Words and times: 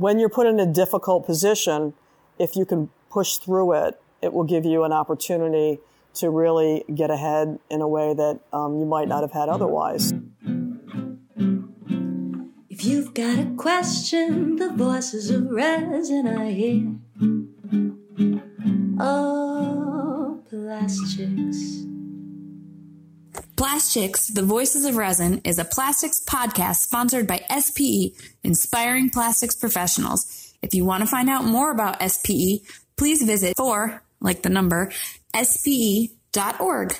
when 0.00 0.18
you're 0.18 0.30
put 0.30 0.46
in 0.46 0.58
a 0.58 0.64
difficult 0.64 1.26
position, 1.26 1.92
if 2.38 2.56
you 2.56 2.64
can 2.64 2.88
push 3.10 3.36
through 3.36 3.74
it, 3.74 4.00
it 4.22 4.32
will 4.32 4.44
give 4.44 4.64
you 4.64 4.82
an 4.84 4.92
opportunity 4.92 5.78
to 6.14 6.30
really 6.30 6.82
get 6.94 7.10
ahead 7.10 7.58
in 7.68 7.82
a 7.82 7.86
way 7.86 8.14
that 8.14 8.40
um, 8.50 8.78
you 8.78 8.86
might 8.86 9.08
not 9.08 9.22
have 9.22 9.32
had 9.32 9.50
otherwise. 9.50 10.14
If 12.70 12.86
you've 12.86 13.12
got 13.12 13.38
a 13.38 13.52
question, 13.58 14.56
the 14.56 14.70
voices 14.70 15.28
of 15.28 15.50
resin 15.50 16.26
are 16.26 16.46
here. 16.46 16.94
Oh, 18.98 20.42
plastics. 20.48 21.89
Plastics, 23.60 24.28
The 24.28 24.42
Voices 24.42 24.86
of 24.86 24.96
Resin 24.96 25.42
is 25.44 25.58
a 25.58 25.66
plastics 25.66 26.18
podcast 26.18 26.76
sponsored 26.76 27.26
by 27.26 27.44
SPE, 27.58 28.14
Inspiring 28.42 29.10
Plastics 29.10 29.54
Professionals. 29.54 30.54
If 30.62 30.74
you 30.74 30.86
want 30.86 31.02
to 31.02 31.06
find 31.06 31.28
out 31.28 31.44
more 31.44 31.70
about 31.70 32.00
SPE, 32.00 32.62
please 32.96 33.22
visit 33.22 33.58
for, 33.58 34.02
like 34.18 34.40
the 34.40 34.48
number, 34.48 34.90
spe.org. 35.38 36.94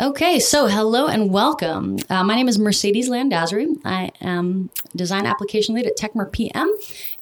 Okay, 0.00 0.40
so 0.40 0.66
hello 0.66 1.08
and 1.08 1.30
welcome. 1.30 1.98
Uh, 2.08 2.24
my 2.24 2.34
name 2.34 2.48
is 2.48 2.58
Mercedes 2.58 3.10
Landazuri. 3.10 3.66
I 3.84 4.12
am 4.22 4.70
design 4.96 5.26
application 5.26 5.74
lead 5.74 5.86
at 5.86 5.98
Techmer 5.98 6.32
PM 6.32 6.74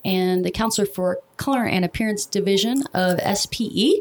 and 0.04 0.44
the 0.44 0.52
counselor 0.52 0.86
for 0.86 1.18
color 1.38 1.64
and 1.64 1.84
appearance 1.84 2.24
division 2.24 2.84
of 2.94 3.18
SPE 3.36 3.94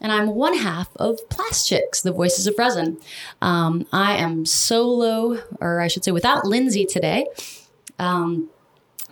and 0.00 0.12
I'm 0.12 0.28
one 0.28 0.56
half 0.56 0.88
of 0.96 1.18
Plastics, 1.28 2.00
the 2.00 2.12
Voices 2.12 2.46
of 2.46 2.54
Resin. 2.58 2.98
Um, 3.42 3.86
I 3.92 4.16
am 4.16 4.46
solo, 4.46 5.42
or 5.60 5.80
I 5.80 5.88
should 5.88 6.04
say, 6.04 6.12
without 6.12 6.44
Lindsay 6.44 6.84
today. 6.84 7.26
Um, 7.98 8.50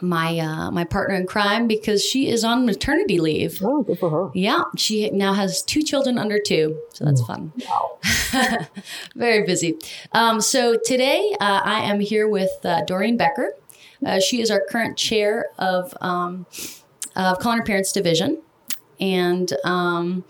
my 0.00 0.38
uh, 0.38 0.70
my 0.70 0.84
partner 0.84 1.14
in 1.14 1.26
crime 1.26 1.66
because 1.66 2.04
she 2.04 2.28
is 2.28 2.44
on 2.44 2.66
maternity 2.66 3.18
leave. 3.18 3.60
Oh, 3.62 3.82
good 3.82 3.98
for 3.98 4.10
her. 4.10 4.30
Yeah, 4.34 4.64
she 4.76 5.10
now 5.10 5.32
has 5.32 5.62
two 5.62 5.82
children 5.82 6.18
under 6.18 6.38
two, 6.38 6.78
so 6.92 7.04
that's 7.04 7.22
fun. 7.22 7.52
Wow. 7.68 7.98
Very 9.14 9.44
busy. 9.44 9.76
Um, 10.12 10.40
so 10.40 10.76
today 10.84 11.34
uh, 11.40 11.62
I 11.64 11.80
am 11.80 12.00
here 12.00 12.28
with 12.28 12.50
uh, 12.64 12.82
Doreen 12.84 13.16
Becker. 13.16 13.54
Uh, 14.04 14.20
she 14.20 14.40
is 14.40 14.50
our 14.50 14.60
current 14.60 14.98
chair 14.98 15.46
of 15.58 15.96
um, 16.00 16.46
of 17.14 17.38
and 17.44 17.60
Appearance 17.60 17.92
Division, 17.92 18.42
and 19.00 19.52
um, 19.64 20.24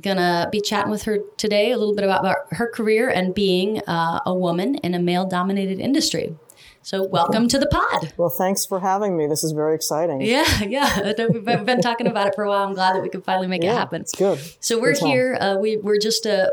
gonna 0.00 0.48
be 0.50 0.60
chatting 0.60 0.90
with 0.90 1.04
her 1.04 1.18
today 1.36 1.72
a 1.72 1.78
little 1.78 1.94
bit 1.94 2.04
about, 2.04 2.20
about 2.20 2.36
her 2.52 2.70
career 2.70 3.08
and 3.08 3.34
being 3.34 3.80
uh, 3.86 4.20
a 4.24 4.34
woman 4.34 4.76
in 4.76 4.94
a 4.94 4.98
male 4.98 5.26
dominated 5.26 5.78
industry. 5.78 6.34
So, 6.82 7.06
welcome 7.06 7.48
to 7.48 7.58
the 7.58 7.66
pod. 7.66 8.14
Well, 8.16 8.30
thanks 8.30 8.64
for 8.64 8.80
having 8.80 9.16
me. 9.16 9.26
This 9.26 9.44
is 9.44 9.52
very 9.52 9.74
exciting. 9.74 10.22
Yeah, 10.22 10.62
yeah. 10.62 11.12
We've 11.28 11.44
been 11.44 11.82
talking 11.82 12.06
about 12.06 12.28
it 12.28 12.34
for 12.34 12.44
a 12.44 12.48
while. 12.48 12.66
I'm 12.66 12.72
glad 12.72 12.94
that 12.94 13.02
we 13.02 13.10
could 13.10 13.24
finally 13.24 13.46
make 13.46 13.62
yeah, 13.62 13.72
it 13.72 13.76
happen. 13.76 14.00
It's 14.00 14.14
good. 14.14 14.40
So, 14.60 14.80
we're 14.80 14.94
Good 14.94 15.04
here. 15.04 15.38
Uh, 15.38 15.56
we, 15.60 15.76
we're 15.76 15.98
just 15.98 16.24
uh, 16.24 16.48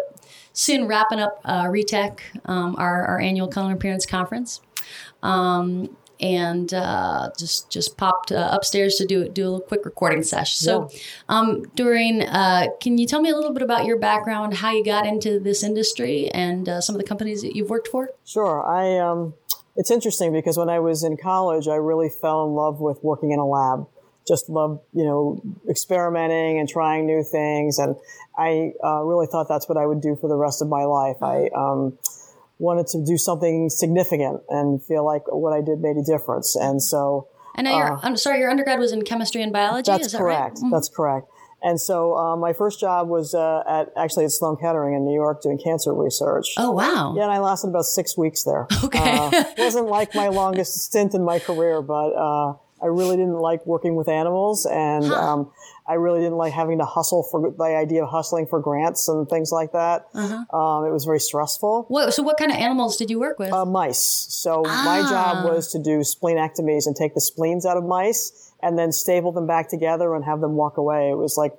soon 0.52 0.88
wrapping 0.88 1.20
up 1.20 1.40
uh, 1.46 1.66
RETEC, 1.66 2.20
um, 2.46 2.76
our, 2.78 3.06
our 3.06 3.20
annual 3.20 3.48
Color 3.48 3.74
Appearance 3.74 4.06
Conference. 4.06 4.60
Um, 5.24 5.96
and 6.20 6.74
uh, 6.74 7.30
just 7.38 7.70
just 7.70 7.98
popped 7.98 8.32
uh, 8.32 8.50
upstairs 8.52 8.96
to 8.96 9.06
do 9.06 9.28
do 9.30 9.44
a 9.44 9.50
little 9.50 9.60
quick 9.60 9.86
recording 9.86 10.24
session. 10.24 10.66
So, 10.66 10.90
um, 11.30 11.64
Doreen, 11.76 12.22
uh, 12.24 12.68
can 12.80 12.98
you 12.98 13.08
tell 13.08 13.22
me 13.22 13.30
a 13.30 13.36
little 13.36 13.54
bit 13.54 13.62
about 13.62 13.86
your 13.86 13.98
background, 13.98 14.56
how 14.56 14.72
you 14.72 14.84
got 14.84 15.06
into 15.06 15.40
this 15.40 15.64
industry, 15.64 16.30
and 16.30 16.68
uh, 16.68 16.82
some 16.82 16.96
of 16.96 17.02
the 17.02 17.08
companies 17.08 17.42
that 17.42 17.56
you've 17.56 17.70
worked 17.70 17.88
for? 17.88 18.10
Sure. 18.26 18.66
I 18.66 18.98
um, 19.00 19.34
it's 19.76 19.92
interesting 19.92 20.32
because 20.32 20.58
when 20.58 20.70
I 20.70 20.80
was 20.80 21.04
in 21.04 21.18
college, 21.18 21.68
I 21.68 21.76
really 21.76 22.10
fell 22.10 22.46
in 22.46 22.54
love 22.54 22.80
with 22.80 23.04
working 23.04 23.32
in 23.32 23.40
a 23.40 23.48
lab. 23.48 23.88
Just 24.28 24.50
loved, 24.50 24.82
you 24.94 25.04
know, 25.04 25.40
experimenting 25.70 26.58
and 26.58 26.68
trying 26.68 27.06
new 27.06 27.24
things, 27.24 27.78
and 27.78 27.96
I 28.36 28.74
uh, 28.84 29.02
really 29.04 29.28
thought 29.28 29.48
that's 29.48 29.70
what 29.70 29.78
I 29.78 29.86
would 29.86 30.02
do 30.02 30.16
for 30.16 30.28
the 30.28 30.36
rest 30.36 30.64
of 30.64 30.68
my 30.68 30.84
life. 30.84 31.18
I 31.22 31.50
um, 31.56 31.98
wanted 32.58 32.88
to 32.88 33.04
do 33.06 33.18
something 33.18 33.70
significant 33.70 34.42
and 34.50 34.84
feel 34.84 35.06
like 35.06 35.24
what 35.28 35.54
I 35.54 35.62
did 35.62 35.80
made 35.82 35.98
a 35.98 36.04
difference, 36.04 36.56
and 36.56 36.82
so 36.82 37.28
I 37.56 37.62
know 37.62 37.76
your 37.78 38.00
I'm 38.04 38.18
sorry, 38.18 38.40
your 38.40 38.50
undergrad 38.50 38.80
was 38.80 38.92
in 38.92 39.02
chemistry 39.04 39.42
and 39.42 39.52
biology. 39.54 39.92
Uh, 39.92 39.96
that's 39.98 40.08
is 40.08 40.12
that 40.14 40.18
correct. 40.20 40.60
Right? 40.62 40.72
That's 40.72 40.90
correct. 40.90 41.28
And 41.64 41.82
so 41.82 42.16
uh, 42.16 42.36
my 42.36 42.54
first 42.54 42.80
job 42.80 43.08
was 43.08 43.34
uh, 43.34 43.64
at 43.68 43.90
actually 43.98 44.26
at 44.26 44.32
Sloan 44.32 44.56
Kettering 44.58 44.94
in 44.94 45.04
New 45.06 45.16
York 45.16 45.42
doing 45.42 45.58
cancer 45.58 45.94
research. 45.94 46.54
Oh 46.58 46.72
wow! 46.72 47.16
Yeah, 47.18 47.24
and 47.24 47.32
I 47.32 47.40
lasted 47.40 47.70
about 47.70 47.86
six 47.86 48.18
weeks 48.18 48.44
there. 48.44 48.68
Okay. 48.84 49.00
Uh, 49.18 49.44
wasn't 49.58 49.88
like 49.88 50.14
my 50.14 50.28
longest 50.28 50.74
stint 50.86 51.16
in 51.16 51.24
my 51.24 51.40
career, 51.40 51.82
but 51.82 52.10
uh, 52.14 52.54
I 52.84 52.86
really 52.88 53.16
didn't 53.18 53.40
like 53.40 53.66
working 53.66 53.96
with 53.96 54.08
animals, 54.10 54.66
and 54.68 55.06
Huh. 55.08 55.16
um, 55.16 55.52
I 55.88 55.94
really 55.94 56.20
didn't 56.22 56.38
like 56.38 56.52
having 56.54 56.80
to 56.80 56.86
hustle 56.86 57.22
for 57.24 57.52
the 57.56 57.64
idea 57.64 58.04
of 58.04 58.10
hustling 58.10 58.48
for 58.48 58.60
grants 58.60 59.08
and 59.08 59.30
things 59.30 59.52
like 59.52 59.72
that. 59.74 60.08
Uh-huh. 60.16 60.58
Um, 60.58 60.86
it 60.86 60.92
was 60.92 61.06
very 61.06 61.20
stressful. 61.20 61.86
What, 61.90 62.14
so, 62.14 62.24
what 62.24 62.38
kind 62.38 62.52
of 62.52 62.58
animals 62.58 62.98
did 62.98 63.10
you 63.12 63.20
work 63.20 63.38
with? 63.38 63.54
Uh, 63.54 63.66
mice. 63.66 64.26
So 64.30 64.64
my 64.64 65.02
Ah. 65.06 65.10
job 65.10 65.46
was 65.46 65.72
to 65.74 65.80
do 65.80 66.00
splenectomies 66.00 66.88
and 66.88 66.96
take 66.96 67.14
the 67.14 67.22
spleens 67.22 67.66
out 67.66 67.78
of 67.78 67.84
mice 67.84 68.45
and 68.62 68.80
then 68.80 68.92
staple 68.92 69.32
them 69.32 69.46
back 69.46 69.70
together 69.70 70.16
and 70.16 70.26
have 70.26 70.42
them 70.42 70.54
walk 70.56 70.78
away. 70.78 71.10
It 71.12 71.18
was 71.18 71.38
like, 71.38 71.54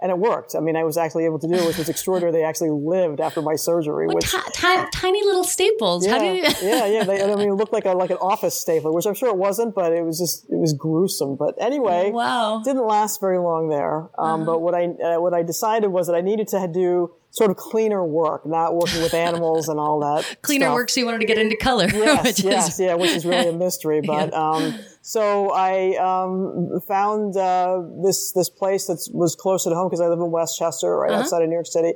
and 0.00 0.10
it 0.10 0.18
worked. 0.18 0.54
I 0.54 0.60
mean, 0.60 0.76
I 0.76 0.84
was 0.84 0.96
actually 0.96 1.24
able 1.24 1.38
to 1.40 1.48
do 1.48 1.54
it, 1.54 1.66
which 1.66 1.78
was 1.78 1.88
extraordinary. 1.88 2.32
They 2.32 2.44
actually 2.44 2.70
lived 2.70 3.20
after 3.20 3.42
my 3.42 3.56
surgery, 3.56 4.06
What 4.06 4.16
which. 4.16 4.30
ti- 4.30 4.38
ti- 4.52 4.84
tiny 4.92 5.24
little 5.24 5.44
staples. 5.44 6.06
Yeah, 6.06 6.12
How 6.12 6.18
do 6.20 6.26
you? 6.26 6.42
yeah, 6.62 6.86
yeah. 6.86 7.04
They, 7.04 7.22
I 7.22 7.34
mean, 7.34 7.48
it 7.48 7.54
looked 7.54 7.72
like 7.72 7.84
a, 7.86 7.92
like 7.92 8.10
an 8.10 8.18
office 8.18 8.54
stapler, 8.54 8.92
which 8.92 9.06
I'm 9.06 9.14
sure 9.14 9.28
it 9.28 9.36
wasn't, 9.36 9.74
but 9.74 9.92
it 9.92 10.04
was 10.04 10.18
just 10.18 10.44
it 10.50 10.56
was 10.58 10.72
gruesome. 10.72 11.36
But 11.36 11.54
anyway, 11.60 12.10
Wow. 12.12 12.56
Uh-huh. 12.56 12.64
didn't 12.64 12.86
last 12.86 13.20
very 13.20 13.38
long 13.38 13.68
there. 13.68 14.08
Um, 14.18 14.44
But 14.44 14.60
what 14.60 14.74
I 14.74 14.84
uh, 14.86 15.20
what 15.20 15.34
I 15.34 15.42
decided 15.42 15.88
was 15.88 16.06
that 16.06 16.14
I 16.14 16.20
needed 16.20 16.48
to 16.48 16.68
do 16.72 17.12
sort 17.30 17.50
of 17.50 17.56
cleaner 17.56 18.04
work, 18.04 18.44
not 18.44 18.74
working 18.76 19.00
with 19.02 19.14
animals 19.14 19.68
and 19.68 19.80
all 19.80 20.00
that. 20.00 20.36
Cleaner 20.42 20.66
stuff. 20.66 20.74
work, 20.74 20.90
so 20.90 21.00
you 21.00 21.06
wanted 21.06 21.20
to 21.20 21.26
get 21.26 21.38
into 21.38 21.56
color. 21.56 21.88
Yes, 21.92 22.24
which 22.26 22.40
yes, 22.44 22.68
is, 22.74 22.80
yeah, 22.80 22.94
which 22.94 23.10
is 23.12 23.24
really 23.24 23.48
a 23.48 23.52
mystery. 23.54 24.02
But 24.02 24.34
um, 24.34 24.78
so 25.04 25.50
I 25.50 25.96
um, 25.96 26.80
found 26.86 27.36
uh, 27.36 27.82
this 28.04 28.30
this 28.32 28.48
place 28.48 28.86
that 28.86 29.06
was 29.12 29.34
closer 29.34 29.68
to 29.70 29.74
home 29.76 29.88
because 29.88 30.00
I 30.00 30.06
live 30.06 30.20
in 30.20 30.30
Westchester, 30.30 30.96
right 30.96 31.10
Uh-huh. 31.10 31.20
outside 31.20 31.42
of 31.42 31.48
New 31.48 31.56
York 31.56 31.66
City, 31.66 31.94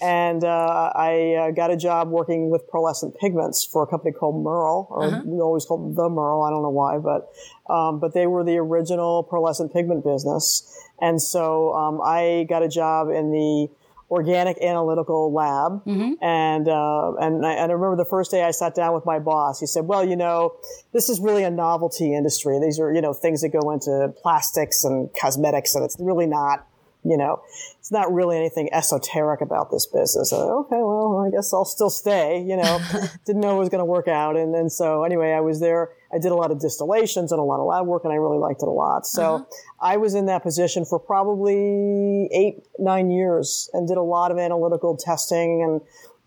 and 0.00 0.44
uh, 0.44 0.92
I 0.94 1.34
uh, 1.34 1.50
got 1.52 1.70
a 1.70 1.76
job 1.76 2.10
working 2.10 2.50
with 2.50 2.68
pearlescent 2.70 3.16
pigments 3.18 3.64
for 3.64 3.82
a 3.82 3.86
company 3.86 4.12
called 4.12 4.36
Mearl, 4.44 4.86
or 4.90 5.06
Uh-huh. 5.08 5.22
we 5.24 5.40
always 5.40 5.64
called 5.64 5.82
them 5.82 5.94
the 5.94 6.08
Mearl. 6.10 6.42
I 6.46 6.50
don't 6.50 6.62
know 6.62 6.76
why, 6.82 6.98
but 6.98 7.32
um, 7.72 7.98
but 8.00 8.12
they 8.12 8.26
were 8.26 8.44
the 8.44 8.58
original 8.58 9.24
pearlescent 9.24 9.72
pigment 9.72 10.04
business, 10.04 10.62
and 11.00 11.20
so 11.22 11.72
um, 11.74 12.00
I 12.04 12.44
got 12.48 12.62
a 12.62 12.68
job 12.68 13.08
in 13.08 13.32
the 13.32 13.68
organic 14.12 14.60
analytical 14.60 15.32
lab. 15.32 15.82
And, 16.20 16.68
uh, 16.68 17.12
and 17.18 17.46
I, 17.46 17.52
and 17.54 17.72
I 17.72 17.74
remember 17.74 17.96
the 17.96 18.08
first 18.08 18.30
day 18.30 18.42
I 18.44 18.50
sat 18.50 18.74
down 18.74 18.92
with 18.92 19.06
my 19.06 19.18
boss, 19.18 19.58
he 19.58 19.66
said, 19.66 19.86
well, 19.86 20.06
you 20.06 20.16
know, 20.16 20.54
this 20.92 21.08
is 21.08 21.18
really 21.18 21.44
a 21.44 21.50
novelty 21.50 22.14
industry. 22.14 22.60
These 22.60 22.78
are, 22.78 22.92
you 22.92 23.00
know, 23.00 23.14
things 23.14 23.40
that 23.40 23.48
go 23.48 23.70
into 23.70 24.12
plastics 24.22 24.84
and 24.84 25.08
cosmetics 25.18 25.74
and 25.74 25.82
it's 25.82 25.96
really 25.98 26.26
not, 26.26 26.66
you 27.04 27.16
know, 27.16 27.42
it's 27.78 27.90
not 27.90 28.12
really 28.12 28.36
anything 28.36 28.72
esoteric 28.72 29.40
about 29.40 29.70
this 29.70 29.86
business. 29.86 30.32
I, 30.32 30.36
okay, 30.36 30.76
well, 30.76 31.24
I 31.26 31.30
guess 31.30 31.52
I'll 31.52 31.64
still 31.64 31.90
stay, 31.90 32.40
you 32.40 32.56
know, 32.56 32.80
didn't 33.26 33.42
know 33.42 33.56
it 33.56 33.58
was 33.58 33.68
going 33.68 33.80
to 33.80 33.84
work 33.84 34.06
out. 34.06 34.36
And 34.36 34.54
then 34.54 34.70
so 34.70 35.02
anyway, 35.02 35.32
I 35.32 35.40
was 35.40 35.58
there. 35.58 35.90
I 36.14 36.18
did 36.18 36.30
a 36.30 36.36
lot 36.36 36.50
of 36.52 36.60
distillations 36.60 37.32
and 37.32 37.40
a 37.40 37.42
lot 37.42 37.58
of 37.58 37.66
lab 37.66 37.86
work 37.86 38.04
and 38.04 38.12
I 38.12 38.16
really 38.16 38.38
liked 38.38 38.62
it 38.62 38.68
a 38.68 38.72
lot. 38.72 39.06
So 39.06 39.46
I 39.80 39.96
was 39.96 40.14
in 40.14 40.26
that 40.26 40.42
position 40.42 40.84
for 40.84 41.00
probably 41.00 42.28
eight, 42.32 42.62
nine 42.78 43.10
years 43.10 43.68
and 43.72 43.88
did 43.88 43.96
a 43.96 44.02
lot 44.02 44.30
of 44.30 44.38
analytical 44.38 44.96
testing 44.96 45.62
and 45.62 45.80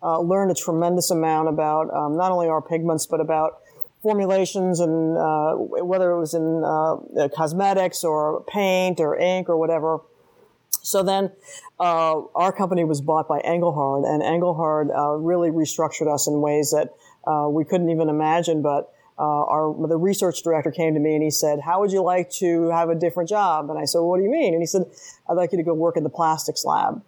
uh, 0.03 0.19
learned 0.19 0.51
a 0.51 0.55
tremendous 0.55 1.09
amount 1.09 1.47
about 1.47 1.93
um, 1.93 2.17
not 2.17 2.31
only 2.31 2.47
our 2.47 2.61
pigments, 2.61 3.05
but 3.05 3.21
about 3.21 3.59
formulations 4.01 4.79
and 4.79 5.17
uh, 5.17 5.53
whether 5.55 6.11
it 6.11 6.19
was 6.19 6.33
in 6.35 6.63
uh, 6.63 7.27
cosmetics 7.35 8.03
or 8.03 8.43
paint 8.43 8.99
or 8.99 9.17
ink 9.17 9.49
or 9.49 9.57
whatever. 9.57 9.99
So 10.85 11.03
then, 11.03 11.31
uh, 11.79 12.21
our 12.35 12.51
company 12.51 12.83
was 12.83 13.01
bought 13.01 13.27
by 13.27 13.39
Engelhard, 13.41 14.07
and 14.07 14.21
Engelhard 14.21 14.95
uh, 14.95 15.15
really 15.15 15.49
restructured 15.49 16.13
us 16.13 16.27
in 16.27 16.41
ways 16.41 16.71
that 16.71 16.93
uh, 17.29 17.49
we 17.49 17.65
couldn't 17.65 17.89
even 17.89 18.07
imagine. 18.07 18.61
But 18.61 18.91
uh, 19.17 19.23
our 19.23 19.87
the 19.87 19.97
research 19.97 20.43
director 20.43 20.71
came 20.71 20.93
to 20.93 20.99
me 20.99 21.13
and 21.15 21.23
he 21.23 21.31
said, 21.31 21.59
"How 21.61 21.79
would 21.79 21.91
you 21.91 22.03
like 22.03 22.29
to 22.31 22.69
have 22.69 22.89
a 22.89 22.95
different 22.95 23.29
job?" 23.29 23.69
And 23.69 23.79
I 23.79 23.85
said, 23.85 23.99
well, 23.99 24.09
"What 24.09 24.17
do 24.17 24.23
you 24.23 24.29
mean?" 24.29 24.53
And 24.53 24.61
he 24.61 24.67
said, 24.67 24.83
"I'd 25.27 25.33
like 25.33 25.51
you 25.53 25.57
to 25.57 25.63
go 25.63 25.73
work 25.73 25.97
in 25.97 26.03
the 26.03 26.09
plastics 26.09 26.65
lab." 26.65 27.01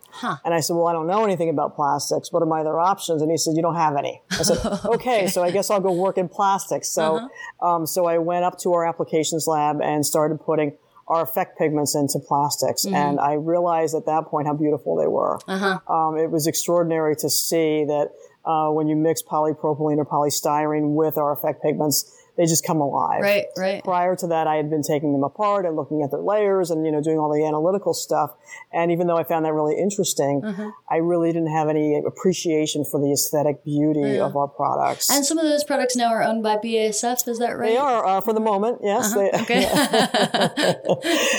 And 0.44 0.54
I 0.54 0.62
said, 0.62 0.76
"Well, 0.76 0.88
I 0.88 0.94
don't 0.94 1.08
know 1.08 1.24
anything 1.24 1.50
about 1.50 1.76
plastics. 1.76 2.32
What 2.32 2.42
are 2.42 2.48
my 2.48 2.62
other 2.62 2.80
options?" 2.80 3.22
And 3.22 3.30
he 3.30 3.38
said, 3.38 3.56
"You 3.56 3.62
don't 3.62 3.76
have 3.76 3.96
any." 3.98 4.22
I 4.32 4.44
said, 4.44 4.58
"Okay, 4.86 5.28
so 5.28 5.44
I 5.44 5.52
guess 5.52 5.70
I'll 5.70 5.82
go 5.82 5.92
work 5.92 6.18
in 6.18 6.30
plastics." 6.30 6.90
So, 6.90 7.30
um, 7.62 7.86
so 7.86 8.06
I 8.06 8.18
went 8.18 8.46
up 8.46 8.58
to 8.60 8.74
our 8.74 8.88
applications 8.88 9.46
lab 9.46 9.82
and 9.82 10.06
started 10.06 10.40
putting 10.40 10.78
our 11.08 11.22
effect 11.24 11.58
pigments 11.58 11.96
into 11.96 12.20
plastics. 12.20 12.86
And 12.96 13.20
I 13.20 13.34
realized 13.34 13.96
at 13.96 14.06
that 14.08 14.26
point 14.28 14.48
how 14.48 14.54
beautiful 14.54 14.96
they 14.98 15.08
were. 15.08 15.40
Um, 15.88 16.18
it 16.18 16.30
was 16.32 16.48
extraordinary 16.48 17.16
to 17.18 17.30
see 17.30 17.86
that 17.86 18.10
uh, 18.46 18.70
when 18.72 18.88
you 18.88 18.96
mix 18.96 19.22
polypropylene 19.22 19.98
or 19.98 20.06
polystyrene 20.06 20.96
with 20.96 21.18
our 21.18 21.32
effect 21.34 21.62
pigments, 21.64 22.12
they 22.38 22.46
just 22.46 22.66
come 22.66 22.80
alive. 22.82 23.22
Right, 23.22 23.46
right. 23.58 23.84
Prior 23.84 24.16
to 24.16 24.28
that, 24.28 24.48
I 24.48 24.56
had 24.56 24.70
been 24.70 24.84
taking 24.84 25.14
them 25.14 25.24
apart 25.24 25.66
and 25.66 25.76
looking 25.76 26.04
at 26.04 26.12
their 26.12 26.22
layers 26.22 26.72
and, 26.72 26.86
you 26.86 26.92
know, 26.92 27.02
doing 27.02 27.18
all 27.18 27.34
the 27.34 27.44
analytical 27.46 27.94
stuff. 27.94 28.32
And 28.72 28.92
even 28.92 29.08
though 29.08 29.18
I 29.18 29.24
found 29.24 29.46
that 29.46 29.54
really 29.54 29.78
interesting, 29.78 30.42
Mm-hmm. 30.48 30.70
I 30.90 30.98
really 30.98 31.32
didn't 31.32 31.52
have 31.52 31.68
any 31.70 31.98
appreciation 32.06 32.86
for 32.86 33.00
the 33.00 33.12
aesthetic 33.12 33.64
beauty 33.64 34.18
of 34.20 34.36
our 34.36 34.48
products. 34.48 35.10
And 35.10 35.26
some 35.26 35.38
of 35.38 35.46
those 35.46 35.64
products 35.64 35.96
now 35.96 36.08
are 36.08 36.24
owned 36.24 36.44
by 36.44 36.58
BASF. 36.58 37.28
Is 37.28 37.40
that 37.40 37.58
right? 37.58 37.70
they 37.70 37.78
are, 37.78 38.06
uh, 38.06 38.22
for 38.22 38.34
the 38.34 38.40
moment, 38.40 38.80
yes. 38.84 39.16
Uh-huh. 39.16 39.42
Okay. 39.42 39.66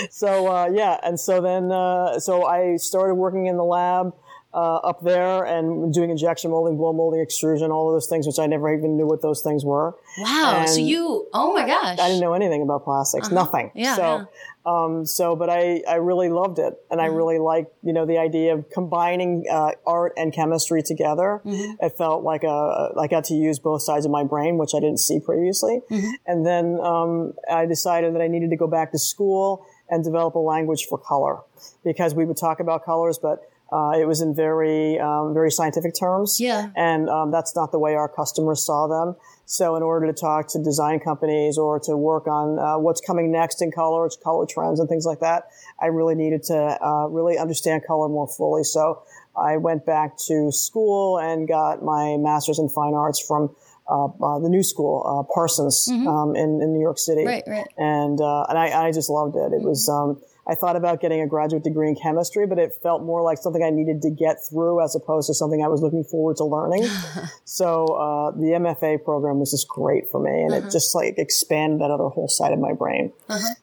so 0.10 0.46
uh, 0.48 0.68
yeah, 0.72 0.98
and 1.02 1.18
so 1.18 1.40
then 1.40 1.70
uh, 1.72 2.18
so 2.18 2.44
I 2.44 2.76
started 2.76 3.14
working 3.14 3.46
in 3.46 3.56
the 3.56 3.64
lab 3.64 4.14
uh, 4.54 4.76
up 4.76 5.02
there 5.02 5.44
and 5.44 5.92
doing 5.92 6.10
injection 6.10 6.50
molding, 6.50 6.76
blow 6.78 6.92
molding, 6.92 7.20
extrusion, 7.20 7.70
all 7.70 7.88
of 7.90 7.94
those 7.94 8.08
things, 8.08 8.26
which 8.26 8.38
I 8.38 8.46
never 8.46 8.72
even 8.72 8.96
knew 8.96 9.06
what 9.06 9.20
those 9.20 9.42
things 9.42 9.64
were. 9.64 9.94
wow. 10.18 10.64
so 10.66 10.80
you, 10.80 11.28
oh 11.34 11.52
my 11.52 11.66
gosh. 11.66 11.98
I 11.98 12.08
didn't 12.08 12.20
know 12.20 12.32
anything 12.32 12.62
about 12.62 12.84
plastics, 12.84 13.30
nothing. 13.30 13.66
Uh-huh. 13.66 13.72
Yeah, 13.74 13.94
So, 13.96 14.02
yeah. 14.02 14.24
um, 14.64 15.04
so, 15.04 15.36
but 15.36 15.50
I, 15.50 15.82
I 15.86 15.96
really 15.96 16.30
loved 16.30 16.58
it, 16.58 16.72
and 16.90 16.98
I 17.00 17.08
Mm-hmm. 17.08 17.16
really 17.16 17.38
liked, 17.38 17.72
you 17.82 17.92
know, 17.92 18.06
the 18.06 18.18
idea 18.18 18.54
of 18.54 18.70
combining 18.70 19.44
uh, 19.50 19.72
art 19.86 20.12
and 20.16 20.32
chemistry 20.32 20.82
together. 20.82 21.42
Mm-hmm. 21.44 21.84
It 21.84 21.96
felt 21.98 22.24
like 22.24 22.42
a, 22.44 22.92
I 22.98 23.06
got 23.06 23.24
to 23.24 23.34
use 23.34 23.58
both 23.58 23.82
sides 23.82 24.06
of 24.06 24.10
my 24.12 24.24
brain, 24.24 24.56
which 24.56 24.72
I 24.74 24.80
didn't 24.80 25.00
see 25.00 25.20
previously. 25.20 25.80
Mm-hmm. 25.90 26.10
And 26.26 26.46
then 26.46 26.80
um, 26.82 27.34
I 27.52 27.66
decided 27.66 28.14
that 28.14 28.22
I 28.22 28.28
needed 28.28 28.50
to 28.50 28.56
go 28.56 28.66
back 28.66 28.92
to 28.92 28.98
school 28.98 29.66
and 29.90 30.02
develop 30.04 30.34
a 30.34 30.38
language 30.38 30.86
for 30.86 30.96
color, 30.98 31.40
because 31.84 32.14
we 32.14 32.24
would 32.24 32.36
talk 32.36 32.60
about 32.60 32.84
colors, 32.84 33.18
but 33.18 33.40
uh, 33.70 33.92
it 33.98 34.06
was 34.06 34.20
in 34.20 34.34
very, 34.34 34.98
um, 34.98 35.34
very 35.34 35.50
scientific 35.50 35.94
terms. 35.94 36.40
Yeah. 36.40 36.70
And 36.74 37.08
um, 37.10 37.30
that's 37.30 37.54
not 37.54 37.70
the 37.70 37.78
way 37.78 37.94
our 37.94 38.08
customers 38.08 38.64
saw 38.64 38.86
them. 38.86 39.16
So 39.44 39.76
in 39.76 39.82
order 39.82 40.06
to 40.06 40.12
talk 40.12 40.48
to 40.48 40.62
design 40.62 41.00
companies 41.00 41.58
or 41.58 41.78
to 41.80 41.96
work 41.96 42.26
on 42.26 42.58
uh, 42.58 42.78
what's 42.78 43.00
coming 43.00 43.30
next 43.30 43.62
in 43.62 43.70
color, 43.70 44.06
its 44.06 44.16
color 44.16 44.46
trends 44.46 44.80
and 44.80 44.88
things 44.88 45.04
like 45.04 45.20
that, 45.20 45.48
I 45.80 45.86
really 45.86 46.14
needed 46.14 46.42
to 46.44 46.56
uh, 46.56 47.06
really 47.08 47.38
understand 47.38 47.82
color 47.86 48.08
more 48.08 48.28
fully. 48.28 48.64
So 48.64 49.02
I 49.36 49.56
went 49.56 49.86
back 49.86 50.16
to 50.28 50.50
school 50.50 51.18
and 51.18 51.46
got 51.46 51.82
my 51.82 52.16
master's 52.18 52.58
in 52.58 52.68
fine 52.68 52.94
arts 52.94 53.24
from 53.26 53.54
uh, 53.88 54.06
uh, 54.06 54.38
the 54.38 54.50
new 54.50 54.62
school, 54.62 55.02
uh, 55.06 55.32
Parsons, 55.32 55.88
um, 55.90 56.36
in, 56.36 56.60
in 56.60 56.74
New 56.74 56.80
York 56.80 56.98
City. 56.98 57.24
Right, 57.24 57.44
right. 57.46 57.66
And 57.78 58.20
uh, 58.20 58.44
and 58.50 58.58
I, 58.58 58.86
I 58.86 58.92
just 58.92 59.08
loved 59.08 59.36
it. 59.36 59.52
It 59.52 59.62
was. 59.62 59.88
Um, 59.88 60.20
I 60.48 60.54
thought 60.54 60.76
about 60.76 61.00
getting 61.02 61.20
a 61.20 61.26
graduate 61.26 61.62
degree 61.62 61.88
in 61.88 61.94
chemistry, 61.94 62.46
but 62.46 62.58
it 62.58 62.72
felt 62.82 63.02
more 63.02 63.20
like 63.22 63.36
something 63.36 63.62
I 63.62 63.68
needed 63.68 64.00
to 64.02 64.10
get 64.10 64.38
through 64.48 64.82
as 64.82 64.96
opposed 64.96 65.26
to 65.26 65.34
something 65.34 65.62
I 65.62 65.68
was 65.68 65.82
looking 65.82 66.04
forward 66.04 66.38
to 66.38 66.44
learning. 66.44 66.88
so 67.44 67.86
uh, 67.88 68.30
the 68.30 68.56
MFA 68.56 69.04
program 69.04 69.40
was 69.40 69.50
just 69.50 69.68
great 69.68 70.10
for 70.10 70.20
me, 70.20 70.42
and 70.42 70.54
it 70.54 70.70
just 70.70 70.94
like 70.94 71.18
expanded 71.18 71.80
that 71.82 71.90
other 71.90 72.08
whole 72.08 72.28
side 72.28 72.52
of 72.52 72.58
my 72.58 72.72
brain. 72.72 73.12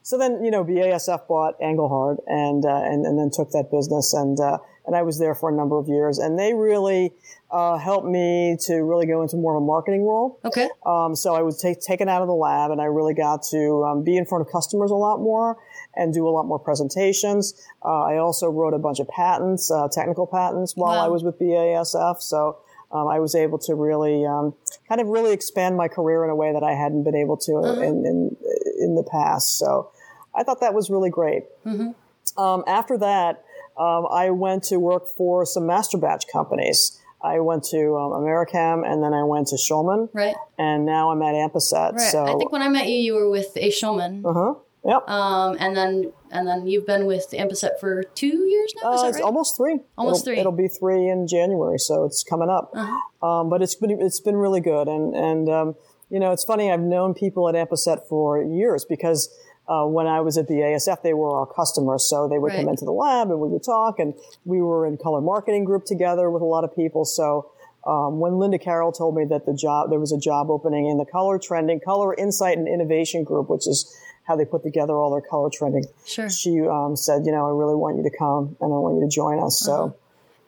So 0.03 0.19
then, 0.19 0.43
you 0.43 0.51
know, 0.51 0.63
BASF 0.63 1.27
bought 1.27 1.59
Engelhard 1.59 2.17
and 2.27 2.63
uh, 2.63 2.83
and 2.83 3.05
and 3.05 3.17
then 3.17 3.31
took 3.33 3.49
that 3.51 3.71
business, 3.71 4.13
and 4.13 4.39
uh, 4.39 4.59
and 4.85 4.95
I 4.95 5.01
was 5.01 5.17
there 5.17 5.33
for 5.33 5.49
a 5.49 5.53
number 5.53 5.79
of 5.79 5.87
years, 5.87 6.19
and 6.19 6.37
they 6.37 6.53
really 6.53 7.13
uh, 7.49 7.77
helped 7.77 8.07
me 8.07 8.57
to 8.59 8.75
really 8.83 9.05
go 9.05 9.21
into 9.21 9.37
more 9.37 9.55
of 9.55 9.63
a 9.63 9.65
marketing 9.65 10.03
role. 10.05 10.39
okay. 10.43 10.69
Um, 10.85 11.15
so 11.15 11.33
I 11.33 11.41
was 11.41 11.61
ta- 11.61 11.79
taken 11.79 12.09
out 12.09 12.21
of 12.21 12.27
the 12.27 12.33
lab 12.33 12.71
and 12.71 12.81
I 12.81 12.85
really 12.85 13.13
got 13.13 13.43
to 13.51 13.83
um, 13.83 14.03
be 14.03 14.17
in 14.17 14.25
front 14.25 14.45
of 14.45 14.51
customers 14.51 14.91
a 14.91 14.95
lot 14.95 15.19
more 15.19 15.57
and 15.95 16.13
do 16.13 16.27
a 16.27 16.31
lot 16.31 16.45
more 16.45 16.59
presentations. 16.59 17.53
Uh, 17.83 18.03
I 18.03 18.17
also 18.17 18.49
wrote 18.49 18.73
a 18.73 18.79
bunch 18.79 18.99
of 18.99 19.07
patents, 19.07 19.71
uh, 19.71 19.87
technical 19.91 20.27
patents 20.27 20.75
while 20.75 20.95
Wow. 20.97 21.05
I 21.05 21.07
was 21.09 21.23
with 21.23 21.39
BASF. 21.39 22.21
So 22.21 22.57
um, 22.91 23.07
I 23.07 23.19
was 23.19 23.35
able 23.35 23.57
to 23.59 23.75
really 23.75 24.25
um, 24.25 24.53
kind 24.87 25.01
of 25.01 25.07
really 25.07 25.33
expand 25.33 25.75
my 25.77 25.87
career 25.87 26.23
in 26.23 26.29
a 26.29 26.35
way 26.35 26.53
that 26.53 26.63
I 26.63 26.73
hadn't 26.73 27.03
been 27.03 27.15
able 27.15 27.37
to 27.37 27.57
in, 27.81 28.05
in, 28.05 28.37
in 28.79 28.95
the 28.95 29.03
past. 29.03 29.57
So 29.57 29.91
I 30.35 30.43
thought 30.43 30.59
that 30.61 30.73
was 30.73 30.89
really 30.89 31.09
great. 31.09 31.43
Um, 32.37 32.63
after 32.67 32.97
that, 32.97 33.43
um, 33.77 34.07
I 34.11 34.29
went 34.29 34.63
to 34.65 34.77
work 34.79 35.07
for 35.17 35.45
some 35.45 35.65
master 35.65 35.97
batch 35.97 36.25
companies. 36.31 36.99
I 37.21 37.39
went 37.39 37.63
to 37.65 37.95
um, 37.97 38.11
Americhem 38.11 38.85
and 38.85 39.01
then 39.03 39.13
I 39.13 39.23
went 39.23 39.47
to 39.47 39.55
Schulman 39.55 40.09
Right. 40.13 40.35
and 40.59 40.85
now 40.85 41.09
I'm 41.11 41.21
at 41.23 41.33
Ampacet. 41.33 41.93
Right. 41.95 41.99
So, 42.11 42.23
I 42.23 42.37
think 42.37 42.51
when 42.51 42.61
I 42.61 42.69
met 42.69 42.87
you, 42.87 42.95
you 42.97 43.13
were 43.15 43.29
with 43.29 43.51
A. 43.57 43.69
Schulman. 43.71 44.23
uh-huh. 44.23 44.59
Yep. 44.85 45.09
Um, 45.09 45.57
and 45.59 45.75
then 45.75 46.13
and 46.31 46.47
then 46.47 46.67
you've 46.67 46.85
been 46.85 47.07
with 47.07 47.33
Ampacet 47.33 47.79
for 47.79 48.03
two 48.03 48.27
years 48.27 48.73
now. 48.81 48.91
Uh, 48.91 49.07
it's 49.07 49.17
right? 49.17 49.23
almost 49.23 49.57
three. 49.57 49.79
Almost 49.97 50.21
it'll, 50.21 50.25
three. 50.25 50.33
Uh-huh. 50.33 50.41
It'll 50.41 50.51
be 50.51 50.67
three 50.67 51.09
in 51.09 51.27
January, 51.27 51.79
so 51.79 52.03
it's 52.03 52.23
coming 52.23 52.49
up. 52.49 52.71
Um, 53.23 53.49
but 53.49 53.63
it's 53.63 53.73
been 53.73 53.89
it's 53.99 54.19
been 54.19 54.35
really 54.35 54.61
good, 54.61 54.87
and 54.87 55.15
and 55.15 55.49
um, 55.49 55.75
you 56.11 56.19
know 56.19 56.31
it's 56.31 56.43
funny. 56.43 56.71
I've 56.71 56.79
known 56.79 57.15
people 57.15 57.49
at 57.49 57.55
Ampacet 57.55 58.07
for 58.07 58.43
years 58.43 58.85
because 58.85 59.33
uh, 59.67 59.85
when 59.85 60.05
I 60.05 60.21
was 60.21 60.37
at 60.37 60.47
BASF, 60.47 61.01
they 61.01 61.15
were 61.15 61.39
our 61.39 61.47
customers, 61.47 62.07
so 62.07 62.27
they 62.27 62.37
would 62.37 62.51
come 62.51 62.69
into 62.69 62.85
the 62.85 62.91
lab 62.91 63.31
and 63.31 63.39
we 63.39 63.47
would 63.49 63.63
talk, 63.63 63.97
and 63.97 64.13
we 64.43 64.61
were 64.61 64.85
in 64.85 64.97
color 64.97 65.21
marketing 65.21 65.65
group 65.65 65.85
together 65.85 66.29
with 66.29 66.43
a 66.43 66.45
lot 66.45 66.63
of 66.63 66.75
people. 66.75 67.05
So. 67.05 67.51
Um, 67.87 68.19
when 68.19 68.39
Linda 68.39 68.57
Carroll 68.57 68.91
told 68.91 69.15
me 69.15 69.25
that 69.25 69.45
the 69.45 69.53
job 69.53 69.91
there 69.91 69.99
was 69.99 70.11
a 70.11 70.17
job 70.17 70.49
opening 70.49 70.87
in 70.87 70.97
the 70.97 71.05
color 71.05 71.37
trending, 71.37 71.79
color 71.79 72.15
insight 72.15 72.57
and 72.57 72.67
innovation 72.67 73.23
group, 73.23 73.47
which 73.47 73.67
is 73.67 73.95
how 74.25 74.35
they 74.35 74.45
put 74.45 74.63
together 74.63 74.93
all 74.93 75.11
their 75.11 75.21
color 75.29 75.49
trending 75.51 75.85
Sure. 76.05 76.29
she 76.29 76.59
um, 76.61 76.95
said, 76.95 77.25
you 77.25 77.31
know, 77.31 77.45
I 77.47 77.51
really 77.51 77.75
want 77.75 77.97
you 77.97 78.03
to 78.03 78.17
come 78.17 78.55
and 78.59 78.73
I 78.73 78.77
want 78.77 78.95
you 78.95 79.01
to 79.01 79.09
join 79.09 79.39
us. 79.41 79.59
So 79.59 79.95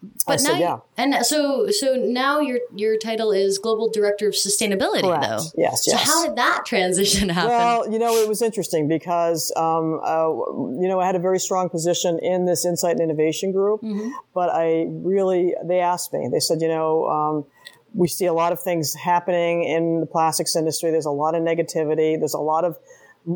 I 0.04 0.10
But 0.28 0.42
now, 0.44 0.50
said, 0.52 0.60
yeah. 0.60 0.78
and 0.98 1.26
so 1.26 1.70
so 1.72 1.96
now 1.96 2.40
your 2.40 2.60
your 2.76 2.98
title 2.98 3.32
is 3.32 3.58
global 3.58 3.90
director 3.90 4.28
of 4.28 4.36
sustainability, 4.36 5.02
Correct. 5.02 5.24
though. 5.24 5.44
Yes, 5.58 5.86
yes. 5.88 6.06
So 6.06 6.12
how 6.12 6.28
did 6.28 6.36
that 6.38 6.66
transition 6.68 7.30
happen? 7.30 7.50
Well, 7.50 7.92
you 7.92 7.98
know, 7.98 8.14
it 8.16 8.28
was 8.30 8.42
interesting 8.44 8.88
because, 8.88 9.52
um, 9.56 10.00
uh, 10.04 10.28
you 10.82 10.88
know, 10.88 11.00
I 11.00 11.06
had 11.08 11.16
a 11.16 11.20
very 11.20 11.40
strong 11.40 11.70
position 11.70 12.20
in 12.20 12.46
this 12.46 12.64
insight 12.66 12.92
and 12.94 13.02
innovation 13.02 13.52
group, 13.52 13.82
Mm-hmm. 13.82 14.10
but 14.36 14.50
I 14.54 14.86
really, 14.90 15.56
they 15.66 15.80
asked 15.80 16.14
me, 16.14 16.30
they 16.32 16.40
said, 16.40 16.62
you 16.62 16.68
know, 16.68 17.08
um, 17.08 17.46
we 17.96 18.08
see 18.08 18.26
a 18.26 18.34
lot 18.34 18.52
of 18.52 18.62
things 18.62 18.94
happening 18.94 19.64
in 19.64 20.02
the 20.02 20.06
plastics 20.06 20.56
industry. 20.56 20.92
There's 20.92 21.06
a 21.08 21.12
lot 21.26 21.34
of 21.34 21.42
negativity. 21.42 22.20
There's 22.20 22.36
a 22.36 22.40
lot 22.54 22.64
of 22.66 22.78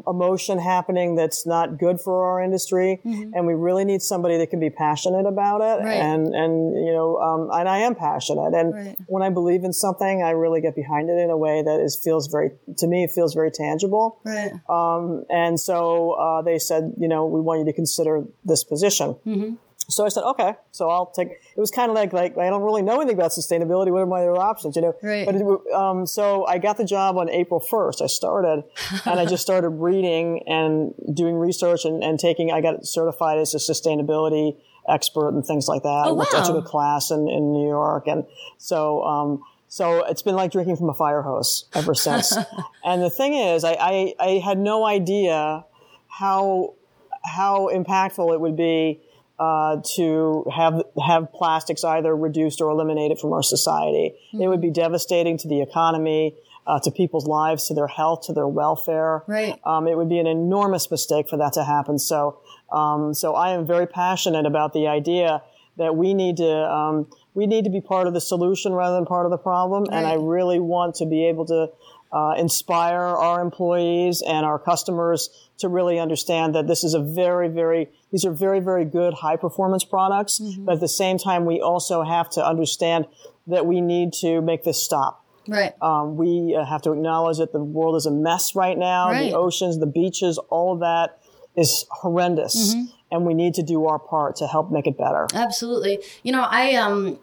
emotion 0.07 0.57
happening 0.59 1.15
that's 1.15 1.45
not 1.45 1.77
good 1.77 1.99
for 1.99 2.25
our 2.25 2.41
industry. 2.41 2.99
And 3.03 3.45
we 3.45 3.53
really 3.53 3.85
need 3.85 4.01
somebody 4.01 4.38
that 4.38 4.49
can 4.49 4.59
be 4.59 4.69
passionate 4.69 5.25
about 5.25 5.61
it. 5.61 5.77
Mm-hmm. 5.77 5.85
Right. 5.85 5.95
And, 5.95 6.33
and, 6.33 6.53
you 6.85 6.93
know, 6.93 7.17
um, 7.17 7.49
and 7.51 7.67
I 7.67 7.79
am 7.79 7.95
passionate. 7.95 8.53
And 8.53 8.73
Right. 8.73 8.97
when 9.07 9.21
I 9.23 9.29
believe 9.29 9.63
in 9.63 9.73
something, 9.73 10.23
I 10.23 10.31
really 10.31 10.61
get 10.61 10.75
behind 10.75 11.09
it 11.09 11.17
in 11.19 11.29
a 11.29 11.38
way 11.38 11.61
that 11.61 11.79
is, 11.81 11.95
feels 11.95 12.27
very, 12.27 12.51
to 12.77 12.88
me, 12.88 13.03
it 13.03 13.11
feels 13.11 13.33
very 13.33 13.51
tangible. 13.51 14.19
right. 14.23 14.51
Um, 14.69 15.25
And 15.29 15.59
so 15.59 16.11
uh, 16.13 16.41
they 16.41 16.57
said, 16.59 16.93
you 16.97 17.07
know, 17.07 17.25
we 17.25 17.41
want 17.41 17.59
you 17.59 17.65
to 17.65 17.73
consider 17.73 18.23
this 18.45 18.63
position. 18.63 19.15
Mm-hmm. 19.25 19.55
So 19.89 20.05
I 20.05 20.09
said, 20.09 20.23
okay. 20.23 20.55
So 20.71 20.89
I'll 20.89 21.07
take. 21.07 21.29
It 21.29 21.59
was 21.59 21.71
kind 21.71 21.89
of 21.89 21.95
like 21.95 22.13
like 22.13 22.38
I 22.38 22.50
don't 22.50 22.61
really 22.61 22.81
know 22.81 23.01
anything 23.01 23.17
about 23.17 23.31
sustainability. 23.31 23.91
What 23.91 24.01
are 24.01 24.05
my 24.05 24.21
other 24.21 24.38
options? 24.38 24.75
You 24.75 24.83
know. 24.83 24.95
Right. 25.01 25.25
But 25.25 25.35
it, 25.35 25.73
um, 25.73 26.05
so 26.05 26.45
I 26.45 26.57
got 26.59 26.77
the 26.77 26.85
job 26.85 27.17
on 27.17 27.29
April 27.29 27.59
first. 27.59 28.01
I 28.01 28.07
started, 28.07 28.63
and 29.05 29.19
I 29.19 29.25
just 29.25 29.43
started 29.43 29.69
reading 29.69 30.43
and 30.47 30.93
doing 31.13 31.35
research 31.35 31.85
and, 31.85 32.03
and 32.03 32.19
taking. 32.19 32.51
I 32.51 32.61
got 32.61 32.85
certified 32.85 33.38
as 33.39 33.53
a 33.53 33.57
sustainability 33.57 34.57
expert 34.88 35.29
and 35.29 35.45
things 35.45 35.67
like 35.67 35.83
that. 35.83 36.03
Oh, 36.05 36.09
I, 36.09 36.11
went- 36.11 36.33
I 36.33 36.45
took 36.45 36.57
a 36.57 36.67
class 36.67 37.11
in, 37.11 37.27
in 37.27 37.51
New 37.51 37.67
York, 37.67 38.07
and 38.07 38.25
so 38.57 39.03
um, 39.03 39.43
so 39.67 40.05
it's 40.05 40.21
been 40.21 40.35
like 40.35 40.51
drinking 40.51 40.77
from 40.77 40.89
a 40.89 40.93
fire 40.93 41.21
hose 41.21 41.65
ever 41.73 41.95
since. 41.95 42.35
and 42.83 43.01
the 43.01 43.09
thing 43.09 43.33
is, 43.33 43.63
I, 43.63 43.73
I 43.79 44.13
I 44.19 44.29
had 44.43 44.57
no 44.57 44.85
idea 44.85 45.65
how 46.07 46.75
how 47.23 47.69
impactful 47.73 48.33
it 48.33 48.41
would 48.41 48.55
be 48.57 49.01
uh, 49.41 49.81
to 49.95 50.45
have 50.55 50.83
have 51.03 51.33
plastics 51.33 51.83
either 51.83 52.15
reduced 52.15 52.62
or 52.62 52.69
eliminated 52.69 53.17
from 53.17 53.33
our 53.33 53.41
society. 53.41 54.13
It 54.33 54.48
would 54.48 54.62
be 54.62 54.69
devastating 54.69 55.36
to 55.39 55.48
the 55.48 55.63
economy, 55.63 56.36
uh, 56.67 56.79
to 56.81 56.91
people's 56.91 57.25
lives, 57.25 57.65
to 57.65 57.74
their 57.74 57.88
health, 57.88 58.27
to 58.27 58.33
their 58.33 58.48
welfare. 58.48 59.24
Right. 59.25 59.60
Um, 59.65 59.88
it 59.88 59.98
would 59.98 60.10
be 60.10 60.19
an 60.19 60.27
enormous 60.27 60.91
mistake 60.91 61.27
for 61.27 61.38
that 61.38 61.53
to 61.53 61.63
happen. 61.63 61.98
So, 61.98 62.39
um, 62.71 63.15
so 63.15 63.33
I 63.33 63.53
am 63.55 63.65
very 63.65 63.88
passionate 63.88 64.45
about 64.45 64.74
the 64.74 64.88
idea 64.88 65.41
that 65.77 65.95
we 65.95 66.13
need 66.13 66.38
to 66.38 66.51
um, 66.71 67.07
we 67.33 67.48
need 67.48 67.63
to 67.63 67.71
be 67.71 67.81
part 67.81 68.05
of 68.05 68.13
the 68.13 68.21
solution 68.21 68.74
rather 68.74 68.95
than 68.95 69.07
part 69.07 69.25
of 69.25 69.31
the 69.31 69.39
problem. 69.39 69.88
And 69.91 70.05
I 70.05 70.17
really 70.21 70.60
want 70.60 70.93
to 70.95 71.07
be 71.07 71.25
able 71.25 71.48
to 71.48 71.71
uh, 72.12 72.34
inspire 72.38 73.00
our 73.00 73.41
employees 73.41 74.22
and 74.25 74.46
our 74.46 74.60
customers 74.60 75.30
to 75.60 75.70
really 75.70 76.00
understand 76.00 76.53
that 76.56 76.68
this 76.68 76.84
is 76.84 76.94
a 76.94 77.00
very, 77.00 77.48
very, 77.48 77.89
these 78.12 78.25
are 78.25 78.32
very, 78.32 78.60
very 78.60 78.84
good 78.84 79.13
high 79.13 79.38
performance 79.38 79.84
products. 79.84 80.39
But 80.39 80.74
at 80.74 80.80
the 80.80 80.88
same 80.88 81.18
time, 81.18 81.46
we 81.46 81.62
also 81.62 82.03
have 82.03 82.30
to 82.32 82.46
understand 82.46 83.06
that 83.48 83.65
we 83.65 83.82
need 83.82 84.13
to 84.13 84.41
make 84.41 84.63
this 84.63 84.84
stop. 84.84 85.25
Right. 85.48 85.74
Um, 85.82 86.18
we 86.18 86.56
uh, 86.56 86.65
have 86.65 86.82
to 86.84 86.91
acknowledge 86.91 87.38
that 87.38 87.51
the 87.51 87.63
world 87.63 87.96
is 87.96 88.06
a 88.06 88.12
mess 88.12 88.56
right 88.56 88.77
now. 88.77 89.10
Right. 89.10 89.32
The 89.32 89.38
oceans, 89.38 89.80
the 89.80 89.88
beaches, 89.88 90.38
all 90.50 90.74
of 90.74 90.80
that 90.82 91.20
is 91.56 91.86
horrendous. 91.89 92.75
And 93.12 93.25
we 93.25 93.34
need 93.34 93.56
to 93.56 93.63
do 93.63 93.88
our 93.88 94.00
part 94.00 94.38
to 94.38 94.48
help 94.48 94.72
make 94.72 94.88
it 94.88 94.98
better. 94.98 95.27
Absolutely. 95.34 96.00
You 96.24 96.32
know, 96.32 96.46
I 96.50 96.75
um 96.75 97.20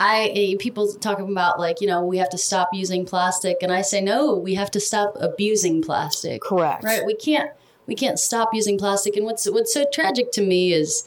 I 0.00 0.32
eh, 0.34 0.54
people 0.58 0.92
talking 0.94 1.30
about 1.30 1.60
like 1.60 1.80
you 1.80 1.86
know 1.86 2.02
we 2.04 2.18
have 2.18 2.30
to 2.30 2.38
stop 2.38 2.70
using 2.72 3.04
plastic, 3.06 3.58
and 3.62 3.70
I 3.70 3.82
say 3.82 4.00
no, 4.00 4.34
we 4.34 4.54
have 4.54 4.70
to 4.72 4.80
stop 4.80 5.16
abusing 5.20 5.82
plastic. 5.82 6.40
Correct. 6.42 6.82
Right? 6.82 7.04
We 7.04 7.14
can't 7.14 7.50
we 7.86 7.94
can't 7.94 8.18
stop 8.18 8.54
using 8.54 8.78
plastic. 8.78 9.16
And 9.16 9.24
what's 9.26 9.48
what's 9.50 9.72
so 9.74 9.84
tragic 9.92 10.32
to 10.32 10.42
me 10.42 10.72
is 10.72 11.04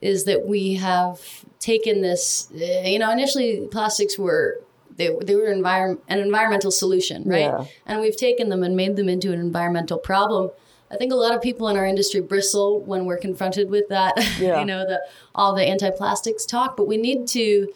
is 0.00 0.24
that 0.24 0.46
we 0.46 0.74
have 0.74 1.20
taken 1.60 2.02
this. 2.02 2.48
eh, 2.60 2.88
You 2.90 2.98
know, 2.98 3.10
initially 3.10 3.68
plastics 3.70 4.18
were. 4.18 4.60
They, 4.94 5.08
they 5.24 5.34
were 5.36 5.46
environ- 5.50 6.00
an 6.06 6.18
environmental 6.18 6.70
solution, 6.70 7.22
right? 7.24 7.40
Yeah. 7.46 7.64
And 7.86 8.00
we've 8.02 8.16
taken 8.16 8.50
them 8.50 8.62
and 8.62 8.76
made 8.76 8.94
them 8.96 9.08
into 9.08 9.32
an 9.32 9.40
environmental 9.40 9.96
problem. 9.96 10.50
I 10.90 10.96
think 10.96 11.12
a 11.14 11.16
lot 11.16 11.34
of 11.34 11.40
people 11.40 11.66
in 11.68 11.78
our 11.78 11.86
industry 11.86 12.20
bristle 12.20 12.78
when 12.80 13.06
we're 13.06 13.16
confronted 13.16 13.70
with 13.70 13.88
that. 13.88 14.12
Yeah. 14.38 14.60
you 14.60 14.66
know, 14.66 14.84
the 14.84 15.00
all 15.34 15.54
the 15.54 15.64
anti-plastics 15.64 16.44
talk, 16.44 16.76
but 16.76 16.86
we 16.86 16.98
need 16.98 17.26
to 17.28 17.72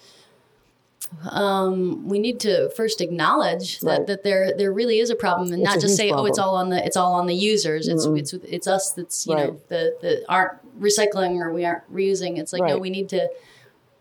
um, 1.31 2.07
we 2.09 2.19
need 2.19 2.41
to 2.41 2.71
first 2.71 3.01
acknowledge 3.01 3.81
that, 3.81 3.87
Right. 3.99 4.07
that 4.07 4.23
there 4.23 4.53
there 4.57 4.73
really 4.73 4.99
is 4.99 5.11
a 5.11 5.15
problem, 5.17 5.53
and 5.53 5.63
It's 5.63 5.75
not 5.75 5.81
just 5.81 5.97
say, 5.97 6.11
"Oh, 6.11 6.25
it's 6.27 6.39
all 6.39 6.55
on 6.57 6.71
the 6.71 6.85
it's 6.85 6.97
all 6.97 7.15
on 7.15 7.27
the 7.27 7.35
users." 7.35 7.89
It's 7.89 8.05
it's 8.05 8.33
it's 8.33 8.67
us 8.67 8.93
that's 8.93 9.27
you 9.27 9.35
know 9.35 9.61
the 9.69 9.97
the 10.01 10.25
aren't 10.29 10.53
recycling 10.81 11.41
or 11.41 11.53
we 11.53 11.65
aren't 11.65 11.91
reusing. 11.93 12.39
It's 12.39 12.53
like 12.53 12.63
no, 12.65 12.79
we 12.79 12.91
need 12.91 13.09
to. 13.11 13.29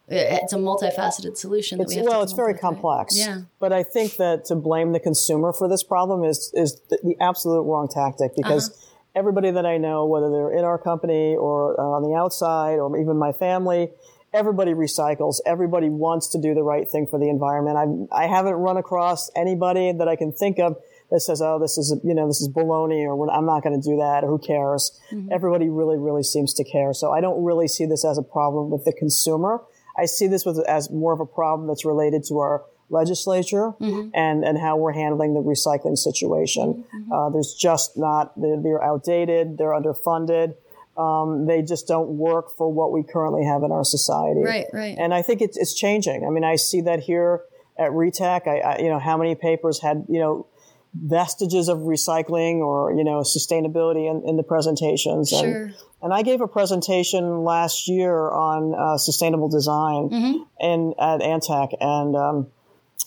It's 0.08 0.54
a 0.54 0.58
multifaceted 0.58 1.36
solution. 1.36 1.80
That 1.80 1.86
It's, 1.86 1.94
we 1.94 1.96
have 1.98 2.06
to 2.06 2.12
well, 2.12 2.22
it's 2.22 2.34
very 2.34 2.54
with, 2.54 2.58
right? 2.58 2.62
complex. 2.62 3.18
Yeah. 3.18 3.42
But 3.60 3.74
I 3.74 3.82
think 3.82 4.18
that 4.18 4.46
to 4.46 4.56
blame 4.56 4.92
the 4.92 5.00
consumer 5.00 5.52
for 5.52 5.68
this 5.68 5.82
problem 5.84 6.24
is 6.24 6.52
is 6.54 6.80
the, 6.90 7.00
the 7.04 7.16
absolute 7.20 7.64
wrong 7.64 7.88
tactic 7.88 8.36
because 8.36 8.70
Uh-huh. 8.70 8.92
everybody 9.16 9.50
that 9.50 9.66
I 9.66 9.78
know, 9.78 10.06
whether 10.06 10.30
they're 10.30 10.52
in 10.52 10.64
our 10.64 10.78
company 10.78 11.36
or 11.36 11.80
uh, 11.80 11.84
on 11.84 12.04
the 12.04 12.14
outside 12.16 12.76
or 12.78 12.96
even 13.00 13.18
my 13.18 13.32
family, 13.32 13.90
everybody 14.36 14.74
recycles. 14.74 15.40
Everybody 15.46 15.90
wants 15.90 16.28
to 16.30 16.38
do 16.40 16.54
the 16.54 16.64
right 16.64 16.90
thing 16.90 17.08
for 17.08 17.18
the 17.20 17.30
environment. 17.30 18.10
I 18.12 18.24
I 18.24 18.28
haven't 18.28 18.54
run 18.56 18.78
across 18.78 19.32
anybody 19.36 19.92
that 19.94 20.08
I 20.08 20.16
can 20.16 20.32
think 20.32 20.60
of 20.60 20.78
that 21.12 21.22
says, 21.22 21.42
"Oh, 21.42 21.58
this 21.60 21.78
is 21.78 21.96
you 22.04 22.14
know 22.14 22.28
this 22.28 22.42
is 22.42 22.50
baloney," 22.50 23.06
or 23.06 23.30
"I'm 23.32 23.46
not 23.46 23.64
going 23.64 23.80
to 23.80 23.90
do 23.90 23.98
that," 23.98 24.24
or 24.24 24.28
"Who 24.28 24.40
cares?" 24.40 25.00
Mm-hmm. 25.12 25.32
Everybody 25.32 25.70
really, 25.70 25.98
really 25.98 26.24
seems 26.24 26.54
to 26.56 26.64
care. 26.64 26.94
So 26.94 27.12
I 27.12 27.22
don't 27.22 27.44
really 27.44 27.68
see 27.68 27.86
this 27.86 28.04
as 28.04 28.18
a 28.18 28.24
problem 28.24 28.70
with 28.70 28.86
the 28.86 28.94
consumer. 28.94 29.64
I 29.98 30.06
see 30.06 30.28
this 30.28 30.46
with, 30.46 30.60
as 30.68 30.92
more 30.92 31.14
of 31.14 31.22
a 31.22 31.26
problem 31.26 31.68
that's 31.68 31.86
related 31.86 32.26
to 32.26 32.40
our 32.40 32.66
legislature 32.90 33.74
Mm-hmm. 33.80 34.10
and, 34.14 34.44
and 34.44 34.58
how 34.60 34.78
we're 34.78 34.92
handling 34.94 35.34
the 35.34 35.42
recycling 35.42 35.98
situation. 35.98 36.84
Mm-hmm. 36.94 37.12
Uh, 37.12 37.30
there's 37.30 37.54
just 37.54 37.98
not, 37.98 38.40
they're, 38.40 38.62
they're 38.62 38.84
outdated, 38.84 39.58
they're 39.58 39.72
underfunded. 39.72 40.56
Um, 40.98 41.46
they 41.46 41.62
just 41.62 41.88
don't 41.88 42.10
work 42.18 42.56
for 42.58 42.72
what 42.72 42.92
we 42.92 43.04
currently 43.04 43.44
have 43.46 43.64
in 43.64 43.72
our 43.72 43.84
society. 43.84 44.42
Right, 44.44 44.66
right. 44.72 44.96
And 44.98 45.14
I 45.14 45.22
think 45.22 45.42
it's, 45.42 45.58
it's 45.58 45.74
changing. 45.74 46.26
I 46.26 46.30
mean, 46.30 46.44
I 46.46 46.56
see 46.56 46.82
that 46.82 47.02
here 47.02 47.42
at 47.78 47.92
RETEC. 47.92 48.48
I, 48.48 48.60
I, 48.60 48.78
you 48.80 48.90
know, 48.90 49.00
how 49.00 49.18
many 49.18 49.36
papers 49.36 49.82
had, 49.82 50.06
you 50.08 50.20
know, 50.20 50.48
vestiges 50.94 51.68
of 51.68 51.80
recycling 51.80 52.60
or, 52.60 52.94
you 52.94 53.04
know, 53.04 53.20
sustainability 53.20 54.10
in, 54.10 54.28
in 54.28 54.38
the 54.38 54.44
presentations. 54.44 55.34
And, 55.34 55.42
Sure. 55.42 55.72
and 56.02 56.14
I 56.14 56.22
gave 56.22 56.40
a 56.40 56.48
presentation 56.48 57.44
last 57.44 57.90
year 57.90 58.32
on 58.32 58.74
uh, 58.74 58.98
sustainable 58.98 59.50
design 59.50 60.10
Mm-hmm. 60.10 60.44
in 60.62 60.94
at 60.98 61.20
Antec, 61.20 61.76
and 61.82 62.16
um, 62.16 62.48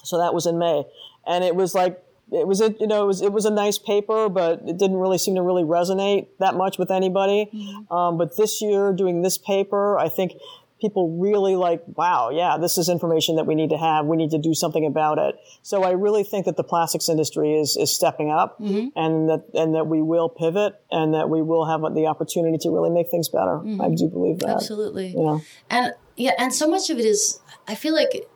so 0.04 0.18
that 0.18 0.35
was 0.35 0.45
in 0.47 0.59
May, 0.59 0.85
and 1.26 1.42
it 1.42 1.57
was 1.57 1.75
like 1.75 2.02
it 2.32 2.47
was 2.47 2.61
a 2.61 2.75
you 2.78 2.87
know 2.87 3.04
it 3.04 3.06
was 3.06 3.23
it 3.23 3.32
was 3.32 3.44
a 3.44 3.50
nice 3.50 3.78
paper, 3.78 4.28
but 4.28 4.61
it 4.66 4.78
didn't 4.78 4.97
really 4.97 5.18
seem 5.18 5.35
to 5.37 5.42
really 5.42 5.64
resonate 5.64 6.28
that 6.38 6.54
much 6.54 6.78
with 6.78 6.90
anybody. 6.90 7.50
Mm-hmm. 7.52 7.92
Um, 7.92 8.18
but 8.18 8.37
this 8.37 8.61
year, 8.61 8.92
doing 8.92 9.23
this 9.23 9.38
paper, 9.38 9.99
I 9.99 10.08
think 10.08 10.32
people 10.80 11.18
really 11.18 11.56
like, 11.56 11.82
wow, 11.87 12.30
yeah, 12.30 12.56
this 12.56 12.78
is 12.78 12.88
information 12.88 13.37
that 13.37 13.47
we 13.47 13.54
need 13.54 13.70
to 13.70 13.78
have. 13.78 14.06
We 14.06 14.16
need 14.16 14.30
to 14.30 14.38
do 14.38 14.54
something 14.54 14.87
about 14.87 15.18
it. 15.18 15.35
So 15.62 15.82
I 15.82 15.90
really 15.90 16.23
think 16.23 16.47
that 16.47 16.56
the 16.56 16.62
plastics 16.64 17.08
industry 17.08 17.54
is 17.54 17.76
is 17.76 17.94
stepping 17.94 18.30
up, 18.30 18.58
Mm-hmm. 18.61 18.88
and 18.97 19.28
that 19.28 19.44
and 19.54 19.75
that 19.75 19.87
we 19.87 20.02
will 20.02 20.28
pivot, 20.28 20.75
and 20.90 21.14
that 21.14 21.28
we 21.28 21.42
will 21.42 21.66
have 21.66 21.80
the 21.94 22.06
opportunity 22.06 22.58
to 22.58 22.70
really 22.70 22.90
make 22.90 23.11
things 23.11 23.28
better. 23.28 23.61
I 23.80 23.88
do 23.90 24.08
believe 24.08 24.38
that. 24.40 24.47
Mm-hmm. 24.47 24.56
Absolutely. 24.56 25.14
Know. 25.14 25.40
And 25.70 25.92
yeah, 26.16 26.32
and 26.38 26.52
so 26.52 26.68
much 26.68 26.90
of 26.90 26.99
it 26.99 27.04
is, 27.04 27.40
I 27.66 27.75
feel 27.75 27.94
like 27.94 28.28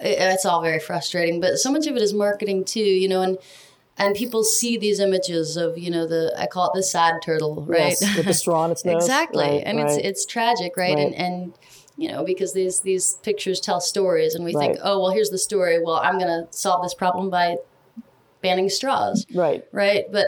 it's 0.00 0.44
all 0.44 0.62
very 0.62 0.78
frustrating, 0.78 1.40
but 1.40 1.58
so 1.58 1.70
much 1.70 1.86
of 1.86 1.96
it 1.96 2.02
is 2.02 2.14
marketing 2.14 2.64
too, 2.64 2.80
you 2.80 3.08
know, 3.08 3.22
and 3.22 3.38
and 3.98 4.14
people 4.14 4.42
see 4.42 4.78
these 4.78 4.98
images 4.98 5.58
of, 5.58 5.76
you 5.76 5.90
know, 5.90 6.06
the 6.06 6.34
I 6.38 6.46
call 6.46 6.70
it 6.70 6.72
the 6.74 6.82
sad 6.82 7.20
turtle, 7.22 7.64
right? 7.66 7.94
Yes, 8.00 8.16
with 8.16 8.26
the 8.26 8.34
straw 8.34 8.64
in 8.64 8.70
its 8.70 8.84
nose. 8.86 9.02
exactly. 9.02 9.44
Right, 9.44 9.62
and 9.64 9.78
it's 9.78 9.96
right. 9.96 10.04
it's 10.04 10.24
tragic, 10.24 10.76
right? 10.76 10.94
Right. 10.94 11.06
And 11.06 11.14
and 11.14 11.52
you 11.96 12.08
know, 12.08 12.24
because 12.24 12.54
these 12.54 12.80
these 12.80 13.18
pictures 13.22 13.60
tell 13.60 13.80
stories 13.80 14.34
and 14.34 14.44
we 14.44 14.54
think, 14.54 14.78
"Oh, 14.82 15.00
well, 15.00 15.10
here's 15.10 15.30
the 15.30 15.38
story. 15.38 15.82
Well, 15.82 15.96
I'm 15.96 16.18
going 16.18 16.28
to 16.28 16.46
solve 16.50 16.82
this 16.82 16.94
problem 16.94 17.28
by 17.28 17.56
banning 18.40 18.70
straws." 18.70 19.26
right. 19.34 19.64
Right? 19.70 20.04
But 20.10 20.26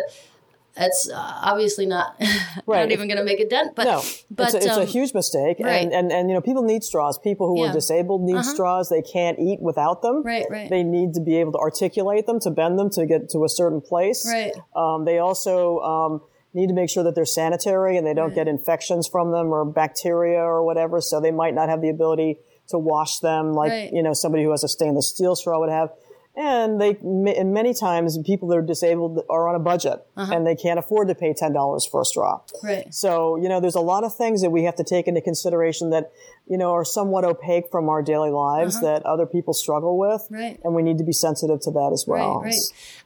that's 0.75 1.09
uh, 1.11 1.17
obviously 1.43 1.87
not 1.87 2.17
Right. 2.67 2.81
not 2.81 2.93
even 2.93 3.09
going 3.09 3.19
to 3.19 3.25
make 3.25 3.41
a 3.41 3.49
dent, 3.49 3.75
but 3.77 3.85
No, 3.85 4.03
but 4.31 4.47
it's, 4.47 4.55
a, 4.55 4.57
it's 4.59 4.67
a 4.79 4.81
um, 4.83 4.87
huge 4.87 5.13
mistake, 5.15 5.59
right. 5.61 5.83
and, 5.83 5.93
and 5.93 6.11
and 6.13 6.29
you 6.31 6.35
know 6.35 6.41
people 6.41 6.63
need 6.63 6.83
straws. 6.85 7.19
People 7.19 7.47
who 7.49 7.63
Yeah. 7.63 7.71
are 7.71 7.73
disabled 7.73 8.23
need 8.23 8.45
straws. 8.45 8.89
They 8.89 9.03
can't 9.03 9.39
eat 9.39 9.61
without 9.61 10.03
them. 10.03 10.23
Right, 10.23 10.47
right. 10.51 10.71
They 10.71 10.83
need 10.83 11.15
to 11.15 11.21
be 11.21 11.37
able 11.39 11.53
to 11.53 11.59
articulate 11.59 12.27
them, 12.27 12.41
to 12.41 12.51
bend 12.51 12.79
them, 12.79 12.91
to 12.91 13.07
get 13.07 13.29
to 13.31 13.45
a 13.45 13.49
certain 13.49 13.81
place. 13.81 14.27
Right. 14.27 14.53
Um, 14.75 15.05
they 15.05 15.19
also 15.19 15.79
um, 15.81 16.21
need 16.55 16.69
to 16.69 16.75
make 16.75 16.91
sure 16.91 17.05
that 17.05 17.15
they're 17.15 17.25
sanitary 17.25 17.97
and 17.97 18.07
they 18.07 18.15
don't 18.15 18.35
get 18.35 18.49
infections 18.49 19.07
from 19.09 19.31
them 19.33 19.53
or 19.53 19.65
bacteria 19.65 20.39
or 20.41 20.65
whatever. 20.65 21.01
So 21.01 21.21
they 21.21 21.31
might 21.33 21.55
not 21.55 21.69
have 21.69 21.81
the 21.83 21.89
ability 21.91 22.39
to 22.69 22.79
wash 22.79 23.19
them 23.19 23.53
like 23.53 23.71
Right. 23.73 23.93
you 23.93 24.03
know 24.03 24.15
somebody 24.15 24.45
who 24.45 24.51
has 24.53 24.65
a 24.65 24.69
stainless 24.69 25.09
steel 25.09 25.35
straw 25.37 25.59
would 25.61 25.69
have. 25.71 25.91
And 26.35 26.81
they, 26.81 26.97
and 27.03 27.53
many 27.53 27.75
times, 27.75 28.19
people 28.25 28.49
that 28.49 28.57
are 28.57 28.63
disabled 28.63 29.21
are 29.29 29.49
on 29.49 29.55
a 29.55 29.59
budget 29.59 30.07
Uh-huh. 30.17 30.33
and 30.35 30.47
they 30.47 30.57
can't 30.57 30.79
afford 30.79 31.09
to 31.09 31.15
pay 31.15 31.35
ten 31.35 31.53
dollars 31.53 31.85
for 31.85 32.01
a 32.01 32.05
straw. 32.07 32.41
Right. 32.63 32.93
So, 32.95 33.37
you 33.37 33.49
know, 33.51 33.61
there's 33.61 33.75
a 33.75 33.81
lot 33.81 34.03
of 34.03 34.15
things 34.15 34.41
that 34.41 34.51
we 34.51 34.65
have 34.65 34.77
to 34.77 34.85
take 34.85 35.07
into 35.07 35.21
consideration 35.21 35.91
that, 35.91 36.11
you 36.47 36.59
know, 36.59 36.73
are 36.73 36.85
somewhat 36.85 37.25
opaque 37.25 37.71
from 37.71 37.89
our 37.89 38.03
daily 38.03 38.31
lives 38.31 38.81
that 38.81 39.05
other 39.07 39.27
people 39.27 39.55
struggle 39.55 39.97
with. 39.99 40.23
Uh-huh. 40.23 40.35
Right. 40.35 40.61
And 40.65 40.75
we 40.75 40.83
need 40.83 40.99
to 40.99 41.05
be 41.05 41.13
sensitive 41.13 41.61
to 41.61 41.71
that 41.71 41.91
as 41.93 42.05
well. 42.07 42.41
Right, 42.41 42.49
right. 42.51 42.61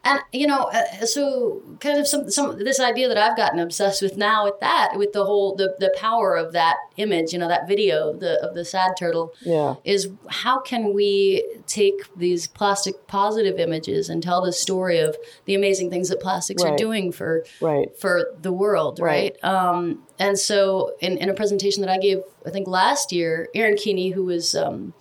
And 0.05 0.21
you 0.33 0.47
know, 0.47 0.71
uh, 0.73 1.05
so 1.05 1.63
kind 1.81 1.99
of 1.99 2.07
some 2.07 2.31
some 2.31 2.59
this 2.59 2.81
idea 2.81 3.09
that 3.09 3.19
I've 3.19 3.37
gotten 3.37 3.59
obsessed 3.59 4.03
with 4.03 4.17
now 4.17 4.45
with 4.45 4.59
that, 4.61 4.93
with 4.97 5.13
the 5.13 5.25
whole 5.25 5.55
the 5.55 5.77
the 5.79 5.95
power 5.97 6.35
of 6.37 6.53
that 6.53 6.77
image, 6.97 7.33
you 7.33 7.39
know, 7.39 7.49
that 7.49 7.69
video 7.69 8.13
the 8.13 8.43
of 8.45 8.55
the 8.55 8.65
sad 8.65 8.93
turtle. 8.99 9.33
Yeah. 9.43 9.75
Is 9.85 10.09
how 10.29 10.61
can 10.61 10.95
we 10.95 11.45
take 11.67 11.95
these 12.17 12.47
plastic 12.47 13.07
positive 13.07 13.59
images 13.59 14.09
and 14.09 14.23
tell 14.23 14.43
the 14.45 14.53
story 14.53 14.99
of 14.99 15.17
the 15.45 15.55
amazing 15.55 15.91
things 15.91 16.09
that 16.09 16.21
plastics 16.21 16.63
are 16.63 16.77
doing 16.77 17.13
for 17.13 17.45
Right. 17.61 17.97
for 17.99 18.33
the 18.41 18.53
world, 18.53 18.99
right? 18.99 19.37
Right. 19.43 19.45
Um, 19.45 20.06
and 20.19 20.39
so, 20.39 20.95
in, 21.01 21.19
in 21.19 21.29
a 21.29 21.35
presentation 21.35 21.83
that 21.83 21.91
I 21.91 21.99
gave, 21.99 22.23
I 22.47 22.51
think 22.51 22.67
last 22.67 23.13
year, 23.13 23.49
Erin 23.55 23.75
Keaney, 23.75 24.13
who 24.15 24.25
was 24.25 24.55
um, 24.55 24.95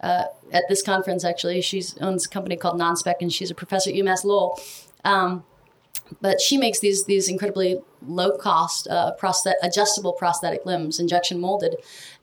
uh, 0.00 0.24
at 0.52 0.64
this 0.68 0.82
conference, 0.82 1.24
actually, 1.24 1.60
she 1.60 1.82
owns 2.00 2.26
a 2.26 2.28
company 2.28 2.56
called 2.56 2.78
Nonspec, 2.80 3.16
and 3.20 3.32
she's 3.32 3.50
a 3.50 3.54
professor 3.54 3.90
at 3.90 3.96
UMass 3.96 4.24
Lowell. 4.24 4.60
Um, 5.04 5.44
but 6.20 6.40
she 6.40 6.56
makes 6.58 6.80
these 6.80 7.04
these 7.04 7.28
incredibly 7.28 7.80
low 8.04 8.36
cost 8.36 8.88
uh, 8.88 9.12
prosthet- 9.20 9.54
adjustable 9.62 10.12
prosthetic 10.12 10.66
limbs, 10.66 10.98
injection 10.98 11.40
molded, 11.40 11.76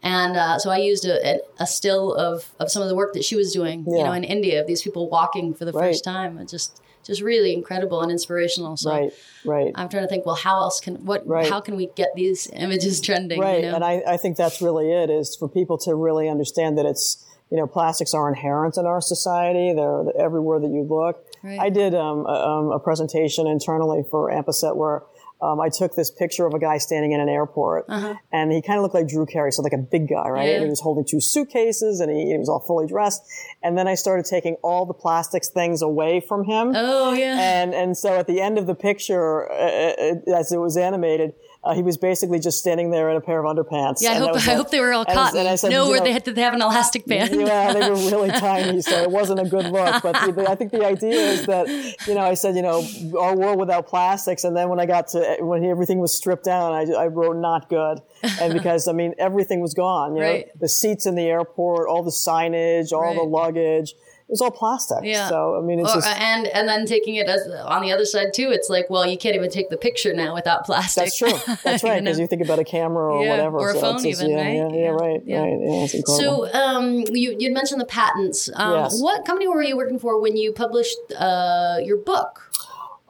and 0.04 0.36
uh, 0.36 0.60
so 0.60 0.70
I 0.70 0.78
used 0.78 1.06
a, 1.06 1.40
a, 1.60 1.66
still 1.68 2.14
of 2.14 2.54
of 2.60 2.70
some 2.70 2.82
of 2.82 2.90
the 2.90 2.96
work 2.96 3.14
that 3.14 3.24
she 3.24 3.36
was 3.36 3.54
doing, 3.54 3.86
you 3.88 4.04
know, 4.04 4.12
in 4.12 4.24
India 4.26 4.60
of 4.60 4.68
these 4.68 4.82
people 4.82 5.10
walking 5.10 5.54
for 5.54 5.64
the 5.64 5.72
Right. 5.72 5.90
first 5.90 6.04
time. 6.04 6.38
It's 6.38 6.52
just 6.52 6.82
just 7.08 7.22
really 7.22 7.54
incredible 7.54 8.02
and 8.02 8.12
inspirational. 8.12 8.78
So 8.78 8.92
Right. 8.92 9.14
Right. 9.46 9.72
I'm 9.76 9.90
trying 9.90 10.04
to 10.04 10.10
think. 10.10 10.26
Well, 10.26 10.36
how 10.36 10.60
else 10.60 10.80
can 10.80 11.06
what? 11.06 11.26
Right. 11.26 11.50
How 11.50 11.62
can 11.62 11.76
we 11.76 11.88
get 11.96 12.10
these 12.16 12.48
images 12.54 13.02
trending? 13.02 13.40
Right. 13.40 13.64
You 13.64 13.70
know? 13.70 13.76
And 13.76 13.84
I, 13.84 14.04
I 14.06 14.18
think 14.18 14.38
that's 14.38 14.62
really 14.62 14.92
it 14.92 15.10
is 15.10 15.36
for 15.36 15.48
people 15.48 15.78
to 15.80 15.96
really 15.96 16.30
understand 16.30 16.78
that 16.78 16.86
it's, 16.86 17.26
you 17.50 17.58
know, 17.58 17.66
plastics 17.66 18.14
are 18.14 18.28
inherent 18.28 18.78
in 18.78 18.86
our 18.86 19.02
society. 19.02 19.74
They're 19.74 20.06
everywhere 20.20 20.60
that 20.60 20.70
you 20.70 20.84
look. 20.84 21.26
Right. 21.42 21.60
I 21.60 21.70
did 21.70 21.96
um, 21.96 22.26
a, 22.26 22.32
um, 22.32 22.72
a 22.72 22.80
presentation 22.80 23.48
internally 23.48 24.04
for 24.12 24.32
Ampacet 24.32 24.76
where 24.76 25.04
um, 25.42 25.60
I 25.60 25.70
took 25.70 25.96
this 25.96 26.10
picture 26.10 26.46
of 26.46 26.54
a 26.54 26.60
guy 26.60 26.78
standing 26.80 27.12
in 27.12 27.20
an 27.20 27.30
airport, 27.30 27.86
and 28.32 28.52
he 28.52 28.62
kind 28.62 28.78
of 28.80 28.84
looked 28.84 28.96
like 28.96 29.08
Drew 29.08 29.26
Carey, 29.26 29.52
so 29.52 29.62
like 29.62 29.74
a 29.74 29.78
big 29.78 30.10
guy, 30.10 30.28
right? 30.30 30.40
Uh-huh. 30.40 30.48
Yeah. 30.48 30.56
And 30.56 30.64
he 30.64 30.70
was 30.70 30.82
holding 30.82 31.06
two 31.06 31.22
suitcases, 31.22 32.00
and 32.00 32.12
he, 32.12 32.32
he 32.32 32.38
was 32.38 32.50
all 32.50 32.60
fully 32.60 32.88
dressed. 32.88 33.22
And 33.62 33.78
then 33.78 33.88
I 33.88 33.96
started 33.96 34.26
taking 34.26 34.56
all 34.64 34.86
the 34.86 34.94
plastics 34.94 35.50
things 35.50 35.82
away 35.82 36.20
from 36.20 36.44
him. 36.46 36.74
oh 36.76 37.14
yeah. 37.14 37.38
And 37.40 37.74
and 37.74 37.98
so 37.98 38.18
at 38.18 38.28
the 38.28 38.42
end 38.42 38.58
of 38.58 38.66
the 38.66 38.76
picture, 38.76 39.52
uh, 39.52 39.56
uh, 39.56 40.36
as 40.40 40.52
it 40.52 40.58
was 40.58 40.76
animated, 40.76 41.34
uh, 41.64 41.74
he 41.74 41.82
was 41.84 41.98
basically 41.98 42.40
just 42.40 42.60
standing 42.60 42.92
there 42.92 43.10
in 43.10 43.18
a 43.18 43.22
pair 43.22 43.44
of 43.44 43.46
underpants. 43.46 43.98
Yeah, 44.00 44.12
I 44.12 44.16
hope 44.16 44.36
I 44.36 44.40
hope 44.40 44.70
they 44.72 44.80
were 44.80 44.94
all 44.94 45.06
And 45.08 45.18
I- 45.20 45.24
cotton. 45.24 45.40
and 45.40 45.48
I 45.48 45.56
said, 45.56 45.72
no, 45.72 45.88
where 45.90 45.98
know, 46.00 46.06
they 46.06 46.12
had 46.14 46.24
to 46.26 46.34
have 46.36 46.54
an 46.54 46.62
elastic 46.62 47.06
band. 47.06 47.36
yeah, 47.36 47.74
they 47.74 47.90
were 47.90 47.96
really 48.12 48.30
tiny, 48.30 48.82
so 48.82 48.96
it 49.04 49.12
wasn't 49.12 49.40
a 49.40 49.46
good 49.46 49.66
look. 49.66 50.02
But 50.04 50.14
the, 50.26 50.32
the, 50.32 50.50
I 50.50 50.56
think 50.56 50.72
the 50.72 50.86
idea 50.86 51.20
is 51.20 51.46
that, 51.48 51.68
you 52.08 52.14
know, 52.14 52.22
I 52.22 52.36
said, 52.36 52.56
you 52.56 52.62
know, 52.62 52.86
our 53.20 53.36
world 53.36 53.60
without 53.60 53.88
plastics, 53.88 54.44
and 54.44 54.56
then 54.56 54.70
when 54.70 54.80
I 54.80 54.86
got 54.86 55.08
to 55.10 55.38
when 55.42 55.64
everything 55.66 56.00
was 56.00 56.16
stripped 56.16 56.46
down, 56.46 56.74
I, 56.74 56.84
I 56.94 57.08
wrote 57.08 57.36
not 57.38 57.70
good, 57.70 58.02
and 58.40 58.54
because 58.54 58.88
I 58.88 58.94
mean 58.94 59.14
everything 59.18 59.60
was 59.60 59.74
gone. 59.74 60.16
You 60.16 60.22
Right. 60.28 60.46
know, 60.48 60.52
the 60.62 60.70
seats 60.70 61.06
in 61.06 61.16
the 61.16 61.24
airport, 61.26 61.90
all 61.90 62.04
the 62.04 62.12
signage, 62.12 62.92
all 62.94 63.14
the 63.14 63.24
luggage, 63.24 63.94
it 64.30 64.32
was 64.34 64.42
all 64.42 64.52
plastic. 64.52 64.98
Yeah. 65.04 65.30
So 65.30 65.58
I 65.58 65.62
mean, 65.62 65.80
it's 65.80 65.90
Or- 65.92 65.96
just 66.02 66.08
and 66.08 66.48
and 66.48 66.68
then 66.68 66.86
taking 66.86 67.16
it 67.16 67.28
as 67.28 67.48
on 67.66 67.82
the 67.82 67.92
other 67.94 68.06
side 68.06 68.34
too, 68.34 68.50
it's 68.52 68.70
like, 68.70 68.90
well, 68.90 69.08
you 69.08 69.18
can't 69.18 69.36
even 69.36 69.50
take 69.50 69.70
the 69.70 69.78
picture 69.78 70.14
now 70.14 70.34
without 70.34 70.66
plastic. 70.66 71.06
that's 71.06 71.18
true. 71.18 71.32
That's 71.64 71.82
right. 71.84 71.96
You 71.96 72.02
Because 72.02 72.18
know? 72.18 72.22
you, 72.24 72.28
think 72.28 72.42
about 72.42 72.60
a 72.60 72.66
camera 72.66 73.14
or 73.16 73.24
Yeah, 73.24 73.32
whatever, 73.32 73.58
or 73.60 73.70
a 73.70 73.74
so 73.74 73.80
phone 73.82 74.04
just- 74.04 74.22
even, 74.22 74.32
yeah, 74.32 74.38
right? 74.38 74.56
Yeah, 74.56 74.68
yeah, 74.68 74.76
Yeah. 74.84 74.90
right, 74.90 75.00
right. 75.00 75.22
Yeah, 75.26 75.84
it's 75.86 75.94
incredible. 75.94 76.48
So 76.50 76.54
um, 76.60 77.04
you 77.12 77.36
you'd 77.40 77.54
mentioned 77.54 77.80
the 77.80 77.86
patents. 77.86 78.50
Um, 78.54 78.74
Yes. 78.74 79.02
What 79.02 79.24
company 79.26 79.48
were 79.48 79.64
you 79.64 79.78
working 79.78 79.98
for 80.00 80.20
when 80.22 80.36
you 80.36 80.52
published 80.52 80.98
uh, 81.18 81.78
your 81.84 81.98
book? 81.98 82.47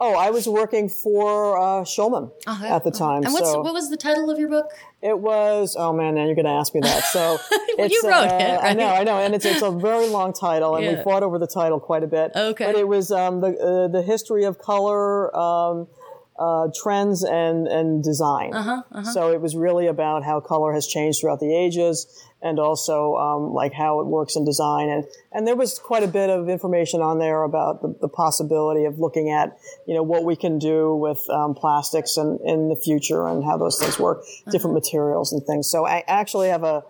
Oh, 0.00 0.14
I 0.14 0.30
was 0.30 0.48
working 0.48 0.88
for 0.88 1.58
uh, 1.58 1.82
Schulman 1.84 2.30
Okay. 2.46 2.68
at 2.68 2.84
the 2.84 2.90
time. 2.90 3.24
And 3.24 3.32
what's 3.32 3.50
so 3.50 3.60
what 3.62 3.74
was 3.74 3.90
the 3.90 3.96
title 3.96 4.30
of 4.30 4.38
your 4.38 4.48
book? 4.48 4.66
It 5.02 5.18
was. 5.18 5.76
Oh 5.78 5.92
man, 5.92 6.14
now 6.16 6.24
you're 6.26 6.34
going 6.34 6.44
to 6.44 6.50
ask 6.50 6.74
me 6.74 6.80
that. 6.82 7.04
So 7.04 7.38
Well, 7.78 7.88
you 7.88 8.00
wrote 8.04 8.26
it, 8.26 8.58
I 8.62 8.74
know, 8.74 8.86
I 8.88 9.04
know, 9.04 9.18
and 9.18 9.34
it's 9.34 9.44
it's 9.44 9.62
a 9.62 9.70
very 9.70 10.08
long 10.08 10.32
title, 10.32 10.74
and 10.76 10.84
Yeah. 10.84 10.96
we 10.98 11.02
fought 11.02 11.22
over 11.22 11.38
the 11.38 11.46
title 11.46 11.78
quite 11.80 12.02
a 12.02 12.08
bit. 12.08 12.32
Okay. 12.34 12.66
but 12.66 12.74
it 12.74 12.88
was 12.88 13.10
um, 13.12 13.40
the 13.40 13.48
uh, 13.58 13.88
the 13.88 14.02
history 14.02 14.44
of 14.44 14.58
color. 14.58 15.34
Um, 15.36 15.86
uh, 16.38 16.68
trends 16.82 17.24
and 17.24 17.66
and 17.66 18.02
design. 18.02 18.52
Uh-huh, 18.54 19.02
So 19.04 19.32
it 19.32 19.40
was 19.40 19.56
really 19.56 19.86
about 19.86 20.24
how 20.24 20.40
color 20.40 20.72
has 20.72 20.86
changed 20.86 21.20
throughout 21.20 21.40
the 21.40 21.54
ages, 21.54 22.06
and 22.40 22.58
also 22.60 23.16
um, 23.16 23.52
like 23.52 23.72
how 23.72 24.00
it 24.00 24.06
works 24.06 24.36
in 24.36 24.44
design. 24.44 24.88
And 24.88 25.04
and 25.32 25.46
there 25.46 25.56
was 25.56 25.78
quite 25.78 26.02
a 26.04 26.08
bit 26.08 26.30
of 26.30 26.48
information 26.48 27.00
on 27.00 27.18
there 27.18 27.42
about 27.42 27.82
the, 27.82 27.94
the 28.00 28.08
possibility 28.08 28.84
of 28.84 28.98
looking 28.98 29.30
at 29.30 29.58
you 29.86 29.94
know 29.94 30.02
what 30.02 30.24
we 30.24 30.36
can 30.36 30.58
do 30.58 30.94
with 30.94 31.28
um, 31.30 31.54
plastics 31.54 32.16
and 32.16 32.40
in 32.42 32.68
the 32.68 32.76
future 32.76 33.26
and 33.26 33.44
how 33.44 33.56
those 33.56 33.78
things 33.78 33.98
work, 33.98 34.22
different 34.50 34.74
materials 34.74 35.32
and 35.32 35.42
things. 35.44 35.68
So 35.68 35.86
I 35.86 36.04
actually 36.06 36.48
have 36.48 36.62
a 36.62 36.84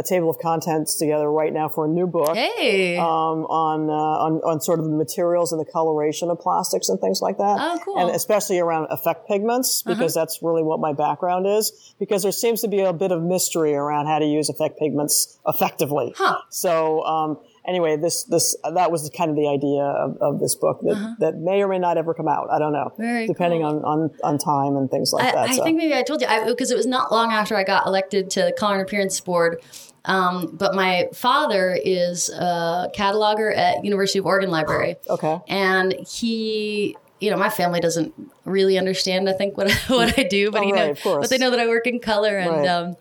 a 0.00 0.02
table 0.02 0.30
of 0.30 0.38
contents 0.38 0.96
together 0.96 1.30
right 1.30 1.52
now 1.52 1.68
for 1.68 1.84
a 1.84 1.88
new 1.88 2.06
book 2.06 2.34
Hey. 2.34 2.96
um, 2.96 3.44
on, 3.46 3.78
uh, 3.90 3.92
on 4.26 4.32
on 4.50 4.60
sort 4.60 4.78
of 4.80 4.86
the 4.86 4.90
materials 5.04 5.52
and 5.52 5.60
the 5.60 5.70
coloration 5.70 6.30
of 6.30 6.38
plastics 6.40 6.88
and 6.88 6.98
things 7.00 7.20
like 7.20 7.36
that. 7.38 7.56
Oh, 7.60 7.78
cool. 7.84 7.96
Uh-huh. 7.96 8.06
And 8.06 8.16
especially 8.16 8.58
around 8.58 8.86
effect 8.90 9.28
pigments 9.28 9.82
because 9.82 10.14
that's 10.14 10.42
really 10.42 10.62
what 10.62 10.80
my 10.80 10.92
background 10.92 11.46
is. 11.46 11.94
Because 11.98 12.22
there 12.22 12.32
seems 12.32 12.62
to 12.62 12.68
be 12.68 12.80
a 12.80 12.92
bit 12.92 13.12
of 13.12 13.22
mystery 13.22 13.74
around 13.74 14.06
how 14.06 14.18
to 14.18 14.26
use 14.26 14.48
effect 14.48 14.78
pigments 14.78 15.38
effectively. 15.46 16.14
Huh. 16.16 16.38
So 16.48 17.02
um, 17.04 17.38
anyway, 17.68 17.96
this 17.96 18.24
this 18.24 18.56
that 18.74 18.90
was 18.90 19.10
kind 19.16 19.30
of 19.30 19.36
the 19.36 19.48
idea 19.48 19.82
of, 19.82 20.16
of 20.20 20.40
this 20.40 20.54
book 20.54 20.80
that, 20.82 21.16
that 21.20 21.34
may 21.36 21.62
or 21.62 21.68
may 21.68 21.78
not 21.78 21.98
ever 21.98 22.14
come 22.14 22.28
out. 22.28 22.48
I 22.50 22.58
don't 22.58 22.72
know, 22.72 22.88
Uh-huh. 22.90 23.02
Very 23.10 23.26
depending 23.26 23.62
on, 23.64 23.84
on 23.84 24.10
on 24.24 24.38
time 24.38 24.76
and 24.76 24.90
things 24.90 25.12
like 25.12 25.24
I, 25.26 25.32
that. 25.32 25.48
I 25.50 25.56
so. 25.56 25.64
think 25.64 25.76
maybe 25.76 25.94
I 25.94 26.02
told 26.02 26.20
you 26.22 26.28
because 26.46 26.70
it 26.70 26.76
was 26.76 26.86
not 26.86 27.12
long 27.12 27.32
after 27.32 27.54
I 27.56 27.64
got 27.64 27.86
elected 27.86 28.30
to 28.30 28.42
the 28.42 28.52
Color 28.52 28.74
and 28.78 28.82
Appearance 28.82 29.20
Board. 29.20 29.60
Um, 30.04 30.56
but 30.56 30.74
my 30.74 31.08
father 31.14 31.78
is 31.82 32.30
a 32.30 32.90
cataloger 32.94 33.54
at 33.56 33.84
University 33.84 34.18
of 34.18 34.26
Oregon 34.26 34.50
Library, 34.50 34.96
okay. 35.10 35.38
and 35.48 35.92
he, 36.08 36.96
you 37.20 37.30
know, 37.30 37.36
my 37.36 37.50
family 37.50 37.80
doesn't 37.80 38.14
really 38.44 38.78
understand. 38.78 39.28
I 39.28 39.32
think 39.34 39.56
what 39.56 39.70
what 39.88 40.18
I 40.18 40.22
do, 40.22 40.50
but 40.50 40.62
Oh, 40.62 40.64
he 40.64 40.72
right, 40.72 41.04
know, 41.04 41.20
but 41.20 41.28
they 41.30 41.38
know 41.38 41.50
that 41.50 41.60
I 41.60 41.66
work 41.66 41.86
in 41.86 41.98
color, 42.00 42.38
and 42.38 42.50
Right. 42.50 42.66
um, 42.68 42.96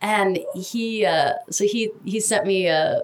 and 0.00 0.38
he, 0.54 1.04
uh, 1.04 1.34
so 1.50 1.64
he 1.64 1.90
he 2.04 2.20
sent 2.20 2.46
me 2.46 2.66
a. 2.66 3.02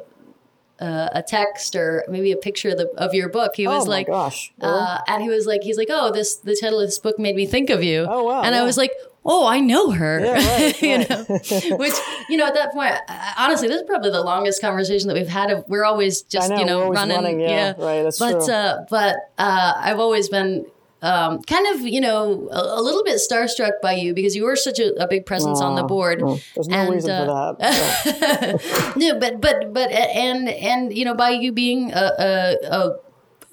A 0.78 1.09
a 1.14 1.23
text 1.26 1.75
or 1.75 2.05
maybe 2.07 2.33
a 2.33 2.37
picture 2.37 2.69
of, 2.69 2.76
the, 2.76 2.87
of 2.99 3.14
your 3.14 3.31
book. 3.31 3.52
He 3.57 3.66
was 3.66 3.87
oh 3.87 3.90
like, 3.90 4.09
gosh. 4.09 4.52
Really? 4.61 4.75
uh, 4.78 4.99
and 5.09 5.23
he 5.23 5.31
was 5.31 5.47
like, 5.47 5.62
he's 5.62 5.78
like, 5.78 5.88
oh, 5.90 6.12
this 6.12 6.35
the 6.37 6.55
title 6.55 6.81
of 6.81 6.87
this 6.87 6.99
book 6.99 7.19
made 7.19 7.35
me 7.35 7.47
think 7.47 7.71
of 7.71 7.83
you. 7.83 8.07
Oh, 8.07 8.25
wow, 8.25 8.43
And 8.43 8.55
I 8.55 8.62
was 8.62 8.76
like, 8.76 8.90
oh, 9.26 9.47
I 9.47 9.61
know 9.61 9.90
her. 9.90 10.21
Yeah, 10.21 10.33
right, 10.35 10.83
you 10.83 10.97
right. 10.97 11.11
know, 11.11 11.76
which 11.76 11.95
you 12.28 12.37
know 12.37 12.47
at 12.47 12.54
that 12.54 12.73
point, 12.73 12.95
honestly, 13.38 13.68
this 13.68 13.78
is 13.83 13.87
probably 13.87 14.11
the 14.11 14.23
longest 14.23 14.61
conversation 14.61 15.09
that 15.09 15.14
we've 15.14 15.28
had. 15.28 15.50
Of 15.50 15.64
we're 15.68 15.85
always 15.85 16.23
just 16.23 16.49
know, 16.50 16.59
you 16.59 16.64
know 16.64 16.90
running, 16.90 17.16
running, 17.16 17.40
yeah, 17.40 17.75
right, 17.78 18.02
that's 18.02 18.18
but 18.18 18.45
true. 18.45 18.54
uh, 18.54 18.85
but 18.90 19.16
uh, 19.38 19.75
I've 19.76 19.99
always 19.99 20.28
been. 20.28 20.66
Um, 21.02 21.42
kind 21.42 21.66
of, 21.76 21.83
you 21.83 22.00
know, 22.00 22.49
a, 22.50 22.80
a 22.80 22.83
little 22.83 23.04
bit 23.04 23.16
starstruck 23.21 23.73
by 23.83 23.92
you 23.92 24.14
because 24.14 24.35
you 24.35 24.45
were 24.45 24.56
such 24.56 24.78
a, 24.80 24.95
a 25.00 25.06
big 25.06 25.26
presence 25.26 25.61
on 25.61 25.76
the 25.76 25.85
Oh, 25.85 25.87
board. 25.87 26.23
well, 26.23 26.40
There's 26.54 26.68
no 26.68 26.76
And, 26.78 26.90
reason 26.95 27.11
uh, 27.11 27.54
for 27.54 27.62
that. 27.62 28.61
so. 28.61 28.92
No, 28.99 29.20
but 29.20 29.40
but 29.40 29.74
but 29.74 29.90
and 29.92 30.48
and 30.48 30.96
you 30.96 31.05
know, 31.05 31.14
by 31.14 31.31
you 31.31 31.53
being 31.53 31.92
a 31.92 32.12
a 32.18 32.57
a, 32.70 32.96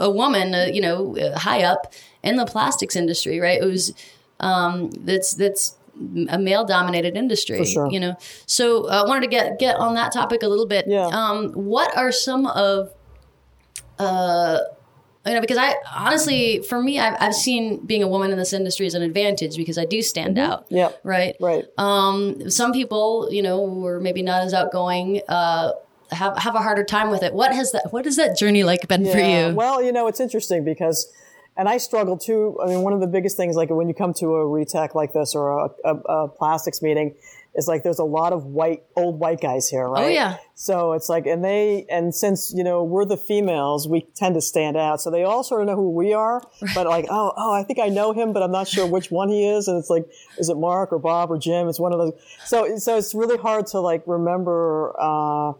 a 0.06 0.10
woman, 0.10 0.56
uh, 0.56 0.65
you 0.71 0.82
know, 0.82 1.15
uh, 1.17 1.38
high 1.38 1.63
up 1.63 1.93
in 2.24 2.38
the 2.38 2.45
plastics 2.45 2.95
industry, 2.95 3.39
right? 3.41 3.62
It 3.62 3.65
was 3.65 3.93
um, 4.39 4.91
that's 4.91 5.34
that's 5.34 5.78
a 6.30 6.39
male 6.39 6.65
dominated 6.65 7.15
industry, 7.15 7.65
sure. 7.65 7.89
you 7.91 8.00
know. 8.00 8.15
So 8.46 8.89
uh, 8.89 9.04
I 9.06 9.08
wanted 9.08 9.22
to 9.22 9.28
get 9.28 9.60
get 9.60 9.76
on 9.78 9.96
that 9.96 10.12
topic 10.12 10.43
a 10.43 10.48
little 10.48 10.67
bit. 10.67 10.86
Yeah. 10.88 11.08
Um, 11.08 11.52
what 11.52 11.96
are 11.96 12.12
some 12.12 12.48
of 12.48 12.91
uh, 14.00 14.60
you 15.26 15.34
know, 15.34 15.41
because 15.41 15.58
I 15.58 15.76
honestly, 15.96 16.62
for 16.63 16.82
me, 16.82 17.00
I've, 17.00 17.15
I've 17.19 17.36
seen 17.36 17.86
being 17.86 18.04
a 18.04 18.08
woman 18.08 18.32
in 18.32 18.38
this 18.38 18.52
industry 18.52 18.86
as 18.86 18.93
an 18.93 19.04
advantage 19.04 19.56
because 19.56 19.78
I 19.78 19.86
do 19.86 20.02
stand 20.02 20.38
out. 20.38 20.65
Mm-hmm. 20.65 20.76
Yep. 20.76 21.00
Right. 21.04 21.36
Right. 21.39 21.65
Um, 21.78 22.50
some 22.50 22.74
people, 22.74 23.30
you 23.32 23.41
know, 23.41 23.62
were 23.62 24.00
maybe 24.02 24.22
not 24.22 24.41
as 24.41 24.54
outgoing, 24.54 25.22
uh, 25.30 25.72
have 26.12 26.38
have 26.38 26.56
a 26.56 26.60
harder 26.60 26.84
time 26.84 27.10
with 27.10 27.24
it. 27.24 27.34
What 27.34 27.54
has 27.54 27.72
that? 27.72 27.91
What 27.91 28.06
has 28.06 28.17
that 28.17 28.38
journey 28.38 28.63
like 28.63 28.88
been 28.88 29.06
for 29.10 29.17
you? 29.17 29.56
Well, 29.56 29.82
you 29.82 29.91
know, 29.91 30.08
it's 30.08 30.19
interesting 30.19 30.63
because, 30.63 31.12
and 31.58 31.70
I 31.70 31.78
struggle 31.78 32.18
too. 32.18 32.58
I 32.63 32.68
mean, 32.68 32.82
one 32.82 32.94
of 32.94 33.00
the 33.00 33.08
biggest 33.08 33.38
things, 33.38 33.56
like 33.56 33.70
when 33.70 33.88
you 33.88 33.94
come 33.94 34.13
to 34.16 34.36
a 34.36 34.46
RETEC 34.46 34.96
like 34.96 35.13
this 35.13 35.36
or 35.36 35.52
a, 35.52 35.70
a, 35.86 35.96
a 35.96 36.28
plastics 36.28 36.82
meeting, 36.82 37.16
is 37.56 37.68
like 37.68 37.84
there's 37.84 38.00
a 38.00 38.04
lot 38.04 38.34
of 38.34 38.46
white, 38.46 38.84
old 38.96 39.20
white 39.20 39.39
guys 39.39 39.70
here, 39.70 39.88
right? 39.88 40.06
Oh, 40.06 40.08
yeah. 40.08 40.38
So 40.56 40.94
it's 40.94 41.10
like, 41.10 41.28
and 41.28 41.44
they, 41.44 41.86
and 41.89 42.13
since, 42.13 42.52
you 42.56 42.63
know, 42.63 42.84
we're 42.84 43.06
the 43.06 43.18
females, 43.18 43.88
we 43.88 44.08
tend 44.16 44.36
to 44.36 44.42
stand 44.42 44.76
out. 44.76 45.02
So 45.02 45.12
they 45.12 45.24
all 45.24 45.44
sort 45.44 45.62
of 45.62 45.68
know 45.68 45.76
who 45.76 45.92
we 45.92 46.13
are, 46.13 46.42
but 46.74 46.88
like, 46.88 47.06
oh, 47.10 47.34
oh, 47.36 47.54
I 47.54 47.63
think 47.63 47.80
I 47.80 47.89
know 47.89 48.12
him, 48.13 48.34
but 48.34 48.42
I'm 48.42 48.52
not 48.52 48.68
sure 48.68 48.88
which 48.88 49.12
one 49.12 49.30
he 49.30 49.48
is. 49.48 49.68
And 49.68 49.78
it's 49.78 49.89
like, 49.89 50.06
is 50.38 50.50
it 50.50 50.58
Mark 50.58 50.92
or 50.92 51.00
Bob 51.00 51.32
or 51.32 51.38
Jim? 51.38 51.68
It's 51.68 51.80
one 51.80 51.94
of 51.94 52.00
those. 52.00 52.13
So, 52.46 52.78
so 52.78 52.98
it's 52.98 53.13
really 53.13 53.38
hard 53.38 53.68
to 53.68 53.80
like 53.80 54.04
remember, 54.08 54.96
uh, 55.00 55.54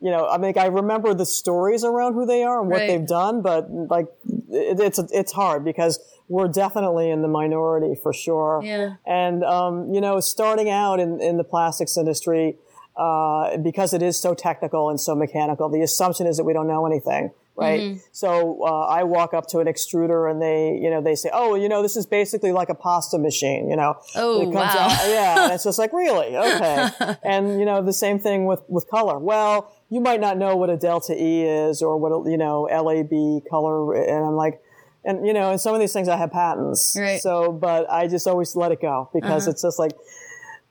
you 0.00 0.10
know, 0.10 0.28
I 0.28 0.38
mean, 0.38 0.52
I 0.58 0.66
remember 0.66 1.14
the 1.14 1.26
stories 1.26 1.82
around 1.84 2.14
who 2.14 2.26
they 2.26 2.42
are 2.42 2.60
and 2.60 2.70
what 2.70 2.80
Right. 2.80 2.88
they've 2.88 3.06
done, 3.06 3.40
but 3.42 3.70
like, 3.70 4.06
it, 4.50 4.78
it's 4.80 4.98
it's 4.98 5.32
hard 5.32 5.64
because 5.64 5.98
we're 6.28 6.48
definitely 6.48 7.10
in 7.10 7.22
the 7.22 7.28
minority 7.28 7.94
for 8.02 8.12
sure. 8.12 8.60
Yeah. 8.62 8.94
And 9.06 9.42
um, 9.44 9.92
you 9.92 10.00
know, 10.00 10.20
starting 10.20 10.68
out 10.70 11.00
in 11.00 11.20
in 11.20 11.36
the 11.36 11.44
plastics 11.44 11.96
industry, 11.96 12.56
uh, 12.96 13.56
because 13.58 13.92
it 13.94 14.02
is 14.02 14.20
so 14.20 14.34
technical 14.34 14.88
and 14.90 15.00
so 15.00 15.14
mechanical, 15.14 15.68
the 15.68 15.80
assumption 15.82 16.26
is 16.26 16.36
that 16.36 16.44
we 16.44 16.52
don't 16.52 16.68
know 16.68 16.86
anything. 16.86 17.30
Right. 17.56 17.80
Mm-hmm. 17.80 17.98
So, 18.10 18.64
uh, 18.64 18.86
I 18.86 19.04
walk 19.04 19.32
up 19.32 19.46
to 19.48 19.60
an 19.60 19.68
extruder 19.68 20.28
and 20.28 20.42
they, 20.42 20.76
you 20.82 20.90
know, 20.90 21.00
they 21.00 21.14
say, 21.14 21.30
Oh, 21.32 21.54
you 21.54 21.68
know, 21.68 21.82
this 21.82 21.94
is 21.96 22.04
basically 22.04 22.50
like 22.50 22.68
a 22.68 22.74
pasta 22.74 23.16
machine, 23.16 23.70
you 23.70 23.76
know, 23.76 23.94
Oh, 24.16 24.40
It 24.40 24.44
comes 24.46 24.74
wow. 24.74 24.88
out- 24.90 25.08
yeah. 25.08 25.44
And 25.44 25.52
it's 25.54 25.62
just 25.62 25.78
like, 25.78 25.92
really? 25.92 26.36
Okay. 26.36 26.88
and, 27.22 27.60
you 27.60 27.64
know, 27.64 27.80
the 27.80 27.92
same 27.92 28.18
thing 28.18 28.46
with, 28.46 28.60
with 28.68 28.88
color. 28.88 29.20
Well, 29.20 29.70
you 29.88 30.00
might 30.00 30.20
not 30.20 30.36
know 30.36 30.56
what 30.56 30.68
a 30.68 30.76
delta 30.76 31.14
E 31.14 31.42
is 31.44 31.80
or 31.80 31.96
what, 31.96 32.10
a, 32.10 32.28
you 32.28 32.36
know, 32.36 32.62
LAB 32.62 33.48
color. 33.48 33.94
And 33.94 34.24
I'm 34.26 34.34
like, 34.34 34.60
and, 35.04 35.24
you 35.24 35.32
know, 35.32 35.50
and 35.52 35.60
some 35.60 35.74
of 35.74 35.80
these 35.80 35.92
things 35.92 36.08
I 36.08 36.16
have 36.16 36.32
patents. 36.32 36.96
Right. 36.98 37.10
Uh-huh. 37.10 37.18
So, 37.20 37.52
but 37.52 37.88
I 37.88 38.08
just 38.08 38.26
always 38.26 38.56
let 38.56 38.72
it 38.72 38.80
go 38.80 39.10
because 39.14 39.46
it's 39.46 39.62
just 39.62 39.78
like, 39.78 39.92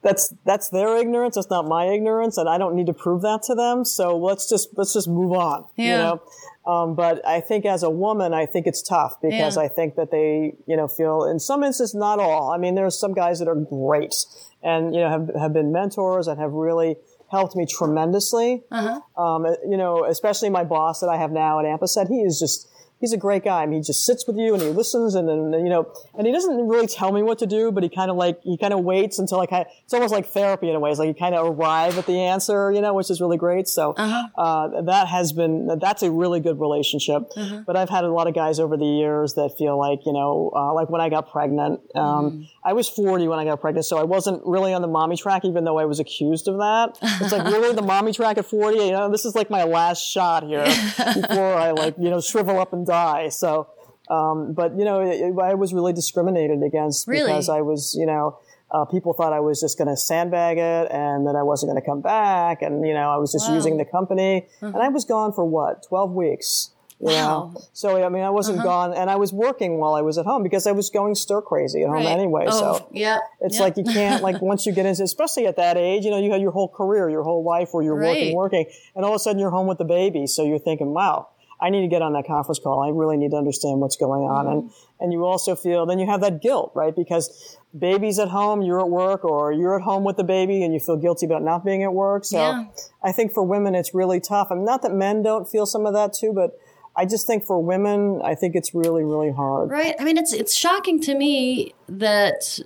that's, 0.03 0.33
that's 0.45 0.69
their 0.69 0.97
ignorance. 0.97 1.35
That's 1.35 1.49
not 1.49 1.65
my 1.67 1.87
ignorance. 1.87 2.37
And 2.37 2.47
I 2.49 2.57
don't 2.57 2.75
need 2.75 2.87
to 2.87 2.93
prove 2.93 3.21
that 3.21 3.41
to 3.43 3.55
them. 3.55 3.85
So 3.85 4.17
let's 4.17 4.49
just, 4.49 4.69
let's 4.75 4.93
just 4.93 5.07
move 5.07 5.31
on, 5.33 5.65
you 5.75 5.85
Yeah. 5.85 5.97
know? 5.97 6.21
Um, 6.65 6.95
but 6.95 7.25
I 7.27 7.41
think 7.41 7.65
as 7.65 7.83
a 7.83 7.89
woman, 7.89 8.33
I 8.33 8.45
think 8.45 8.67
it's 8.67 8.81
tough 8.81 9.19
because 9.21 9.57
Yeah. 9.57 9.63
I 9.63 9.67
think 9.67 9.95
that 9.95 10.11
they, 10.11 10.55
you 10.65 10.77
know, 10.77 10.87
feel 10.87 11.25
in 11.25 11.39
some 11.39 11.63
instances, 11.63 11.93
not 11.93 12.19
all. 12.19 12.51
I 12.51 12.57
mean, 12.57 12.75
there's 12.75 12.97
some 12.97 13.13
guys 13.13 13.39
that 13.39 13.47
are 13.47 13.55
great 13.55 14.15
and, 14.61 14.95
you 14.95 15.01
know, 15.01 15.09
have, 15.09 15.29
have 15.39 15.53
been 15.53 15.71
mentors 15.73 16.27
and 16.27 16.39
have 16.39 16.53
really 16.53 16.95
helped 17.31 17.55
me 17.55 17.65
tremendously. 17.65 18.63
Uh-huh. 18.71 19.21
Um, 19.21 19.45
you 19.67 19.75
know, 19.75 20.05
especially 20.05 20.49
my 20.49 20.63
boss 20.63 20.99
that 21.01 21.09
I 21.09 21.17
have 21.17 21.31
now 21.31 21.59
at 21.59 21.65
Ampacet, 21.65 22.07
he 22.07 22.21
is 22.21 22.39
just, 22.39 22.69
he's 23.03 23.11
a 23.11 23.17
great 23.17 23.43
guy. 23.43 23.63
I 23.63 23.65
mean, 23.65 23.79
he 23.79 23.85
just 23.85 24.05
sits 24.05 24.25
with 24.25 24.37
you 24.37 24.53
and 24.53 24.61
he 24.63 24.69
listens 24.69 25.13
and 25.13 25.27
then, 25.27 25.51
you 25.65 25.69
know, 25.69 25.91
and 26.17 26.25
he 26.25 26.31
doesn't 26.31 26.69
really 26.69 26.87
tell 26.87 27.11
me 27.11 27.21
what 27.21 27.37
to 27.39 27.45
do, 27.45 27.69
but 27.69 27.83
he 27.83 27.89
kind 27.89 28.09
of 28.09 28.15
like, 28.15 28.41
he 28.43 28.57
kind 28.57 28.71
of 28.71 28.79
waits 28.79 29.19
until 29.19 29.39
like, 29.39 29.51
I, 29.51 29.65
it's 29.83 29.93
almost 29.93 30.13
like 30.13 30.27
therapy 30.27 30.69
in 30.69 30.75
a 30.77 30.79
way. 30.79 30.89
It's 30.89 30.99
like 30.99 31.09
you 31.09 31.13
kind 31.13 31.35
of 31.35 31.59
arrive 31.59 31.97
at 31.97 32.05
the 32.05 32.17
answer, 32.17 32.71
you 32.71 32.79
know, 32.79 32.93
which 32.93 33.09
is 33.09 33.19
really 33.19 33.35
great. 33.35 33.67
So, 33.67 33.91
uh, 34.37 34.83
that 34.83 35.07
has 35.09 35.33
been, 35.33 35.79
that's 35.81 36.01
a 36.01 36.09
really 36.09 36.39
good 36.39 36.61
relationship. 36.61 37.23
But 37.65 37.75
I've 37.75 37.89
had 37.89 38.05
a 38.05 38.09
lot 38.09 38.27
of 38.27 38.35
guys 38.35 38.57
over 38.57 38.77
the 38.77 38.85
years 38.85 39.33
that 39.33 39.57
feel 39.57 39.77
like, 39.77 40.05
you 40.05 40.13
know, 40.13 40.53
uh, 40.55 40.73
like 40.73 40.89
when 40.89 41.01
I 41.01 41.09
got 41.09 41.29
pregnant, 41.29 41.81
um, 41.95 42.47
I 42.63 42.71
was 42.71 42.87
40 42.87 43.27
when 43.27 43.37
I 43.37 43.43
got 43.43 43.59
pregnant, 43.59 43.85
so 43.85 43.97
I 43.97 44.03
wasn't 44.03 44.41
really 44.45 44.73
on 44.73 44.81
the 44.81 44.87
mommy 44.87 45.17
track, 45.17 45.43
even 45.43 45.65
though 45.65 45.77
I 45.77 45.83
was 45.83 45.99
accused 45.99 46.47
of 46.47 46.59
that. 46.59 46.97
It's 47.19 47.33
like, 47.33 47.43
really, 47.47 47.75
the 47.75 47.81
mommy 47.81 48.13
track 48.13 48.37
at 48.37 48.45
40? 48.45 48.77
You 48.77 48.91
know, 48.91 49.11
this 49.11 49.25
is 49.25 49.35
like 49.35 49.49
my 49.49 49.65
last 49.65 49.99
shot 49.99 50.43
here 50.43 50.63
before 50.97 51.53
I, 51.55 51.71
like, 51.71 51.95
you 51.97 52.09
know, 52.09 52.21
shrivel 52.21 52.57
up 52.59 52.71
and 52.71 52.85
die. 52.85 52.92
So, 53.29 53.67
um, 54.10 54.53
but, 54.53 54.77
you 54.77 54.86
know, 54.86 55.01
it, 55.01 55.34
I 55.41 55.53
was 55.53 55.73
really 55.73 55.93
discriminated 55.93 56.62
against 56.63 57.08
Really? 57.08 57.21
because 57.23 57.49
I 57.49 57.62
was, 57.62 57.95
you 57.97 58.06
know, 58.06 58.38
uh, 58.71 58.86
people 58.86 59.13
thought 59.13 59.34
I 59.34 59.39
was 59.39 59.60
just 59.62 59.77
going 59.77 59.88
to 59.88 59.95
sandbag 59.97 60.58
it 60.58 60.91
and 60.91 61.27
that 61.27 61.36
I 61.36 61.43
wasn't 61.43 61.71
going 61.71 61.82
to 61.82 61.88
come 61.88 62.01
back. 62.01 62.62
And, 62.62 62.86
you 62.86 62.93
know, 62.93 63.10
I 63.10 63.17
was 63.17 63.32
just 63.32 63.47
Wow. 63.47 63.56
using 63.56 63.77
the 63.77 63.86
company. 63.86 64.47
And 64.62 64.75
I 64.75 64.89
was 64.89 65.06
gone 65.06 65.32
for 65.34 65.45
what, 65.45 65.84
12 65.88 66.12
weeks? 66.12 66.71
You 66.99 67.08
Wow. 67.12 67.51
know? 67.53 67.62
So, 67.73 68.03
I 68.03 68.10
mean, 68.10 68.23
I 68.23 68.29
wasn't 68.29 68.63
gone 68.63 68.93
and 68.93 69.10
I 69.10 69.15
was 69.17 69.32
working 69.34 69.77
while 69.79 69.93
I 69.93 70.01
was 70.01 70.17
at 70.17 70.25
home 70.25 70.41
because 70.41 70.65
I 70.67 70.71
was 70.71 70.89
going 70.89 71.15
stir 71.15 71.41
crazy 71.41 71.84
at 71.84 71.89
home 71.89 72.06
Right. 72.06 72.13
anyway. 72.17 72.45
Oh, 72.47 72.60
so 72.60 72.89
yeah. 72.93 73.17
it's 73.41 73.56
yeah. 73.58 73.62
like 73.63 73.77
you 73.77 73.84
can't 73.84 74.21
like 74.23 74.41
once 74.51 74.65
you 74.65 74.71
get 74.73 74.86
into 74.86 75.03
especially 75.03 75.45
at 75.45 75.56
that 75.58 75.75
age, 75.77 76.06
you 76.06 76.12
know, 76.12 76.17
you 76.17 76.32
have 76.32 76.41
your 76.41 76.51
whole 76.51 76.69
career, 76.69 77.10
your 77.10 77.23
whole 77.23 77.43
life 77.43 77.69
where 77.73 77.84
you're 77.84 77.95
Right. 77.95 78.08
working, 78.10 78.34
working, 78.34 78.65
and 78.95 79.03
all 79.06 79.12
of 79.12 79.15
a 79.17 79.19
sudden 79.19 79.38
you're 79.39 79.49
home 79.51 79.67
with 79.67 79.77
the 79.79 79.86
baby. 79.86 80.25
So 80.27 80.43
you're 80.45 80.60
thinking, 80.60 80.93
wow, 80.93 81.27
I 81.61 81.69
need 81.69 81.81
to 81.81 81.87
get 81.87 82.01
on 82.01 82.13
that 82.13 82.27
conference 82.27 82.59
call. 82.59 82.81
I 82.81 82.89
really 82.89 83.17
need 83.17 83.31
to 83.31 83.37
understand 83.37 83.79
what's 83.79 83.95
going 83.95 84.23
on. 84.23 84.47
And 84.47 84.63
Mm-hmm. 84.63 85.03
and 85.03 85.13
you 85.13 85.25
also 85.25 85.55
feel 85.55 85.85
then 85.85 85.99
you 85.99 86.05
have 86.07 86.21
that 86.21 86.41
guilt, 86.41 86.71
right? 86.75 86.95
Because 86.95 87.57
baby's 87.77 88.19
at 88.19 88.29
home, 88.29 88.61
you're 88.61 88.79
at 88.79 88.89
work, 88.89 89.23
or 89.25 89.51
you're 89.51 89.75
at 89.75 89.81
home 89.83 90.03
with 90.03 90.17
the 90.17 90.23
baby 90.23 90.63
and 90.63 90.73
you 90.73 90.79
feel 90.79 90.97
guilty 90.97 91.25
about 91.25 91.41
not 91.43 91.63
being 91.65 91.83
at 91.83 91.93
work. 91.93 92.25
So 92.25 92.37
Yeah. 92.37 92.65
I 93.03 93.11
think 93.11 93.33
for 93.33 93.43
women 93.43 93.75
it's 93.75 93.93
really 93.93 94.19
tough. 94.19 94.47
I 94.51 94.55
mean 94.55 94.65
not 94.65 94.81
that 94.81 94.93
men 94.93 95.23
don't 95.23 95.49
feel 95.49 95.65
some 95.65 95.85
of 95.85 95.93
that 95.93 96.13
too, 96.13 96.33
but 96.33 96.57
I 96.95 97.05
just 97.05 97.25
think 97.25 97.43
for 97.43 97.59
women, 97.59 98.21
I 98.23 98.35
think 98.35 98.55
it's 98.55 98.75
really, 98.75 99.03
really 99.03 99.31
hard. 99.31 99.71
Right. 99.71 99.95
I 99.99 100.03
mean, 100.03 100.15
it's 100.17 100.31
it's 100.31 100.53
shocking 100.55 101.01
to 101.01 101.15
me 101.15 101.73
that. 101.89 102.59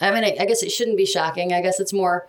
I 0.00 0.10
mean, 0.12 0.22
I, 0.22 0.36
I 0.40 0.44
guess 0.44 0.62
it 0.62 0.70
shouldn't 0.70 0.96
be 0.98 1.06
shocking. 1.06 1.52
I 1.52 1.60
guess 1.62 1.80
it's 1.80 1.92
more 1.92 2.28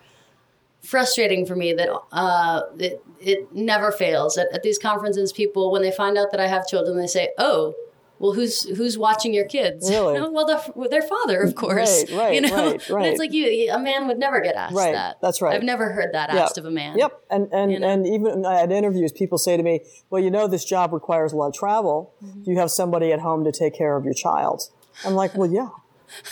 frustrating 0.82 1.46
for 1.46 1.56
me 1.56 1.72
that 1.74 1.88
uh, 2.12 2.62
it 2.78 3.02
it 3.20 3.52
never 3.54 3.92
fails 3.92 4.38
at, 4.38 4.48
at 4.52 4.62
these 4.62 4.78
conferences. 4.78 5.32
People 5.32 5.70
when 5.70 5.82
they 5.82 5.90
find 5.92 6.16
out 6.18 6.30
that 6.30 6.40
I 6.40 6.46
have 6.46 6.66
children, 6.66 6.96
they 6.98 7.06
say, 7.06 7.30
"Oh." 7.38 7.74
Well, 8.22 8.32
who's 8.34 8.64
who's 8.76 8.98
watching 8.98 9.32
your 9.32 9.46
kids? 9.46 9.88
Really? 9.90 10.18
No, 10.18 10.30
well, 10.30 10.44
the, 10.44 10.88
their 10.90 11.00
father, 11.00 11.40
of 11.40 11.54
course. 11.54 12.04
Right, 12.10 12.18
right, 12.18 12.34
you 12.34 12.42
know? 12.42 12.54
right, 12.72 12.84
But 12.86 12.94
right. 12.94 13.06
it's 13.06 13.18
like 13.18 13.32
you, 13.32 13.46
you- 13.46 13.72
a 13.72 13.78
man 13.78 14.06
would 14.08 14.18
never 14.18 14.42
get 14.42 14.56
asked 14.56 14.74
Right, 14.74 14.92
that. 14.92 15.16
that's 15.22 15.40
right. 15.40 15.56
I've 15.56 15.62
never 15.62 15.90
heard 15.90 16.12
that 16.12 16.28
asked 16.28 16.58
of 16.58 16.66
a 16.66 16.70
man. 16.70 16.98
Yep. 16.98 17.18
And 17.30 17.48
and, 17.50 17.72
You 17.72 17.78
know? 17.80 17.88
and 17.88 18.06
even 18.06 18.44
at 18.44 18.70
interviews, 18.70 19.10
people 19.10 19.38
say 19.38 19.56
to 19.56 19.62
me, 19.62 19.80
"Well, 20.10 20.22
you 20.22 20.30
know, 20.30 20.46
this 20.48 20.66
job 20.66 20.92
requires 20.92 21.32
a 21.32 21.36
lot 21.36 21.46
of 21.46 21.54
travel. 21.54 22.12
Mm-hmm. 22.22 22.42
Do 22.42 22.50
you 22.50 22.58
have 22.58 22.70
somebody 22.70 23.10
at 23.10 23.20
home 23.20 23.42
to 23.44 23.52
take 23.52 23.72
care 23.74 23.96
of 23.96 24.04
your 24.04 24.12
child?" 24.12 24.64
I'm 25.06 25.14
like, 25.14 25.34
"Well, 25.34 25.50
yeah." 25.50 25.70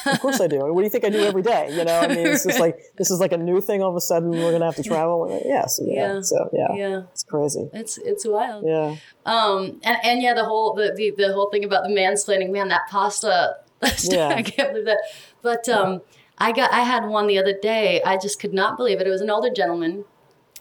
Of 0.06 0.20
course 0.20 0.40
I 0.40 0.46
do. 0.46 0.58
What 0.72 0.80
do 0.80 0.84
you 0.84 0.90
think 0.90 1.04
I 1.04 1.10
do 1.10 1.20
every 1.20 1.42
day? 1.42 1.68
You 1.76 1.84
know, 1.84 1.98
I 1.98 2.08
mean, 2.08 2.26
it's 2.26 2.44
just 2.44 2.58
like 2.60 2.78
this 2.96 3.10
is 3.10 3.20
like 3.20 3.32
a 3.32 3.36
new 3.36 3.60
thing. 3.60 3.82
All 3.82 3.90
of 3.90 3.96
a 3.96 4.00
sudden, 4.00 4.30
we're 4.30 4.52
gonna 4.52 4.64
have 4.64 4.76
to 4.76 4.82
travel. 4.82 5.28
Like, 5.28 5.42
yes, 5.44 5.80
yeah. 5.82 6.14
Yeah. 6.14 6.20
So 6.22 6.50
yeah, 6.52 6.74
Yeah. 6.74 7.02
it's 7.12 7.24
crazy. 7.24 7.68
It's 7.72 7.98
it's 7.98 8.26
wild. 8.26 8.64
Yeah, 8.66 8.96
Um, 9.26 9.80
and, 9.84 9.96
and 10.04 10.22
yeah, 10.22 10.34
the 10.34 10.44
whole 10.44 10.74
the, 10.74 10.92
the 10.96 11.12
the 11.16 11.32
whole 11.32 11.50
thing 11.50 11.64
about 11.64 11.84
the 11.84 11.90
mansplaining, 11.90 12.50
man, 12.50 12.68
that 12.68 12.82
pasta. 12.90 13.56
Yeah. 14.02 14.28
I 14.28 14.42
can't 14.42 14.70
believe 14.72 14.86
that. 14.86 14.98
But 15.42 15.68
um, 15.68 16.02
I 16.38 16.50
got 16.52 16.72
I 16.72 16.80
had 16.80 17.06
one 17.06 17.26
the 17.28 17.38
other 17.38 17.56
day. 17.56 18.02
I 18.02 18.16
just 18.16 18.40
could 18.40 18.52
not 18.52 18.76
believe 18.76 19.00
it. 19.00 19.06
It 19.06 19.10
was 19.10 19.20
an 19.20 19.30
older 19.30 19.50
gentleman. 19.50 20.04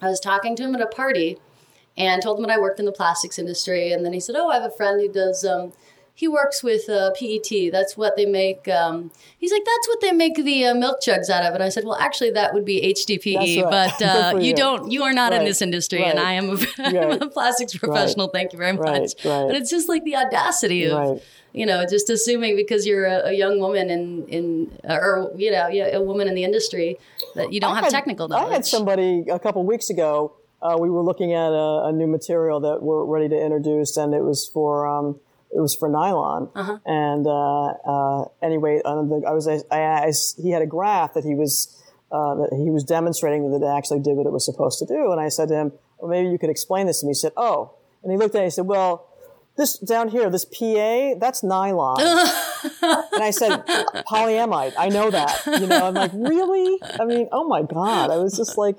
I 0.01 0.10
was 0.10 0.19
talking 0.19 0.56
to 0.56 0.63
him 0.63 0.75
at 0.75 0.82
a 0.82 0.86
party, 0.88 1.38
and 1.97 2.21
told 2.21 2.38
him 2.38 2.45
that 2.45 2.51
I 2.53 2.60
worked 2.60 2.80
in 2.80 2.86
the 2.86 2.91
plastics 2.91 3.39
industry. 3.39 3.91
And 3.91 4.06
then 4.06 4.13
he 4.13 4.19
said, 4.19 4.36
"Oh, 4.36 4.49
I 4.49 4.56
have 4.56 4.63
a 4.71 4.75
friend 4.75 5.01
who 5.01 5.12
does." 5.12 5.43
Um, 5.43 5.73
he 6.17 6.27
works 6.27 6.63
with 6.63 6.89
uh, 6.89 7.12
PET. 7.12 7.71
That's 7.71 7.95
what 7.95 8.15
they 8.17 8.25
make. 8.25 8.67
Um, 8.67 9.12
he's 9.38 9.51
like, 9.51 9.62
that's 9.63 9.88
what 9.88 10.01
they 10.01 10.12
make 10.12 10.34
the 10.36 10.65
uh, 10.65 10.73
milk 10.73 10.99
jugs 10.99 11.30
out 11.30 11.43
of. 11.45 11.53
And 11.53 11.62
I 11.62 11.69
said, 11.69 11.84
well, 11.84 11.95
actually, 11.99 12.32
that 12.32 12.56
would 12.56 12.65
be 12.65 12.82
HDPE, 12.82 13.62
right. 13.62 13.69
but 13.69 14.01
uh, 14.36 14.38
you 14.39 14.47
you. 14.47 14.56
don't. 14.56 14.91
You 14.91 15.03
are 15.03 15.13
not 15.13 15.32
in 15.32 15.45
this 15.45 15.62
industry, 15.62 16.03
and 16.03 16.17
I 16.17 16.34
am 16.34 16.49
a, 16.49 16.58
I'm 16.80 17.21
a 17.21 17.30
plastics 17.30 17.77
professional. 17.77 18.30
Thank 18.30 18.51
you 18.51 18.58
very 18.58 18.73
much. 18.73 18.84
Right, 18.84 19.15
right. 19.25 19.47
But 19.47 19.56
it's 19.58 19.69
just 19.69 19.88
like 19.88 20.03
the 20.06 20.15
audacity 20.15 20.86
of, 20.86 20.97
Right. 20.97 21.21
you 21.53 21.67
know, 21.67 21.86
just 21.88 22.10
assuming 22.10 22.56
because 22.56 22.88
you're 22.88 23.06
a, 23.06 23.27
a 23.27 23.34
young 23.34 23.60
woman 23.60 23.91
in 23.91 24.25
in 24.27 24.71
or 24.89 25.32
you 25.38 25.51
know, 25.51 25.67
a 25.69 26.01
woman 26.01 26.27
in 26.27 26.34
the 26.34 26.43
industry 26.43 26.97
that 27.36 27.53
you 27.53 27.60
don't 27.60 27.73
I 27.73 27.75
have 27.75 27.84
had- 27.86 27.91
technical 27.91 28.27
knowledge. 28.27 28.49
I 28.49 28.53
had 28.56 28.65
somebody 28.65 29.25
a 29.30 29.38
couple 29.38 29.63
weeks 29.65 29.91
ago. 29.91 30.34
Uh, 30.63 30.75
we 30.80 30.89
were 30.89 31.03
looking 31.03 31.34
at 31.34 31.51
a, 31.51 31.89
a 31.89 31.91
new 31.91 32.08
material 32.08 32.60
that 32.62 32.82
we're 32.82 33.03
ready 33.06 33.30
to 33.30 33.39
introduce, 33.39 33.95
and 33.97 34.15
it 34.15 34.23
was 34.23 34.47
for 34.47 34.88
um, 34.88 35.19
it 35.56 35.60
was 35.60 35.76
for 35.76 35.90
nylon. 35.90 36.50
Uh-huh. 36.56 36.78
And 36.86 37.26
uh, 37.26 37.66
uh, 37.66 38.26
anyway, 38.42 38.82
uh, 38.84 39.02
the, 39.04 39.24
I 39.28 39.32
was 39.32 39.48
I, 39.48 39.64
I, 39.72 40.12
he 40.42 40.52
had 40.52 40.62
a 40.62 40.66
graph 40.68 41.14
that 41.14 41.24
he 41.24 41.36
was 41.36 41.82
uh, 42.12 42.36
that 42.36 42.50
he 42.54 42.70
was 42.70 42.84
demonstrating 42.84 43.52
that 43.52 43.66
it 43.66 43.70
actually 43.70 44.00
did 44.00 44.16
what 44.16 44.26
it 44.26 44.32
was 44.32 44.46
supposed 44.46 44.80
to 44.80 44.86
do. 44.86 45.12
And 45.12 45.20
I 45.22 45.30
said 45.30 45.50
to 45.50 45.56
him, 45.56 45.72
"Well, 46.00 46.10
maybe 46.10 46.30
you 46.30 46.38
could 46.38 46.50
explain 46.50 46.88
this 46.88 47.02
to 47.02 47.06
me." 47.06 47.12
He 47.12 47.16
said, 47.16 47.34
"Oh," 47.38 47.76
and 48.04 48.12
he 48.12 48.18
looked 48.18 48.36
at 48.36 48.40
it. 48.40 48.42
and 48.44 48.48
He 48.48 48.52
said, 48.52 48.66
"Well." 48.68 49.07
This 49.58 49.78
down 49.80 50.10
here, 50.10 50.30
this 50.30 50.46
PA, 50.46 51.15
that's 51.20 51.43
nylon. 51.43 51.98
And 52.82 53.24
I 53.24 53.32
said, 53.32 53.65
polyamide. 54.08 54.74
I 54.78 54.89
know 54.89 55.10
that. 55.10 55.46
You 55.46 55.67
know, 55.67 55.88
I'm 55.88 55.93
like, 55.93 56.12
really? 56.13 56.80
I 57.00 57.06
mean, 57.06 57.28
oh 57.32 57.48
my 57.48 57.62
God. 57.63 58.12
I 58.12 58.17
was 58.17 58.36
just 58.38 58.58
like, 58.58 58.76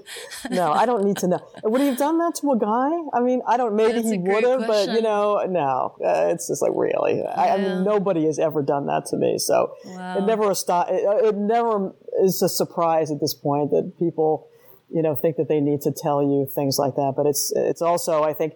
no, 0.50 0.72
I 0.72 0.84
don't 0.86 1.04
need 1.04 1.16
to 1.18 1.28
know. 1.28 1.40
Would 1.64 1.80
he 1.80 1.88
have 1.88 1.96
done 1.96 2.18
that 2.18 2.34
to 2.36 2.52
a 2.52 2.58
guy? 2.58 2.90
I 3.16 3.20
mean, 3.20 3.40
I 3.46 3.56
don't, 3.56 3.74
maybe 3.76 3.94
That's 3.94 4.10
he 4.10 4.18
would 4.18 4.44
have, 4.44 4.66
but 4.66 4.90
you 4.90 5.02
know, 5.02 5.44
no. 5.48 5.96
Uh, 6.04 6.28
it's 6.32 6.48
just 6.48 6.62
like, 6.62 6.72
really? 6.74 7.22
I, 7.24 7.54
I 7.54 7.58
mean, 7.58 7.84
nobody 7.84 8.26
has 8.26 8.38
ever 8.38 8.62
done 8.62 8.86
that 8.86 9.06
to 9.06 9.16
me. 9.16 9.38
So 9.38 9.74
Wow. 9.84 10.18
it 10.18 10.22
never, 10.24 10.50
ast- 10.50 10.68
it, 10.70 11.24
it 11.26 11.36
never 11.36 11.92
is 12.22 12.40
a 12.42 12.48
surprise 12.48 13.10
at 13.10 13.20
this 13.20 13.34
point 13.34 13.70
that 13.70 13.92
people, 13.98 14.48
you 14.92 15.02
know, 15.02 15.14
think 15.14 15.36
that 15.36 15.48
they 15.48 15.60
need 15.60 15.82
to 15.82 15.92
tell 15.92 16.22
you 16.22 16.46
things 16.52 16.78
like 16.78 16.94
that. 16.96 17.14
But 17.16 17.26
it's, 17.26 17.52
it's 17.56 17.82
also, 17.82 18.22
I 18.22 18.32
think, 18.32 18.54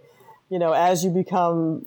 you 0.51 0.59
know, 0.59 0.73
as 0.73 1.05
you 1.05 1.11
become 1.11 1.87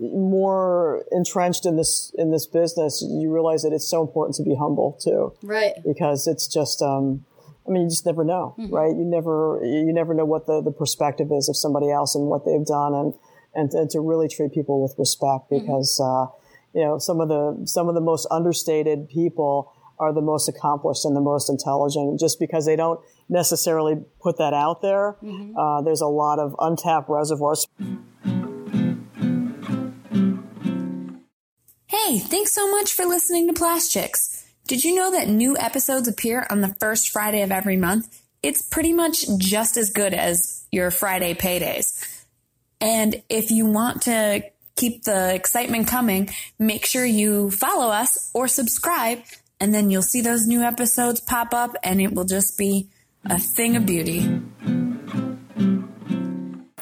more 0.00 1.04
entrenched 1.10 1.66
in 1.66 1.76
this 1.76 2.12
in 2.16 2.30
this 2.30 2.46
business, 2.46 3.02
you 3.02 3.32
realize 3.32 3.62
that 3.62 3.72
it's 3.72 3.88
so 3.88 4.00
important 4.02 4.36
to 4.36 4.42
be 4.42 4.54
humble 4.54 4.98
too, 5.02 5.32
right. 5.42 5.74
because 5.86 6.26
it's 6.26 6.46
just. 6.46 6.82
Um, 6.82 7.24
I 7.68 7.72
mean, 7.72 7.82
you 7.82 7.88
just 7.90 8.06
never 8.06 8.24
know, 8.24 8.54
right? 8.70 8.88
You 8.88 9.04
never 9.04 9.60
you 9.62 9.92
never 9.92 10.12
know 10.14 10.24
what 10.24 10.46
the, 10.46 10.60
the 10.60 10.72
perspective 10.72 11.28
is 11.30 11.48
of 11.48 11.56
somebody 11.56 11.90
else 11.90 12.16
and 12.16 12.26
what 12.26 12.44
they've 12.44 12.64
done, 12.64 12.94
and 12.94 13.14
and, 13.54 13.72
and 13.74 13.90
to 13.90 14.00
really 14.00 14.28
treat 14.28 14.52
people 14.52 14.82
with 14.82 14.94
respect 14.98 15.50
because 15.50 16.00
uh, 16.00 16.26
you 16.72 16.84
know 16.84 16.98
some 16.98 17.20
of 17.20 17.28
the 17.28 17.66
some 17.66 17.88
of 17.88 17.94
the 17.94 18.00
most 18.00 18.26
understated 18.30 19.08
people 19.08 19.72
are 19.98 20.12
the 20.12 20.22
most 20.22 20.48
accomplished 20.48 21.04
and 21.04 21.14
the 21.14 21.20
most 21.20 21.50
intelligent 21.50 22.18
just 22.18 22.40
because 22.40 22.64
they 22.64 22.74
don't 22.74 22.98
necessarily 23.28 24.02
put 24.20 24.38
that 24.38 24.54
out 24.54 24.80
there. 24.80 25.16
Uh, 25.56 25.82
there's 25.82 26.00
a 26.00 26.06
lot 26.06 26.38
of 26.38 26.56
untapped 26.58 27.08
reservoirs. 27.08 27.68
Hey, 32.10 32.18
thanks 32.18 32.52
so 32.52 32.68
much 32.72 32.92
for 32.92 33.04
listening 33.04 33.46
to 33.46 33.52
Plastics. 33.52 34.44
Did 34.66 34.82
you 34.82 34.96
know 34.96 35.12
that 35.12 35.28
new 35.28 35.56
episodes 35.56 36.08
appear 36.08 36.44
on 36.50 36.60
the 36.60 36.74
first 36.80 37.10
Friday 37.10 37.42
of 37.42 37.52
every 37.52 37.76
month? 37.76 38.20
It's 38.42 38.62
pretty 38.62 38.92
much 38.92 39.26
just 39.38 39.76
as 39.76 39.90
good 39.90 40.12
as 40.12 40.66
your 40.72 40.90
Friday 40.90 41.34
paydays. 41.34 42.24
And 42.80 43.22
if 43.28 43.52
you 43.52 43.64
want 43.66 44.02
to 44.02 44.42
keep 44.74 45.04
the 45.04 45.32
excitement 45.32 45.86
coming, 45.86 46.30
make 46.58 46.84
sure 46.84 47.04
you 47.04 47.52
follow 47.52 47.92
us 47.92 48.32
or 48.34 48.48
subscribe, 48.48 49.20
and 49.60 49.72
then 49.72 49.88
you'll 49.88 50.02
see 50.02 50.20
those 50.20 50.48
new 50.48 50.62
episodes 50.62 51.20
pop 51.20 51.54
up, 51.54 51.76
and 51.84 52.00
it 52.00 52.12
will 52.12 52.24
just 52.24 52.58
be 52.58 52.88
a 53.24 53.38
thing 53.38 53.76
of 53.76 53.86
beauty. 53.86 54.42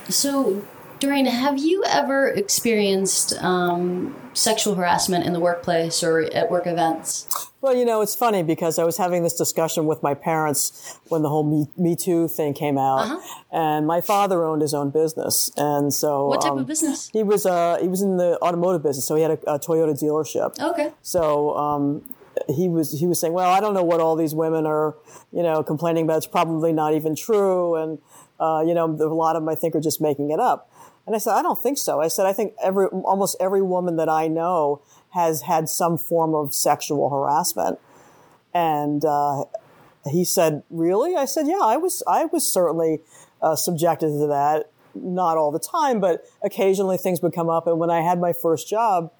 So, 0.09 0.65
Doreen, 0.99 1.27
have 1.27 1.57
you 1.57 1.83
ever 1.85 2.27
experienced 2.27 3.33
um, 3.41 4.15
sexual 4.33 4.75
harassment 4.75 5.25
in 5.25 5.31
the 5.31 5.39
workplace 5.39 6.03
or 6.03 6.21
at 6.33 6.51
work 6.51 6.67
events? 6.67 7.27
Well, 7.61 7.75
you 7.75 7.85
know, 7.85 8.01
it's 8.01 8.15
funny 8.15 8.43
because 8.43 8.77
I 8.77 8.83
was 8.83 8.97
having 8.97 9.23
this 9.23 9.33
discussion 9.35 9.85
with 9.85 10.03
my 10.03 10.13
parents 10.13 10.99
when 11.07 11.21
the 11.21 11.29
whole 11.29 11.43
Me, 11.43 11.67
Me 11.77 11.95
Too 11.95 12.27
thing 12.27 12.53
came 12.53 12.77
out, 12.77 12.99
Uh-huh. 13.01 13.19
and 13.51 13.87
my 13.87 14.01
father 14.01 14.43
owned 14.43 14.61
his 14.61 14.73
own 14.73 14.89
business, 14.89 15.51
and 15.55 15.93
so 15.93 16.27
What 16.27 16.41
type 16.41 16.51
um, 16.53 16.59
of 16.59 16.67
business? 16.67 17.09
He 17.13 17.23
was 17.23 17.45
uh, 17.45 17.77
he 17.81 17.87
was 17.87 18.01
in 18.01 18.17
the 18.17 18.37
automotive 18.41 18.83
business, 18.83 19.05
so 19.07 19.15
he 19.15 19.21
had 19.21 19.31
a, 19.31 19.53
a 19.55 19.59
Toyota 19.59 19.93
dealership. 19.97 20.59
Okay. 20.59 20.91
So 21.01 21.55
um, 21.57 22.13
he 22.49 22.67
was 22.69 22.97
he 22.99 23.07
was 23.07 23.19
saying, 23.19 23.33
well, 23.33 23.49
I 23.49 23.59
don't 23.61 23.73
know 23.73 23.83
what 23.83 23.99
all 24.01 24.15
these 24.15 24.33
women 24.35 24.65
are, 24.65 24.95
you 25.31 25.43
know, 25.43 25.61
complaining 25.63 26.05
about. 26.05 26.17
It's 26.17 26.27
probably 26.27 26.71
not 26.73 26.93
even 26.93 27.13
true, 27.15 27.75
and 27.75 27.99
uh, 28.39 28.63
you 28.65 28.73
know, 28.73 28.85
a 28.85 29.13
lot 29.13 29.35
of 29.35 29.41
them 29.43 29.49
I 29.49 29.55
think 29.55 29.75
are 29.75 29.81
just 29.81 29.99
making 30.01 30.31
it 30.31 30.39
up. 30.39 30.71
And 31.09 31.15
I 31.15 31.17
said, 31.17 31.33
I 31.33 31.41
don't 31.41 31.57
think 31.57 31.79
so. 31.79 31.99
I 32.01 32.07
said, 32.07 32.27
I 32.27 32.33
think 32.33 32.53
every 32.61 32.85
almost 32.85 33.35
every 33.39 33.63
woman 33.63 33.95
that 33.95 34.07
I 34.07 34.27
know 34.27 34.83
has 35.15 35.41
had 35.41 35.67
some 35.67 35.97
form 35.97 36.35
of 36.35 36.53
sexual 36.53 37.09
harassment. 37.09 37.79
And 38.53 39.03
uh, 39.03 39.45
he 40.07 40.23
said, 40.23 40.61
"Really?" 40.69 41.15
I 41.15 41.25
said, 41.25 41.47
"Yeah, 41.47 41.61
I 41.63 41.77
was. 41.77 42.03
I 42.07 42.25
was 42.25 42.53
certainly 42.53 42.99
uh, 43.41 43.55
subjected 43.55 44.09
to 44.19 44.27
that. 44.27 44.69
Not 44.93 45.35
all 45.35 45.51
the 45.51 45.57
time, 45.57 45.99
but 45.99 46.25
occasionally 46.43 46.97
things 46.97 47.23
would 47.23 47.33
come 47.33 47.49
up. 47.49 47.65
And 47.65 47.79
when 47.79 47.89
I 47.89 48.01
had 48.01 48.19
my 48.19 48.31
first 48.31 48.69
job, 48.69 49.11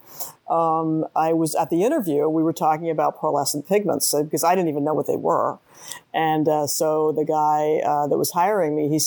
um, 0.47 1.05
I 1.15 1.33
was 1.33 1.55
at 1.55 1.71
the 1.71 1.81
interview. 1.81 2.29
We 2.29 2.43
were 2.43 2.53
talking 2.53 2.91
about 2.91 3.19
pearlescent 3.19 3.67
pigments 3.67 4.13
because 4.13 4.43
I 4.43 4.53
didn't 4.53 4.69
even 4.69 4.83
know 4.83 4.93
what 4.93 5.07
they 5.07 5.17
were. 5.17 5.57
And 6.13 6.47
uh, 6.47 6.67
so 6.67 7.11
the 7.11 7.25
guy 7.25 7.81
uh, 7.83 8.05
that 8.05 8.17
was 8.19 8.29
hiring 8.33 8.75
me, 8.75 8.89
he 8.89 8.99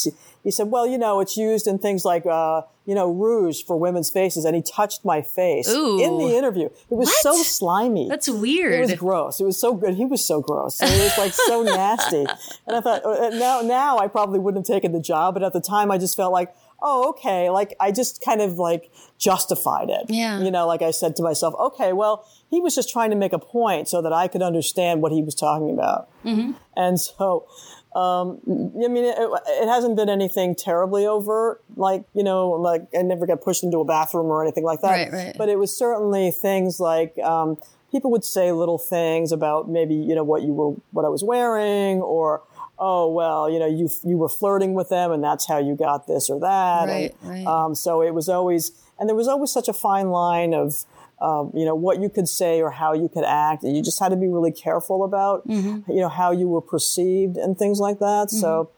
he 0.42 0.50
said, 0.50 0.72
"Well, 0.72 0.84
you 0.84 0.98
know, 0.98 1.20
it's 1.20 1.36
used 1.36 1.68
in 1.68 1.78
things 1.78 2.04
like 2.04 2.26
uh, 2.26 2.62
you 2.84 2.94
know 2.94 3.10
rouge 3.10 3.62
for 3.62 3.78
women's 3.78 4.10
faces." 4.10 4.44
And 4.44 4.56
he 4.56 4.62
touched 4.62 5.04
my 5.04 5.22
face 5.22 5.68
Ooh. 5.68 6.00
in 6.00 6.18
the 6.18 6.36
interview. 6.36 6.66
It 6.66 6.94
was 6.94 7.12
so 7.22 7.34
slimy. 7.42 8.08
That's 8.08 8.28
weird. 8.28 8.74
It 8.74 8.80
was 8.80 8.94
gross. 8.94 9.40
It 9.40 9.44
was 9.44 9.58
so 9.58 9.74
good. 9.74 9.94
He 9.94 10.04
was 10.04 10.24
so 10.24 10.40
gross. 10.40 10.80
And 10.80 10.90
it 10.90 11.02
was 11.02 11.18
like 11.18 11.32
so 11.32 11.62
nasty. 11.62 12.26
And 12.66 12.76
I 12.76 12.80
thought 12.80 13.04
uh, 13.04 13.30
now, 13.30 13.60
now 13.60 13.98
I 13.98 14.08
probably 14.08 14.38
wouldn't 14.38 14.66
have 14.66 14.74
taken 14.74 14.92
the 14.92 15.00
job, 15.00 15.34
but 15.34 15.42
at 15.42 15.52
the 15.52 15.60
time 15.60 15.90
I 15.90 15.98
just 15.98 16.16
felt 16.16 16.32
like, 16.32 16.54
oh, 16.82 17.10
okay. 17.10 17.50
Like 17.50 17.74
I 17.80 17.92
just 17.92 18.22
kind 18.22 18.40
of 18.40 18.58
like 18.58 18.90
justified 19.18 19.88
it. 19.88 20.06
Yeah. 20.08 20.40
You 20.40 20.50
know, 20.50 20.66
like 20.66 20.82
I 20.82 20.90
said 20.90 21.16
to 21.16 21.22
myself, 21.22 21.54
okay, 21.58 21.92
well, 21.92 22.26
he 22.50 22.60
was 22.60 22.74
just 22.74 22.90
trying 22.90 23.10
to 23.10 23.16
make 23.16 23.32
a 23.32 23.38
point 23.38 23.88
so 23.88 24.02
that 24.02 24.12
I 24.12 24.28
could 24.28 24.42
understand 24.42 25.00
what 25.00 25.12
he 25.12 25.22
was 25.22 25.34
talking 25.34 25.70
about. 25.70 26.08
Mm-hmm. 26.24 26.52
And 26.76 27.00
so, 27.00 27.46
um, 27.94 28.40
I 28.46 28.88
mean, 28.88 29.04
it, 29.04 29.16
it 29.18 29.68
hasn't 29.68 29.96
been 29.96 30.08
anything 30.08 30.54
terribly 30.54 31.06
overt, 31.06 31.62
like, 31.76 32.04
you 32.14 32.22
know, 32.22 32.50
like 32.50 32.86
I 32.98 33.02
never 33.02 33.26
got 33.26 33.42
pushed 33.42 33.62
into 33.62 33.78
a 33.78 33.84
bathroom 33.84 34.26
or 34.26 34.42
anything 34.42 34.64
like 34.64 34.80
that. 34.80 34.90
Right, 34.90 35.12
right. 35.12 35.34
But 35.36 35.48
it 35.48 35.58
was 35.58 35.76
certainly 35.76 36.30
things 36.30 36.80
like, 36.80 37.18
um, 37.18 37.58
people 37.90 38.10
would 38.10 38.24
say 38.24 38.50
little 38.52 38.78
things 38.78 39.32
about 39.32 39.68
maybe, 39.68 39.94
you 39.94 40.14
know, 40.14 40.24
what 40.24 40.42
you 40.42 40.52
were, 40.52 40.74
what 40.92 41.04
I 41.04 41.08
was 41.08 41.22
wearing 41.22 42.00
or, 42.00 42.42
oh, 42.78 43.10
well, 43.10 43.50
you 43.50 43.58
know, 43.58 43.66
you, 43.66 43.88
you 44.02 44.16
were 44.16 44.28
flirting 44.28 44.74
with 44.74 44.88
them 44.88 45.12
and 45.12 45.22
that's 45.22 45.46
how 45.46 45.58
you 45.58 45.76
got 45.76 46.06
this 46.06 46.30
or 46.30 46.40
that. 46.40 46.88
Right, 46.88 47.14
and, 47.22 47.30
right. 47.30 47.46
Um, 47.46 47.74
so 47.74 48.02
it 48.02 48.14
was 48.14 48.28
always, 48.28 48.72
and 48.98 49.08
there 49.08 49.16
was 49.16 49.28
always 49.28 49.50
such 49.50 49.68
a 49.68 49.72
fine 49.72 50.10
line 50.10 50.54
of, 50.54 50.84
um, 51.22 51.52
you 51.54 51.64
know, 51.64 51.74
what 51.76 52.00
you 52.02 52.08
could 52.08 52.28
say 52.28 52.60
or 52.60 52.70
how 52.72 52.92
you 52.92 53.08
could 53.08 53.24
act. 53.24 53.62
And 53.62 53.76
you 53.76 53.82
just 53.82 54.00
had 54.02 54.08
to 54.10 54.16
be 54.16 54.28
really 54.28 54.50
careful 54.52 55.04
about, 55.04 55.46
Mm-hmm. 55.46 55.90
you 55.90 56.00
know, 56.00 56.08
how 56.08 56.32
you 56.32 56.48
were 56.48 56.60
perceived 56.60 57.36
and 57.36 57.56
things 57.56 57.78
like 57.78 57.98
that. 58.00 58.30
So, 58.30 58.70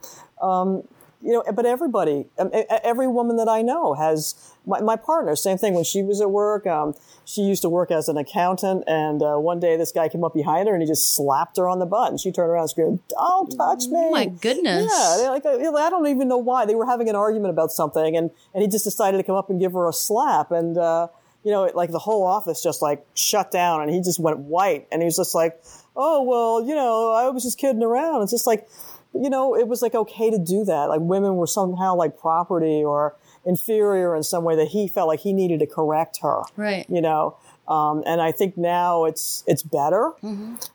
um, 0.42 0.82
you 1.22 1.32
know, 1.32 1.42
but 1.54 1.64
everybody, 1.64 2.26
um, 2.38 2.50
every 2.84 3.08
woman 3.08 3.36
that 3.38 3.48
I 3.48 3.62
know 3.62 3.94
has, 3.94 4.34
my, 4.66 4.80
my 4.82 4.96
partner, 4.96 5.34
same 5.36 5.56
thing. 5.56 5.72
When 5.72 5.84
she 5.84 6.02
was 6.02 6.20
at 6.20 6.30
work, 6.30 6.66
um, 6.66 6.92
she 7.24 7.40
used 7.40 7.62
to 7.62 7.70
work 7.70 7.90
as 7.90 8.10
an 8.10 8.18
accountant. 8.18 8.84
And 8.86 9.22
uh, 9.22 9.36
one 9.36 9.58
day 9.58 9.78
this 9.78 9.90
guy 9.90 10.10
came 10.10 10.22
up 10.22 10.34
behind 10.34 10.68
her 10.68 10.74
and 10.74 10.82
he 10.82 10.86
just 10.86 11.16
slapped 11.16 11.56
her 11.56 11.66
on 11.66 11.78
the 11.78 11.86
butt. 11.86 12.10
And 12.10 12.20
she 12.20 12.30
turned 12.30 12.50
around 12.50 12.64
and 12.64 12.70
screamed, 12.70 12.98
Don't 13.08 13.48
touch 13.56 13.84
me. 13.86 13.96
Oh 13.96 14.10
my 14.10 14.26
goodness. 14.26 14.84
Yeah, 14.92 15.30
like, 15.30 15.46
I 15.46 15.54
I 15.86 15.88
don't 15.88 16.06
even 16.08 16.28
know 16.28 16.36
why. 16.38 16.66
They 16.66 16.74
were 16.74 16.84
having 16.86 17.08
an 17.08 17.16
argument 17.16 17.52
about 17.56 17.72
something 17.72 18.14
and, 18.18 18.30
and 18.52 18.62
he 18.62 18.68
just 18.68 18.84
decided 18.84 19.16
to 19.16 19.22
come 19.22 19.36
up 19.36 19.48
and 19.48 19.58
give 19.58 19.72
her 19.72 19.88
a 19.88 19.94
slap. 19.94 20.50
And, 20.50 20.76
uh, 20.76 21.08
you 21.44 21.50
know, 21.50 21.70
like 21.74 21.90
the 21.90 21.98
whole 21.98 22.24
office 22.24 22.62
just 22.62 22.82
like 22.82 23.06
shut 23.14 23.50
down 23.50 23.82
and 23.82 23.90
he 23.90 24.00
just 24.00 24.18
went 24.18 24.38
white 24.38 24.88
and 24.90 25.02
he 25.02 25.06
was 25.06 25.16
just 25.16 25.34
like, 25.34 25.62
oh, 25.94 26.22
well, 26.22 26.66
you 26.66 26.74
know, 26.74 27.12
I 27.12 27.28
was 27.28 27.42
just 27.42 27.58
kidding 27.58 27.82
around. 27.82 28.22
It's 28.22 28.32
just 28.32 28.46
like, 28.46 28.66
you 29.14 29.30
know, 29.30 29.54
it 29.54 29.68
was 29.68 29.82
like 29.82 29.94
okay 29.94 30.30
to 30.30 30.38
do 30.38 30.64
that. 30.64 30.88
Like 30.88 31.00
women 31.00 31.36
were 31.36 31.46
somehow 31.46 31.94
like 31.94 32.18
property 32.18 32.82
or 32.82 33.14
inferior 33.44 34.16
in 34.16 34.22
some 34.22 34.42
way 34.42 34.56
that 34.56 34.68
he 34.68 34.88
felt 34.88 35.06
like 35.06 35.20
he 35.20 35.32
needed 35.32 35.60
to 35.60 35.66
correct 35.66 36.20
her. 36.22 36.42
Right. 36.56 36.86
You 36.88 37.02
know, 37.02 37.36
um, 37.68 38.02
and 38.06 38.20
I 38.20 38.32
think 38.32 38.56
now 38.56 39.04
it's 39.04 39.44
it's 39.46 39.62
better, 39.62 40.12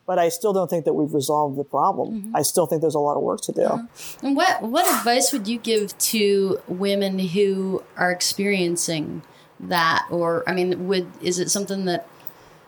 but 0.08 0.17
I 0.17 0.29
still 0.29 0.53
don't 0.53 0.69
think 0.69 0.86
that 0.86 0.93
we've 0.93 1.13
resolved 1.13 1.58
the 1.58 1.63
problem. 1.63 2.32
I 2.36 2.41
still 2.41 2.65
think 2.65 2.82
there's 2.82 2.95
a 2.95 2.99
lot 2.99 3.15
of 3.15 3.21
work 3.23 3.41
to 3.41 3.51
do. 3.51 3.89
And 4.23 4.36
what 4.36 4.62
what 4.63 4.88
advice 4.88 5.32
would 5.32 5.47
you 5.47 5.60
give 5.60 5.95
to 5.97 6.60
women 6.67 7.19
who 7.19 7.84
are 7.95 8.12
experiencing 8.12 9.21
that, 9.59 10.07
or 10.09 10.43
I 10.47 10.53
mean, 10.53 10.87
would 10.87 11.07
is 11.21 11.39
it 11.39 11.49
something 11.49 11.85
that? 11.85 12.07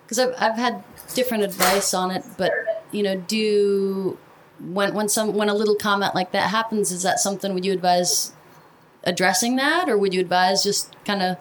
Because 0.04 0.20
I've 0.20 0.34
I've 0.38 0.56
had 0.58 0.84
different 1.14 1.44
advice 1.44 1.94
on 1.94 2.12
it, 2.12 2.24
but 2.38 2.52
you 2.92 3.04
know, 3.04 3.16
do 3.16 4.18
when 4.60 4.94
when 4.94 5.10
some 5.10 5.34
when 5.34 5.50
a 5.50 5.54
little 5.54 5.76
comment 5.76 6.16
like 6.16 6.32
that 6.32 6.50
happens, 6.50 6.92
is 6.92 7.04
that 7.04 7.20
something 7.20 7.54
would 7.54 7.66
you 7.66 7.74
advise 7.74 8.34
addressing 9.04 9.56
that, 9.56 9.90
or 9.90 9.98
would 9.98 10.14
you 10.14 10.20
advise 10.20 10.64
just 10.64 10.94
kind 11.06 11.22
of 11.22 11.38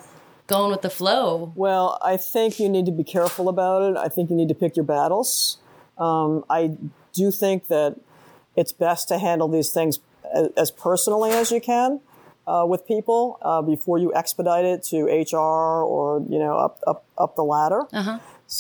going 0.47 0.71
with 0.71 0.83
the 0.83 0.91
flow? 0.91 1.53
Well, 1.55 1.99
I 2.03 2.17
think 2.17 2.59
you 2.59 2.69
need 2.69 2.87
to 2.87 2.93
be 2.93 3.05
careful 3.05 3.49
about 3.49 3.83
it. 3.91 3.97
I 3.97 4.09
think 4.09 4.31
you 4.31 4.37
need 4.37 4.49
to 4.49 4.55
pick 4.55 4.77
your 4.77 4.85
battles. 4.85 5.59
Um, 5.99 6.45
I 6.49 6.77
do 7.13 7.31
think 7.31 7.69
that 7.69 7.97
it's 8.57 8.73
best 8.73 9.09
to 9.09 9.19
handle 9.19 9.49
these 9.49 9.71
things 9.71 10.01
as, 10.35 10.49
as 10.57 10.71
personally 10.71 11.31
as 11.31 11.51
you 11.51 11.61
can 11.61 12.01
uh, 12.53 12.65
with 12.73 12.83
people 12.87 13.21
uh, 13.43 13.63
before 13.63 13.99
you 13.99 14.09
expedite 14.21 14.65
it 14.73 14.83
to 14.91 14.97
HR 15.07 15.85
or 15.95 16.03
you 16.29 16.39
know 16.39 16.55
up 16.67 16.75
up 16.91 17.01
up 17.25 17.37
the 17.37 17.45
ladder. 17.55 17.83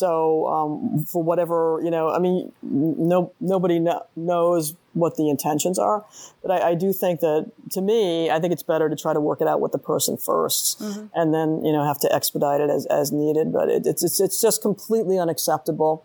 So 0.00 0.46
um, 0.46 1.05
for 1.12 1.20
whatever 1.31 1.81
you 1.83 1.90
know, 1.90 2.05
I 2.16 2.18
mean, 2.26 2.53
no 2.62 3.33
nobody 3.40 3.79
kno- 3.81 4.07
knows 4.14 4.62
what 4.92 5.16
the 5.16 5.26
intentions 5.35 5.79
are, 5.79 6.05
but 6.42 6.50
I, 6.57 6.70
I 6.70 6.74
do 6.85 6.92
think 6.92 7.20
that 7.20 7.50
to 7.76 7.81
me, 7.81 8.31
I 8.31 8.38
think 8.40 8.53
it's 8.53 8.62
better 8.62 8.88
to 8.88 8.96
try 9.05 9.12
to 9.12 9.22
work 9.29 9.40
it 9.40 9.48
out 9.48 9.61
with 9.61 9.72
the 9.72 9.79
person 9.92 10.16
1st 10.16 10.68
and 11.14 11.35
then 11.35 11.48
you 11.66 11.72
know 11.74 11.83
have 11.85 11.98
to 12.07 12.09
expedite 12.18 12.61
it 12.61 12.70
as, 12.70 12.87
as 12.87 13.11
needed. 13.22 13.53
But 13.53 13.68
it, 13.68 13.83
it's 13.87 14.03
it's 14.05 14.20
it's 14.20 14.40
just 14.40 14.62
completely 14.62 15.18
unacceptable, 15.18 16.05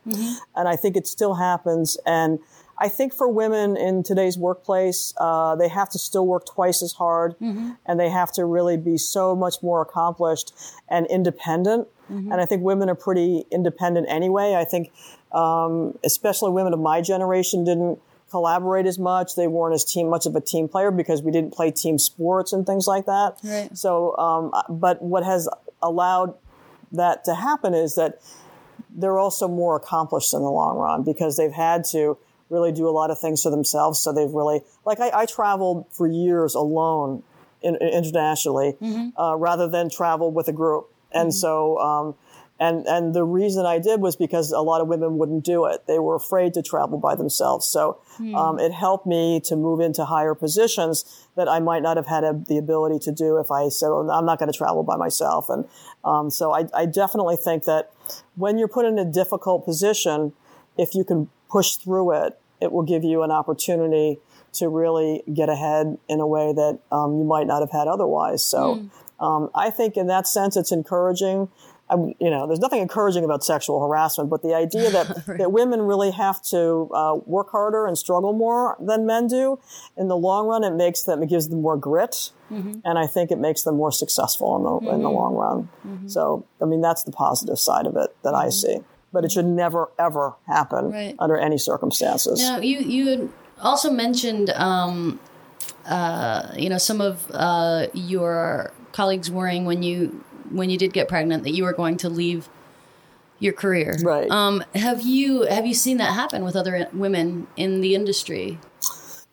and 0.58 0.66
I 0.74 0.76
think 0.82 0.98
it 0.98 1.06
still 1.06 1.36
happens. 1.36 1.98
And 2.08 2.40
I 2.78 2.90
think 2.90 3.14
for 3.14 3.28
women 3.28 3.78
in 3.78 4.04
today's 4.04 4.38
workplace, 4.38 5.14
uh, 5.18 5.56
they 5.56 5.70
have 5.70 5.90
to 5.92 6.00
still 6.00 6.26
work 6.28 6.46
twice 6.46 6.82
as 6.82 6.94
hard, 6.94 7.36
and 7.86 8.00
they 8.00 8.10
have 8.10 8.32
to 8.34 8.46
really 8.46 8.78
be 8.78 8.98
so 8.98 9.36
much 9.36 9.56
more 9.62 9.82
accomplished 9.82 10.54
and 10.90 11.08
independent. 11.08 11.88
And 12.32 12.42
I 12.42 12.46
think 12.46 12.62
women 12.62 12.90
are 12.90 12.96
pretty 12.96 13.46
independent 13.52 14.08
anyway. 14.10 14.56
I 14.56 14.64
think, 14.64 14.92
um, 15.32 15.98
especially 16.04 16.52
women 16.52 16.74
of 16.74 16.80
my 16.80 17.02
generation, 17.02 17.64
didn't 17.64 18.00
collaborate 18.30 18.86
as 18.86 19.00
much. 19.00 19.36
They 19.36 19.48
weren't 19.48 19.74
as 19.74 19.84
team 19.86 20.10
much 20.10 20.26
of 20.26 20.36
a 20.36 20.42
team 20.42 20.68
player 20.68 20.92
because 20.92 21.22
we 21.22 21.32
didn't 21.32 21.54
play 21.54 21.72
team 21.72 21.98
sports 21.98 22.54
and 22.54 22.66
things 22.66 22.86
like 22.88 23.06
that. 23.06 23.38
Right. 23.44 23.76
So, 23.76 24.16
um, 24.18 24.52
but 24.70 25.02
what 25.02 25.24
has 25.24 25.48
allowed 25.82 26.36
that 26.92 27.24
to 27.26 27.36
happen 27.36 27.74
is 27.74 27.96
that 27.96 28.22
they're 28.90 29.20
also 29.20 29.48
more 29.48 29.76
accomplished 29.76 30.34
in 30.34 30.42
the 30.42 30.50
long 30.50 30.78
run 30.78 31.04
because 31.04 31.38
they've 31.38 31.52
had 31.52 31.86
to 31.86 32.18
really 32.50 32.72
do 32.72 32.88
a 32.88 32.92
lot 32.92 33.12
of 33.12 33.20
things 33.20 33.42
for 33.44 33.50
themselves. 33.50 34.00
So 34.00 34.14
they've 34.14 34.30
really, 34.30 34.62
like 34.86 35.00
I, 35.00 35.12
I 35.14 35.26
traveled 35.26 35.86
for 35.92 36.08
years 36.08 36.56
alone 36.56 37.24
in, 37.62 37.76
internationally 37.76 38.78
uh, 39.18 39.36
rather 39.36 39.68
than 39.68 39.90
travel 39.90 40.32
with 40.32 40.48
a 40.48 40.54
group. 40.54 40.90
And 41.12 41.34
so, 41.34 41.78
um, 41.80 42.16
and, 42.60 42.86
and 42.88 43.14
the 43.14 43.24
reason 43.24 43.66
I 43.66 43.80
did 43.80 44.00
was 44.00 44.16
because 44.16 44.52
a 44.52 44.62
lot 44.62 44.80
of 44.80 44.88
women 44.88 45.18
wouldn't 45.18 45.44
do 45.44 45.66
it. 45.66 45.88
They 45.88 46.00
were 46.00 46.16
afraid 46.16 46.54
to 46.54 46.62
travel 46.62 46.98
by 46.98 47.16
themselves. 47.16 47.68
So, 47.68 48.00
um, 48.34 48.60
it 48.60 48.72
helped 48.72 49.06
me 49.06 49.42
to 49.42 49.56
move 49.58 49.82
into 49.82 50.06
higher 50.06 50.34
positions 50.34 51.28
that 51.36 51.50
I 51.50 51.60
might 51.60 51.84
not 51.84 51.98
have 51.98 52.08
had 52.08 52.24
a, 52.24 52.34
the 52.48 52.58
ability 52.58 53.00
to 53.00 53.12
do 53.12 53.38
if 53.38 53.52
I 53.52 53.68
said, 53.68 53.88
"Oh, 53.88 54.10
I'm 54.10 54.26
not 54.26 54.40
going 54.40 54.52
to 54.52 54.58
travel 54.58 54.84
by 54.84 54.96
myself. 54.96 55.50
And, 55.50 55.66
um, 56.06 56.30
so 56.30 56.54
I, 56.54 56.68
I 56.74 56.86
definitely 56.86 57.36
think 57.36 57.66
that 57.66 57.92
when 58.36 58.58
you're 58.58 58.70
put 58.70 58.86
in 58.86 58.98
a 59.00 59.06
difficult 59.06 59.66
position, 59.66 60.32
if 60.78 60.96
you 60.96 61.04
can 61.04 61.30
push 61.50 61.76
through 61.76 62.12
it, 62.26 62.40
it 62.62 62.72
will 62.72 62.84
give 62.84 63.04
you 63.04 63.24
an 63.24 63.32
opportunity 63.32 64.20
to 64.54 64.70
really 64.70 65.22
get 65.34 65.50
ahead 65.50 65.98
in 66.08 66.20
a 66.22 66.28
way 66.28 66.54
that 66.54 66.80
um, 66.92 67.18
you 67.18 67.24
might 67.26 67.46
not 67.46 67.60
have 67.62 67.72
had 67.72 67.88
otherwise. 67.88 68.44
So 68.44 68.90
um, 69.20 69.50
I 69.54 69.70
think 69.70 69.98
in 69.98 70.08
that 70.08 70.28
sense, 70.28 70.56
it's 70.56 70.72
encouraging. 70.72 71.50
I'm, 71.88 72.14
you 72.20 72.32
know, 72.32 72.48
there's 72.48 72.60
nothing 72.60 72.82
encouraging 72.82 73.24
about 73.24 73.44
sexual 73.44 73.80
harassment, 73.86 74.30
but 74.30 74.42
the 74.42 74.56
idea 74.56 74.90
that, 74.90 75.26
that 75.38 75.52
women 75.52 75.82
really 75.82 76.10
have 76.12 76.42
to 76.46 76.90
uh, 76.94 77.20
work 77.28 77.52
harder 77.52 77.86
and 77.86 77.96
struggle 77.96 78.34
more 78.34 78.76
than 78.80 79.06
men 79.06 79.28
do, 79.28 79.60
in 79.96 80.08
the 80.08 80.18
long 80.18 80.48
run, 80.48 80.64
it 80.64 80.74
makes 80.74 81.04
them, 81.04 81.22
it 81.22 81.30
gives 81.30 81.50
them 81.50 81.62
more 81.62 81.78
grit, 81.78 82.32
and 82.50 82.98
I 82.98 83.06
think 83.08 83.30
it 83.30 83.38
makes 83.40 83.64
them 83.64 83.76
more 83.76 83.92
successful 83.92 84.56
in 84.58 84.64
the 84.64 84.94
in 84.96 85.02
the 85.04 85.10
long 85.12 85.36
run. 85.36 85.70
So, 86.08 86.46
I 86.62 86.66
mean, 86.66 86.82
that's 86.82 87.04
the 87.04 87.12
positive 87.12 87.60
side 87.60 87.86
of 87.86 87.96
it 87.98 88.16
that 88.24 88.34
I 88.34 88.50
see. 88.50 88.80
But 89.16 89.26
it 89.26 89.32
should 89.32 89.46
never 89.48 89.90
ever 89.98 90.36
happen 90.46 90.92
Right. 90.92 91.16
under 91.18 91.38
any 91.38 91.58
circumstances. 91.58 92.40
Now, 92.40 92.60
you 92.60 92.80
you 92.80 93.08
had 93.08 93.30
also 93.62 93.90
mentioned, 93.90 94.50
um, 94.52 95.20
uh, 95.88 96.50
you 96.56 96.70
know, 96.70 96.78
some 96.78 97.00
of 97.02 97.26
uh, 97.34 97.88
your 97.94 98.72
colleagues 98.92 99.32
worrying 99.32 99.66
when 99.66 99.82
you 99.82 100.24
when 100.52 100.70
you 100.70 100.78
did 100.78 100.94
get 100.94 101.08
pregnant 101.08 101.44
that 101.44 101.54
you 101.58 101.64
were 101.64 101.74
going 101.74 101.98
to 101.98 102.10
leave 102.10 102.50
your 103.40 103.54
career. 103.54 103.96
Right. 104.04 104.30
Um, 104.30 104.64
have 104.76 105.02
you 105.02 105.44
have 105.44 105.66
you 105.66 105.74
seen 105.74 105.98
that 105.98 106.14
happen 106.14 106.44
with 106.44 106.56
other 106.56 106.88
women 106.94 107.48
in 107.56 107.82
the 107.82 107.96
industry? 107.96 108.60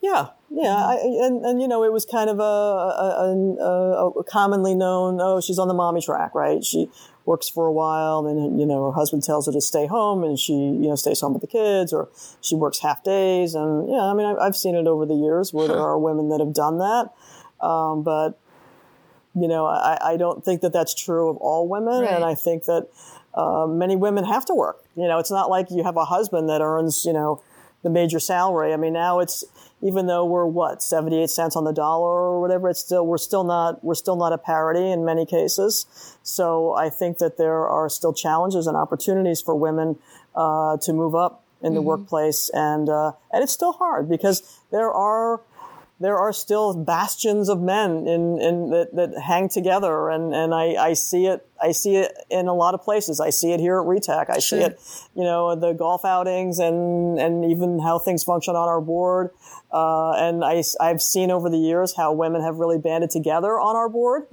Yeah, 0.01 0.29
yeah, 0.51 0.75
I, 0.75 0.95
and 1.27 1.45
and 1.47 1.63
you 1.63 1.69
know, 1.69 1.85
it 1.85 1.93
was 1.93 2.05
kind 2.05 2.29
of 2.29 2.41
a, 2.41 2.43
a, 2.43 3.57
a, 3.61 4.09
a 4.11 4.25
commonly 4.25 4.75
known. 4.75 5.21
Oh, 5.21 5.41
she's 5.41 5.59
on 5.59 5.69
the 5.69 5.75
mommy 5.75 6.01
track, 6.03 6.35
right? 6.35 6.65
She 6.65 6.91
works 7.25 7.49
for 7.49 7.67
a 7.67 7.73
while, 7.73 8.23
then 8.23 8.59
you 8.59 8.67
know, 8.67 8.85
her 8.87 8.93
husband 8.93 9.23
tells 9.23 9.47
her 9.47 9.53
to 9.53 9.61
stay 9.61 9.87
home, 9.87 10.25
and 10.25 10.39
she 10.39 10.53
you 10.55 10.89
know 10.89 10.97
stays 10.97 11.21
home 11.21 11.33
with 11.33 11.43
the 11.43 11.47
kids, 11.49 11.93
or 11.93 12.09
she 12.41 12.55
works 12.55 12.81
half 12.81 13.03
days, 13.05 13.55
and 13.55 13.89
yeah, 13.89 14.03
I 14.03 14.15
mean, 14.15 14.27
I, 14.27 14.35
I've 14.45 14.57
seen 14.57 14.75
it 14.75 14.87
over 14.87 15.07
the 15.07 15.15
years 15.15 15.53
where 15.53 15.69
there 15.69 15.79
are 15.79 15.99
women 15.99 16.29
that 16.31 16.41
have 16.41 16.53
done 16.55 16.79
that, 16.79 17.11
um, 17.67 18.03
but 18.03 18.39
you 19.35 19.49
know, 19.49 19.65
I, 19.67 19.99
I 20.13 20.17
don't 20.17 20.45
think 20.45 20.61
that 20.61 20.73
that's 20.73 20.95
true 20.95 21.29
of 21.31 21.37
all 21.39 21.67
women, 21.69 22.03
Right. 22.03 22.13
and 22.13 22.25
I 22.25 22.35
think 22.35 22.65
that 22.65 22.89
uh, 23.35 23.67
many 23.67 23.97
women 23.97 24.25
have 24.25 24.45
to 24.47 24.55
work. 24.55 24.85
You 24.95 25.09
know, 25.09 25.19
it's 25.19 25.31
not 25.31 25.49
like 25.49 25.71
you 25.71 25.83
have 25.85 25.97
a 25.97 26.05
husband 26.05 26.51
that 26.51 26.61
earns, 26.61 27.05
you 27.07 27.15
know, 27.15 27.41
the 27.83 27.89
major 27.89 28.21
salary. 28.21 28.75
I 28.75 28.77
mean, 28.77 28.93
now 28.93 29.21
it's 29.21 29.43
even 29.83 30.07
though 30.07 30.25
we're 30.25 30.47
what 30.47 30.83
78 30.83 31.29
cents 31.29 31.57
on 31.57 31.65
the 31.65 31.73
dollar 31.73 32.07
or 32.07 32.41
whatever, 32.41 32.69
it's 32.69 32.81
still 32.81 33.07
we're 33.07 33.19
still 33.19 33.45
not 33.45 33.83
we're 33.85 33.95
still 33.95 34.17
not 34.17 34.33
a 34.33 34.39
parity 34.39 34.91
in 34.91 35.05
many 35.05 35.27
cases. 35.27 35.87
So 36.23 36.73
I 36.73 36.89
think 36.89 37.19
that 37.19 37.37
there 37.37 37.67
are 37.67 37.89
still 37.89 38.13
challenges 38.13 38.67
and 38.67 38.77
opportunities 38.77 39.43
for 39.43 39.55
women 39.55 39.99
uh, 40.35 40.77
to 40.79 40.93
move 40.93 41.15
up 41.15 41.45
in 41.61 41.75
the 41.75 41.81
Mm-hmm. 41.81 41.87
workplace, 41.89 42.51
and 42.55 42.89
uh, 42.89 43.13
and 43.33 43.43
it's 43.43 43.53
still 43.53 43.73
hard 43.73 44.09
because 44.09 44.61
there 44.71 44.91
are 44.91 45.41
there 46.03 46.19
are 46.19 46.33
still 46.33 46.75
bastions 46.75 47.49
of 47.49 47.61
men 47.61 48.07
in, 48.07 48.41
in 48.41 48.71
that, 48.71 48.95
that 48.95 49.21
hang 49.23 49.49
together 49.49 50.11
and, 50.11 50.35
and 50.35 50.55
I, 50.55 50.75
I 50.75 50.93
see 50.93 51.27
it 51.27 51.47
I 51.63 51.71
see 51.71 51.95
it 51.95 52.13
in 52.29 52.49
a 52.49 52.55
lot 52.55 52.75
of 52.75 52.83
places. 52.83 53.21
I 53.21 53.31
see 53.31 53.53
it 53.53 53.61
here 53.61 53.79
at 53.79 53.87
RETEC. 53.87 54.29
I 54.29 54.41
see 54.41 54.57
it, 54.59 54.81
you 55.15 55.23
know, 55.23 55.55
the 55.55 55.73
golf 55.73 56.05
outings 56.05 56.59
and, 56.59 57.21
and 57.21 57.45
even 57.45 57.79
how 57.79 58.01
things 58.01 58.25
function 58.25 58.57
on 58.57 58.69
our 58.69 58.81
board. 58.81 59.31
Uh, 59.73 60.11
and 60.15 60.45
I, 60.45 60.65
I've 60.81 61.01
seen 61.01 61.31
over 61.31 61.49
the 61.49 61.59
years 61.59 61.95
how 61.97 62.13
women 62.13 62.43
have 62.43 62.57
really 62.57 62.79
banded 62.79 63.11
together 63.11 63.61
on 63.61 63.77
our 63.77 63.89
board. 63.89 64.25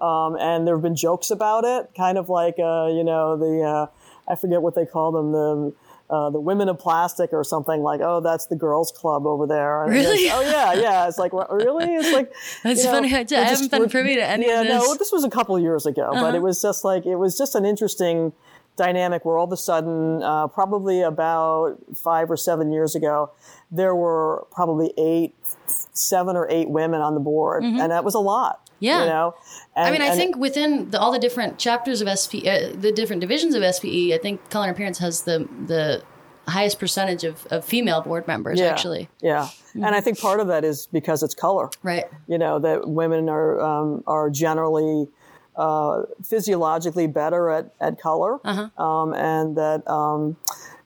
Um, 0.00 0.36
and 0.40 0.66
there 0.66 0.76
have 0.76 0.82
been 0.82 0.96
jokes 0.96 1.30
about 1.30 1.64
it, 1.64 1.90
kind 1.94 2.16
of 2.16 2.30
like, 2.30 2.54
uh, 2.58 2.86
you 2.88 3.04
know, 3.04 3.36
the, 3.36 3.62
uh, 3.62 3.86
I 4.32 4.34
forget 4.36 4.62
what 4.62 4.74
they 4.74 4.86
call 4.86 5.12
them, 5.12 5.32
the, 5.32 5.74
uh, 6.10 6.30
the 6.30 6.40
women 6.40 6.68
of 6.68 6.78
plastic 6.78 7.32
or 7.32 7.44
something 7.44 7.82
like, 7.82 8.00
oh, 8.02 8.20
that's 8.20 8.46
the 8.46 8.56
girls 8.56 8.90
club 8.92 9.26
over 9.26 9.46
there. 9.46 9.84
And 9.84 9.92
Really? 9.92 10.30
oh 10.30 10.40
yeah, 10.40 10.72
yeah. 10.74 11.06
It's 11.08 11.18
like, 11.18 11.32
what, 11.32 11.52
really? 11.52 11.84
It's 11.96 12.12
like, 12.12 12.32
That's 12.62 12.80
you 12.80 12.86
know, 12.86 12.92
funny. 12.92 13.08
I, 13.08 13.12
we're 13.12 13.20
I 13.20 13.24
just- 13.24 13.50
haven't 13.62 13.70
been 13.70 13.90
privy 13.90 14.14
to 14.16 14.24
any 14.26 14.46
yeah, 14.46 14.60
of 14.62 14.66
this. 14.66 14.76
Uh-huh. 14.76 14.92
no, 14.92 14.94
this 14.96 15.12
was 15.12 15.24
a 15.24 15.30
couple 15.30 15.54
of 15.56 15.62
years 15.62 15.84
ago, 15.86 16.10
but 16.12 16.34
it 16.34 16.40
was 16.42 16.62
just 16.62 16.84
like, 16.84 17.04
it 17.06 17.16
was 17.16 17.36
just 17.36 17.54
an 17.54 17.64
interesting 17.66 18.32
dynamic 18.76 19.24
where 19.24 19.36
all 19.36 19.44
of 19.44 19.52
a 19.52 19.56
sudden, 19.56 20.22
uh, 20.22 20.46
probably 20.46 21.02
about 21.02 21.76
five 21.96 22.30
or 22.30 22.36
seven 22.36 22.72
years 22.72 22.94
ago, 22.94 23.30
there 23.70 23.94
were 23.94 24.46
probably 24.52 24.94
eight, 24.96 25.34
seven 25.92 26.36
or 26.36 26.48
eight 26.48 26.70
women 26.70 27.00
on 27.00 27.14
the 27.14 27.20
board. 27.20 27.64
And 27.64 27.90
that 27.90 28.04
was 28.04 28.14
a 28.14 28.20
lot. 28.20 28.67
Mm-hmm. 28.78 28.84
Yeah. 28.84 29.00
You 29.04 29.10
know? 29.10 29.34
I 29.76 29.90
mean, 29.90 30.02
I 30.02 30.06
and- 30.06 30.16
think 30.16 30.36
within 30.36 30.90
the, 30.90 30.98
all 31.00 31.12
the 31.12 31.18
different 31.18 31.58
chapters 31.58 32.00
of 32.00 32.08
SP, 32.08 32.46
uh, 32.46 32.70
the 32.74 32.92
different 32.94 33.20
divisions 33.20 33.54
of 33.54 33.62
SPE, 33.74 34.12
I 34.14 34.18
think 34.22 34.48
Color 34.50 34.66
and 34.68 34.74
Appearance 34.74 34.98
has 34.98 35.22
the 35.22 35.48
the 35.66 36.02
highest 36.46 36.78
percentage 36.78 37.24
of, 37.24 37.46
of 37.50 37.62
female 37.64 38.00
board 38.00 38.26
members. 38.26 38.58
yeah, 38.58 38.66
Actually, 38.68 39.08
Yeah. 39.20 39.48
And 39.74 39.94
I 39.94 40.00
think 40.00 40.18
part 40.18 40.40
of 40.40 40.46
that 40.48 40.64
is 40.64 40.88
because 40.90 41.22
it's 41.22 41.34
color. 41.34 41.68
right? 41.82 42.06
you 42.26 42.38
know 42.38 42.58
that 42.58 42.88
women 42.88 43.28
are 43.28 43.60
um, 43.60 44.02
are 44.06 44.30
generally 44.30 45.08
uh, 45.56 46.04
physiologically 46.24 47.06
better 47.06 47.50
at, 47.50 47.74
at 47.80 48.00
color, 48.00 48.38
um, 48.78 49.12
and 49.12 49.56
that 49.56 49.86
um, 49.90 50.36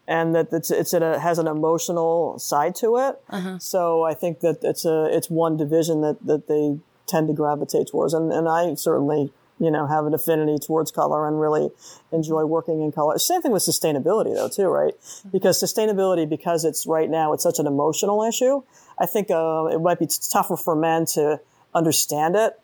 and 0.09 0.35
that 0.35 0.48
it's 0.52 0.70
it's 0.70 0.92
a, 0.94 1.18
has 1.20 1.38
an 1.38 1.46
emotional 1.46 2.38
side 2.38 2.74
to 2.76 2.96
it. 2.96 3.62
So 3.62 4.02
I 4.02 4.14
think 4.14 4.40
that 4.40 4.59
it's 4.62 4.85
a 4.85 5.07
it's 5.16 5.31
one 5.31 5.57
division 5.57 6.00
that, 6.00 6.16
that 6.26 6.48
they 6.48 6.78
tend 7.07 7.29
to 7.29 7.35
gravitate 7.35 7.88
towards, 7.88 8.15
and 8.15 8.33
and 8.33 8.49
I 8.49 8.75
certainly 8.75 9.33
you 9.59 9.71
know 9.71 9.87
have 9.87 10.07
an 10.07 10.15
affinity 10.15 10.59
towards 10.59 10.91
color 10.91 11.27
and 11.27 11.41
really 11.41 11.71
enjoy 12.11 12.45
working 12.45 12.83
in 12.83 12.93
color. 12.93 13.19
Same 13.19 13.43
thing 13.43 13.53
with 13.53 13.62
sustainability 13.62 14.35
though 14.35 14.49
too, 14.49 14.69
right? 14.69 14.95
Because 15.31 15.62
sustainability, 15.62 16.29
because 16.29 16.65
it's 16.65 16.87
right 16.87 17.11
now 17.11 17.33
it's 17.33 17.43
such 17.43 17.59
an 17.59 17.67
emotional 17.67 18.23
issue. 18.23 18.62
I 18.99 19.07
think 19.07 19.31
uh, 19.31 19.67
it 19.71 19.81
might 19.81 19.99
be 19.99 20.09
tougher 20.31 20.57
for 20.57 20.77
men 20.77 21.07
to 21.15 21.41
understand 21.75 22.37
it 22.37 22.59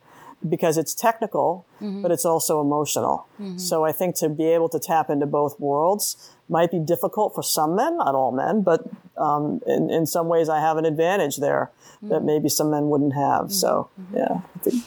because 0.47 0.79
it's 0.79 0.95
technical, 0.95 1.67
but 1.81 2.11
it's 2.11 2.25
also 2.25 2.61
emotional. 2.61 3.27
So 3.57 3.85
I 3.85 3.93
think 3.93 4.15
to 4.17 4.29
be 4.29 4.47
able 4.47 4.69
to 4.69 4.79
tap 4.79 5.11
into 5.11 5.27
both 5.27 5.59
worlds 5.59 6.33
might 6.49 6.71
be 6.71 6.79
difficult 6.79 7.35
for 7.35 7.43
some 7.43 7.75
men, 7.75 7.99
not 7.99 8.15
all 8.15 8.33
men, 8.33 8.63
but 8.63 8.85
um, 9.17 9.61
in, 9.67 9.91
in 9.91 10.07
some 10.07 10.29
ways 10.29 10.49
I 10.49 10.61
have 10.61 10.77
an 10.77 10.85
advantage 10.85 11.39
there 11.39 11.71
that 12.03 12.23
maybe 12.23 12.49
some 12.49 12.71
men 12.71 12.89
wouldn't 12.89 13.15
have. 13.15 13.53
So 13.53 13.91
yeah, 14.15 14.41
I 14.55 14.59
think 14.61 14.85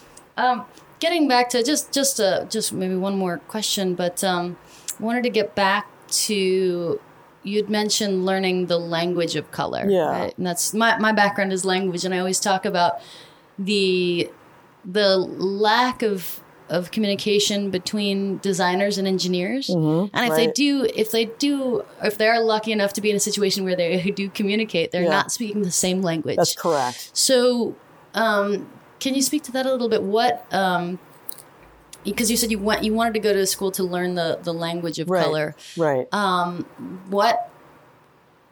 Getting 1.02 1.28
back 1.28 1.50
to 1.50 1.64
just 1.64 1.92
just 1.92 2.20
uh, 2.20 2.46
just 2.46 2.72
maybe 2.72 2.96
one 2.96 3.18
more 3.18 3.40
question, 3.48 3.96
but 3.96 4.24
um, 4.24 4.56
I 5.00 5.04
wanted 5.04 5.24
to 5.24 5.32
get 5.32 5.56
back 5.56 5.88
to 6.28 7.02
you'd 7.42 7.72
mentioned 7.72 8.24
learning 8.24 8.68
the 8.68 8.78
language 8.78 9.36
of 9.36 9.50
color. 9.50 9.90
Yeah. 9.90 10.02
right? 10.02 10.38
and 10.38 10.46
that's 10.46 10.76
my 10.76 11.00
my 11.00 11.12
background 11.12 11.54
is 11.54 11.66
language, 11.66 12.06
and 12.06 12.14
I 12.14 12.20
always 12.20 12.40
talk 12.40 12.66
about 12.66 13.02
the 13.58 14.30
the 14.86 15.17
lack 15.17 16.02
of 16.04 16.39
of 16.70 16.89
communication 16.89 17.70
between 17.70 18.38
designers 18.38 18.98
and 18.98 19.06
engineers. 19.06 19.67
and 19.70 20.10
if 20.13 20.36
they 20.38 20.48
do, 20.48 20.88
if 20.96 21.12
they 21.12 21.26
do, 21.26 21.84
if 22.02 22.17
they're 22.17 22.39
lucky 22.39 22.72
enough 22.72 22.94
to 22.94 23.02
be 23.02 23.10
in 23.10 23.15
a 23.17 23.20
situation 23.20 23.65
where 23.65 23.76
they 23.76 24.00
do 24.15 24.30
communicate, 24.30 24.91
they're 24.91 25.04
Yeah. 25.04 25.10
not 25.10 25.34
speaking 25.34 25.63
the 25.63 25.72
same 25.72 26.02
language. 26.02 26.38
that's 26.38 26.56
correct. 26.56 27.12
So, 27.13 27.76
um, 28.13 28.70
can 29.02 29.15
you 29.15 29.22
speak 29.22 29.44
to 29.44 29.52
that 29.52 29.65
a 29.65 29.72
little 29.72 29.89
bit? 29.89 30.02
What, 30.02 30.46
um, 30.54 30.98
because 32.06 32.32
you 32.32 32.38
said 32.38 32.52
you 32.52 32.60
went, 32.60 32.86
you 32.86 32.94
wanted 32.94 33.15
to 33.15 33.20
go 33.20 33.34
to 33.34 33.46
school 33.46 33.72
to 33.72 33.84
learn 33.84 34.15
the 34.15 34.39
the 34.41 34.54
language 34.54 34.98
of 34.98 35.10
Right. 35.10 35.24
color. 35.26 35.56
Right. 35.76 36.08
What, 37.10 37.51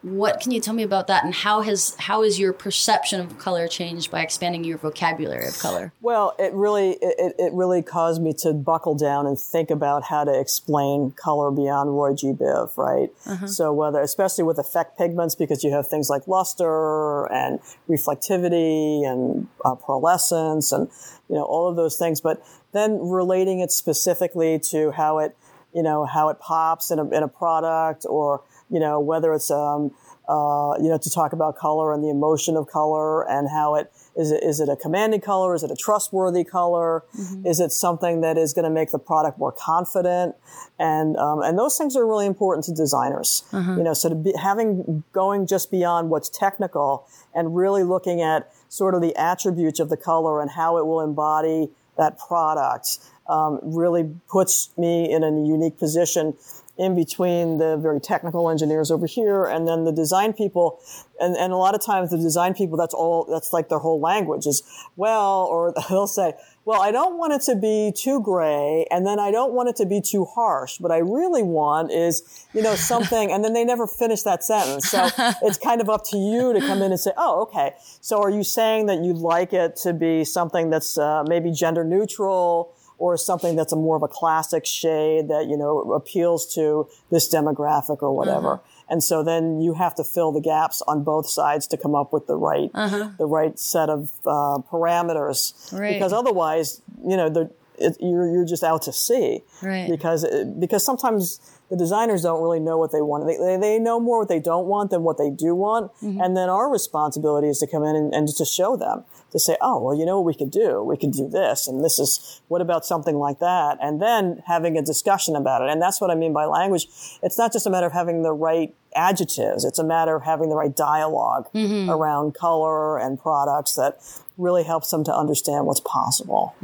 what 0.02 0.40
can 0.40 0.50
you 0.52 0.60
tell 0.60 0.72
me 0.74 0.82
about 0.82 1.06
that, 1.08 1.24
and 1.24 1.34
how 1.34 1.60
has 1.60 1.94
how 1.98 2.22
has 2.22 2.38
your 2.38 2.52
perception 2.52 3.20
of 3.20 3.38
color 3.38 3.68
changed 3.68 4.10
by 4.10 4.22
expanding 4.22 4.64
your 4.64 4.78
vocabulary 4.78 5.46
of 5.46 5.58
color? 5.58 5.92
Well, 6.00 6.34
it 6.38 6.52
really 6.54 6.92
it, 6.92 7.14
it- 7.18 7.34
it 7.38 7.52
really 7.52 7.82
caused 7.82 8.20
me 8.22 8.32
to 8.38 8.52
buckle 8.52 8.94
down 8.94 9.26
and 9.26 9.38
think 9.38 9.70
about 9.70 10.04
how 10.04 10.24
to 10.24 10.38
explain 10.38 11.12
color 11.12 11.50
beyond 11.50 11.90
Roy 11.90 12.14
G. 12.14 12.32
Biv, 12.32 12.76
right? 12.76 13.08
So 13.46 13.72
whether, 13.72 14.00
especially 14.00 14.44
with 14.44 14.58
effect 14.58 14.96
pigments, 14.98 15.34
because 15.34 15.62
you 15.64 15.70
have 15.72 15.88
things 15.88 16.08
like 16.10 16.26
luster 16.28 17.24
and 17.32 17.60
reflectivity 17.88 19.06
and 19.06 19.48
uh, 19.64 19.74
pearlescence 19.74 20.72
and 20.72 20.88
you 21.28 21.34
know 21.36 21.44
all 21.44 21.68
of 21.68 21.76
those 21.76 21.96
things, 21.96 22.20
but 22.20 22.42
then 22.72 22.98
relating 23.00 23.60
it 23.60 23.70
specifically 23.70 24.58
to 24.70 24.90
how 24.92 25.18
it 25.18 25.36
you 25.74 25.82
know 25.82 26.04
how 26.04 26.28
it 26.28 26.38
pops 26.40 26.90
in 26.90 26.98
a, 26.98 27.08
in 27.10 27.22
a 27.22 27.28
product 27.28 28.04
or 28.08 28.42
you 28.70 28.80
know 28.80 29.00
whether 29.00 29.32
it's 29.32 29.50
um, 29.50 29.90
uh, 30.28 30.74
you 30.80 30.88
know 30.88 30.98
to 31.00 31.10
talk 31.10 31.32
about 31.32 31.56
color 31.56 31.92
and 31.92 32.02
the 32.04 32.08
emotion 32.08 32.56
of 32.56 32.68
color 32.68 33.28
and 33.28 33.48
how 33.50 33.74
it 33.74 33.92
is 34.16 34.30
it, 34.30 34.42
is 34.42 34.60
it 34.60 34.68
a 34.68 34.76
commanding 34.76 35.20
color? 35.20 35.54
Is 35.54 35.62
it 35.62 35.70
a 35.70 35.76
trustworthy 35.76 36.44
color? 36.44 37.04
Is 37.44 37.60
it 37.60 37.72
something 37.72 38.20
that 38.20 38.36
is 38.36 38.52
going 38.52 38.64
to 38.64 38.70
make 38.70 38.90
the 38.90 38.98
product 38.98 39.38
more 39.38 39.52
confident? 39.52 40.34
And 40.78 41.16
um, 41.16 41.42
and 41.42 41.58
those 41.58 41.76
things 41.76 41.96
are 41.96 42.06
really 42.06 42.26
important 42.26 42.64
to 42.66 42.72
designers. 42.72 43.44
You 43.78 43.84
know 43.84 43.94
so 43.94 44.08
to 44.08 44.14
be 44.14 44.32
having 44.40 45.04
going 45.12 45.46
just 45.46 45.70
beyond 45.70 46.10
what's 46.10 46.28
technical 46.28 47.06
and 47.34 47.56
really 47.56 47.82
looking 47.82 48.20
at 48.22 48.52
sort 48.68 48.94
of 48.94 49.00
the 49.00 49.14
attributes 49.16 49.80
of 49.80 49.88
the 49.88 49.96
color 49.96 50.40
and 50.40 50.50
how 50.50 50.78
it 50.78 50.86
will 50.86 51.00
embody 51.00 51.70
that 51.96 52.18
product 52.18 52.98
um, 53.28 53.60
really 53.62 54.14
puts 54.28 54.70
me 54.76 55.10
in 55.10 55.22
a 55.22 55.30
unique 55.30 55.78
position 55.78 56.34
in 56.80 56.94
between 56.94 57.58
the 57.58 57.76
very 57.76 58.00
technical 58.00 58.48
engineers 58.48 58.90
over 58.90 59.06
here 59.06 59.44
and 59.44 59.68
then 59.68 59.84
the 59.84 59.92
design 59.92 60.32
people. 60.32 60.80
And, 61.20 61.36
and 61.36 61.52
a 61.52 61.56
lot 61.56 61.74
of 61.74 61.84
times 61.84 62.10
the 62.10 62.16
design 62.16 62.54
people 62.54 62.78
that's 62.78 62.94
all 62.94 63.26
that's 63.30 63.52
like 63.52 63.68
their 63.68 63.80
whole 63.80 64.00
language 64.00 64.46
is 64.46 64.62
well 64.96 65.46
or 65.50 65.74
they'll 65.90 66.06
say 66.06 66.32
well 66.64 66.80
i 66.80 66.90
don't 66.90 67.18
want 67.18 67.34
it 67.34 67.42
to 67.42 67.54
be 67.56 67.92
too 67.94 68.22
gray 68.22 68.86
and 68.90 69.06
then 69.06 69.18
i 69.18 69.30
don't 69.30 69.52
want 69.52 69.68
it 69.68 69.76
to 69.76 69.84
be 69.84 70.00
too 70.00 70.24
harsh. 70.24 70.80
What 70.80 70.90
i 70.90 70.96
really 70.96 71.42
want 71.42 71.92
is 71.92 72.46
you 72.54 72.62
know 72.62 72.74
something 72.74 73.30
and 73.30 73.44
then 73.44 73.52
they 73.52 73.66
never 73.66 73.86
finish 73.86 74.22
that 74.22 74.42
sentence. 74.42 74.88
So 74.88 75.10
it's 75.42 75.58
kind 75.58 75.82
of 75.82 75.90
up 75.90 76.04
to 76.06 76.16
you 76.16 76.54
to 76.54 76.60
come 76.60 76.80
in 76.80 76.90
and 76.90 76.98
say 76.98 77.12
oh 77.18 77.42
okay. 77.42 77.74
So 78.00 78.22
are 78.22 78.30
you 78.30 78.42
saying 78.42 78.86
that 78.86 79.04
you'd 79.04 79.18
like 79.18 79.52
it 79.52 79.76
to 79.84 79.92
be 79.92 80.24
something 80.24 80.70
that's 80.70 80.96
uh, 80.96 81.24
maybe 81.28 81.52
gender 81.52 81.84
neutral 81.84 82.74
or 83.00 83.16
something 83.16 83.56
that's 83.56 83.72
a 83.72 83.76
more 83.76 83.96
of 83.96 84.02
a 84.02 84.08
classic 84.08 84.66
shade 84.66 85.28
that 85.28 85.46
you 85.48 85.56
know 85.56 85.92
appeals 85.92 86.54
to 86.54 86.86
this 87.10 87.32
demographic 87.34 88.02
or 88.02 88.14
whatever. 88.14 88.54
Uh-huh. 88.54 88.76
And 88.90 89.02
so 89.02 89.22
then 89.22 89.60
you 89.60 89.74
have 89.74 89.94
to 89.96 90.04
fill 90.04 90.32
the 90.32 90.40
gaps 90.40 90.82
on 90.86 91.02
both 91.02 91.28
sides 91.28 91.66
to 91.68 91.76
come 91.76 91.94
up 91.94 92.12
with 92.12 92.26
the 92.26 92.36
right 92.36 92.70
the 92.72 93.26
right 93.26 93.58
set 93.58 93.88
of 93.88 94.12
uh, 94.26 94.58
parameters. 94.70 95.72
Uh-huh. 95.72 95.80
Right. 95.80 95.94
Because 95.94 96.12
otherwise, 96.12 96.82
you 97.02 97.16
know, 97.16 97.30
the, 97.30 97.50
it, 97.78 97.96
you're 98.00 98.30
you're 98.30 98.44
just 98.44 98.62
out 98.62 98.82
to 98.82 98.92
sea. 98.92 99.40
Right. 99.62 99.88
Because 99.88 100.24
it, 100.24 100.60
because 100.60 100.84
sometimes 100.84 101.40
the 101.70 101.76
designers 101.76 102.22
don't 102.22 102.42
really 102.42 102.60
know 102.60 102.76
what 102.76 102.92
they 102.92 103.00
want. 103.00 103.26
They, 103.26 103.36
they, 103.36 103.56
they 103.56 103.78
know 103.78 103.98
more 104.00 104.18
what 104.18 104.28
they 104.28 104.40
don't 104.40 104.66
want 104.66 104.90
than 104.90 105.04
what 105.04 105.16
they 105.16 105.30
do 105.30 105.54
want. 105.54 105.92
Mm-hmm. 106.02 106.20
And 106.20 106.36
then 106.36 106.50
our 106.50 106.70
responsibility 106.70 107.48
is 107.48 107.60
to 107.60 107.66
come 107.66 107.84
in 107.84 107.96
and, 107.96 108.12
and 108.12 108.26
just 108.26 108.38
to 108.38 108.44
show 108.44 108.76
them, 108.76 109.04
to 109.32 109.38
say, 109.38 109.56
oh, 109.60 109.78
well, 109.82 109.94
you 109.94 110.04
know 110.04 110.20
what 110.20 110.26
we 110.26 110.34
could 110.34 110.50
do? 110.50 110.82
We 110.82 110.96
could 110.96 111.12
do 111.12 111.28
this. 111.28 111.66
And 111.68 111.84
this 111.84 111.98
is, 111.98 112.40
what 112.48 112.60
about 112.60 112.84
something 112.84 113.16
like 113.16 113.38
that? 113.40 113.78
And 113.80 114.00
then 114.00 114.42
having 114.46 114.76
a 114.76 114.82
discussion 114.82 115.36
about 115.36 115.62
it. 115.62 115.70
And 115.70 115.80
that's 115.80 116.00
what 116.00 116.10
I 116.10 116.14
mean 116.14 116.32
by 116.32 116.44
language. 116.46 116.86
It's 117.22 117.38
not 117.38 117.52
just 117.52 117.66
a 117.66 117.70
matter 117.70 117.86
of 117.86 117.92
having 117.92 118.22
the 118.22 118.32
right 118.32 118.74
adjectives. 118.96 119.64
It's 119.64 119.78
a 119.78 119.84
matter 119.84 120.16
of 120.16 120.24
having 120.24 120.48
the 120.48 120.56
right 120.56 120.74
dialog 120.74 121.46
Mm-hmm. 121.54 121.90
around 121.90 122.34
color 122.34 122.98
and 122.98 123.20
products 123.20 123.74
that 123.74 123.98
really 124.38 124.62
helps 124.64 124.90
them 124.90 125.04
to 125.04 125.14
understand 125.14 125.66
what's 125.66 125.80
possible. 125.80 126.54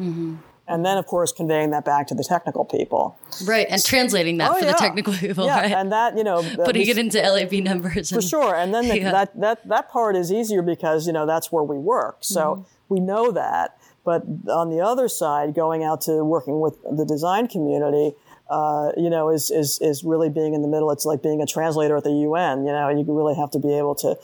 And 0.68 0.84
then, 0.84 0.98
of 0.98 1.06
course, 1.06 1.30
conveying 1.30 1.70
that 1.70 1.84
back 1.84 2.08
to 2.08 2.14
the 2.14 2.24
technical 2.24 2.64
people. 2.64 3.16
Right, 3.44 3.66
and 3.70 3.84
translating 3.84 4.38
that 4.38 4.50
Oh, 4.50 4.54
for 4.58 4.64
yeah. 4.64 4.72
the 4.72 4.78
technical 4.78 5.12
people, 5.12 5.46
Yeah, 5.46 5.60
right? 5.60 5.70
and 5.72 5.92
that, 5.92 6.16
you 6.16 6.24
know, 6.24 6.42
Putting 6.64 6.80
least- 6.82 6.90
it 6.90 6.98
into 6.98 7.18
LAB 7.22 7.52
numbers. 7.62 8.08
for 8.10 8.16
and- 8.16 8.24
sure. 8.24 8.54
And 8.56 8.74
then 8.74 8.88
the, 8.88 8.98
Yeah. 9.00 9.12
that, 9.12 9.40
that, 9.40 9.68
that 9.68 9.90
part 9.90 10.16
is 10.16 10.32
easier 10.32 10.62
because, 10.62 11.06
you 11.06 11.12
know, 11.12 11.24
that's 11.26 11.52
where 11.52 11.62
we 11.62 11.78
work. 11.78 12.18
So 12.20 12.40
Mm-hmm. 12.40 12.62
we 12.94 13.00
know 13.00 13.30
that. 13.30 13.78
But 14.04 14.22
on 14.48 14.70
the 14.70 14.80
other 14.80 15.08
side, 15.08 15.54
going 15.54 15.82
out 15.84 16.00
to 16.02 16.24
working 16.24 16.60
with 16.60 16.76
the 16.82 17.04
design 17.04 17.48
community, 17.48 18.14
uh, 18.48 18.92
you 18.96 19.10
know, 19.10 19.30
is, 19.30 19.50
is, 19.50 19.80
is 19.80 20.04
really 20.04 20.28
being 20.30 20.54
in 20.54 20.62
the 20.62 20.68
middle. 20.68 20.90
It's 20.92 21.04
like 21.04 21.22
being 21.22 21.42
a 21.42 21.46
translator 21.46 21.96
at 21.96 22.04
the 22.04 22.12
UN. 22.12 22.64
You 22.64 22.72
know, 22.72 22.88
you 22.88 23.04
really 23.08 23.34
have 23.34 23.50
to 23.52 23.58
be 23.58 23.76
able 23.76 23.96
to 23.96 24.16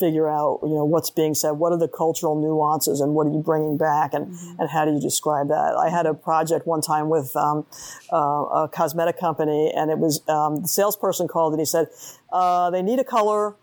figure 0.00 0.28
out, 0.28 0.60
you 0.62 0.74
know, 0.74 0.84
what's 0.84 1.10
being 1.10 1.34
said, 1.34 1.52
what 1.52 1.72
are 1.72 1.78
the 1.78 1.88
cultural 1.88 2.34
nuances 2.40 3.00
and 3.00 3.14
what 3.14 3.26
are 3.26 3.30
you 3.30 3.40
bringing 3.40 3.76
back 3.76 4.14
and, 4.14 4.34
and 4.58 4.70
how 4.70 4.84
do 4.84 4.92
you 4.92 5.00
describe 5.00 5.48
that? 5.48 5.76
I 5.76 5.90
had 5.90 6.06
a 6.06 6.14
project 6.14 6.66
one 6.66 6.80
time 6.80 7.10
with, 7.10 7.36
um, 7.36 7.66
uh, 8.12 8.16
a 8.64 8.70
cosmetic 8.72 9.20
company 9.20 9.70
and 9.76 9.90
it 9.90 9.98
was, 9.98 10.26
um, 10.28 10.62
the 10.62 10.68
salesperson 10.68 11.28
called 11.28 11.52
and 11.52 11.60
he 11.60 11.66
said, 11.66 11.88
uh, 12.32 12.70
they 12.70 12.82
need 12.82 12.98
a 12.98 13.04
color 13.04 13.54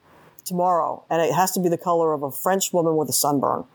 tomorrow 0.45 1.03
and 1.09 1.21
it 1.21 1.33
has 1.33 1.51
to 1.53 1.59
be 1.59 1.67
the 1.67 1.77
color 1.77 2.13
of 2.13 2.23
a 2.23 2.31
French 2.31 2.71
woman 2.71 2.95
with 2.95 3.09
a 3.09 3.13
sunburn. 3.13 3.65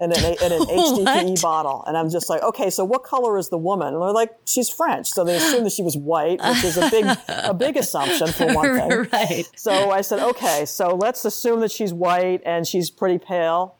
In 0.00 0.10
an, 0.10 0.18
in 0.18 0.52
an 0.52 0.60
HDPE 0.66 1.40
bottle. 1.40 1.84
And 1.86 1.96
I'm 1.96 2.10
just 2.10 2.28
like, 2.28 2.42
okay, 2.42 2.68
so 2.68 2.84
what 2.84 3.04
color 3.04 3.38
is 3.38 3.48
the 3.48 3.58
woman? 3.58 3.94
And 3.94 4.02
they're 4.02 4.10
like, 4.10 4.32
she's 4.44 4.68
French. 4.68 5.08
So 5.10 5.22
they 5.22 5.36
assumed 5.36 5.66
that 5.66 5.72
she 5.72 5.82
was 5.82 5.96
white, 5.96 6.40
which 6.42 6.64
is 6.64 6.76
a 6.76 6.90
big, 6.90 7.06
a 7.28 7.54
big 7.58 7.76
assumption 7.76 8.26
for 8.26 8.52
one 8.52 8.76
thing. 8.76 9.06
right. 9.12 9.44
So 9.54 9.92
I 9.92 10.00
said, 10.00 10.18
okay, 10.18 10.64
so 10.64 10.96
let's 10.96 11.24
assume 11.24 11.60
that 11.60 11.70
she's 11.70 11.92
white 11.92 12.42
and 12.44 12.66
she's 12.66 12.90
pretty 12.90 13.18
pale 13.18 13.76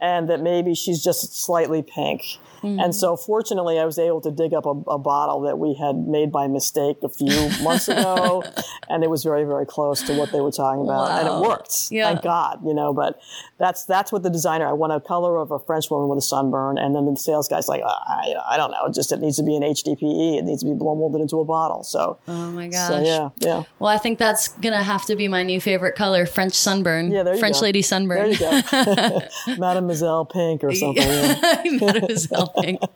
and 0.00 0.28
that 0.28 0.42
maybe 0.42 0.74
she's 0.74 1.02
just 1.02 1.42
slightly 1.42 1.82
pink. 1.82 2.20
And 2.64 2.94
so 2.94 3.16
fortunately, 3.16 3.78
I 3.78 3.84
was 3.84 3.98
able 3.98 4.20
to 4.22 4.30
dig 4.30 4.54
up 4.54 4.64
a, 4.66 4.70
a 4.88 4.98
bottle 4.98 5.40
that 5.42 5.58
we 5.58 5.74
had 5.74 5.96
made 5.96 6.32
by 6.32 6.46
mistake 6.48 6.96
a 7.02 7.08
few 7.08 7.50
months 7.62 7.88
ago. 7.88 8.42
And 8.86 9.02
it 9.02 9.08
was 9.08 9.24
very, 9.24 9.44
very 9.44 9.64
close 9.64 10.02
to 10.02 10.12
what 10.14 10.30
they 10.30 10.42
were 10.42 10.50
talking 10.52 10.84
about. 10.84 11.10
And 11.10 11.26
it 11.26 11.48
worked. 11.48 11.90
Yeah. 11.90 12.08
Thank 12.10 12.22
God, 12.22 12.60
you 12.66 12.74
know, 12.74 12.92
but 12.92 13.18
that's, 13.58 13.84
that's 13.84 14.12
what 14.12 14.22
the 14.22 14.28
designer, 14.28 14.66
I 14.68 14.72
want 14.74 14.92
a 14.92 15.00
color 15.00 15.38
of 15.38 15.50
a 15.52 15.58
French 15.58 15.90
woman 15.90 16.08
with 16.10 16.18
a 16.18 16.22
sunburn. 16.22 16.76
And 16.76 16.94
then 16.94 17.06
the 17.06 17.16
sales 17.16 17.48
guy's 17.48 17.66
like, 17.66 17.80
"Ah, 17.82 18.02
I, 18.06 18.34
I 18.50 18.56
don't 18.58 18.70
know. 18.70 18.84
It 18.86 18.92
just, 18.92 19.10
it 19.10 19.20
needs 19.20 19.38
to 19.38 19.42
be 19.42 19.56
an 19.56 19.62
HDPE. 19.62 20.38
It 20.38 20.44
needs 20.44 20.62
to 20.62 20.68
be 20.68 20.74
blow 20.74 20.94
molded 20.94 21.22
into 21.22 21.40
a 21.40 21.46
bottle. 21.46 21.82
So, 21.82 22.18
Oh 22.28 22.50
my 22.50 22.68
gosh. 22.68 22.88
so 22.88 23.00
yeah, 23.00 23.30
yeah. 23.38 23.62
Well, 23.78 23.88
I 23.90 23.96
think 23.96 24.18
that's 24.18 24.48
gonna 24.58 24.82
have 24.82 25.06
to 25.06 25.16
be 25.16 25.28
my 25.28 25.42
new 25.42 25.60
favorite 25.62 25.94
color: 25.96 26.26
French 26.26 26.52
sunburn. 26.52 27.10
Yeah, 27.10 27.22
there 27.22 27.34
you 27.34 27.40
French 27.40 27.56
go. 27.56 27.62
lady 27.62 27.78
There 27.80 27.84
sunburn. 27.88 28.32
you 28.32 28.38
go. 28.38 29.20
Mademoiselle 29.58 30.26
Pink 30.26 30.62
or 30.62 30.74
something. 30.74 31.02
yeah. 31.02 31.62
Mademoiselle 31.80 32.52
Pink. 32.60 32.80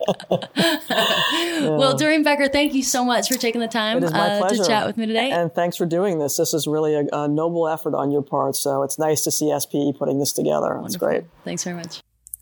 Well, 1.60 1.96
Doreen 1.96 2.22
Becker, 2.22 2.48
thank 2.48 2.74
you 2.74 2.82
so 2.82 3.04
much 3.04 3.28
for 3.28 3.34
taking 3.38 3.60
the 3.60 3.68
time 3.68 3.98
It 3.98 4.04
is 4.04 4.12
my 4.12 4.36
uh, 4.36 4.38
pleasure. 4.38 4.62
to 4.62 4.68
chat 4.68 4.86
with 4.86 4.96
me 4.96 5.06
today. 5.06 5.30
And 5.30 5.52
thanks 5.52 5.76
for 5.76 5.86
doing 5.86 6.18
this. 6.18 6.36
This 6.36 6.54
is 6.54 6.66
really 6.66 6.94
a, 6.94 7.04
a 7.12 7.28
noble 7.28 7.68
effort 7.68 7.94
on 7.94 8.10
your 8.10 8.22
part. 8.22 8.56
So 8.56 8.82
it's 8.82 8.98
nice 8.98 9.22
to 9.22 9.30
see 9.30 9.52
SPE 9.58 9.98
putting 9.98 10.18
this 10.18 10.32
together. 10.32 10.80
It's 10.84 10.96
great. 10.96 11.24
Thanks 11.44 11.64
very 11.64 11.76
much. 11.76 12.00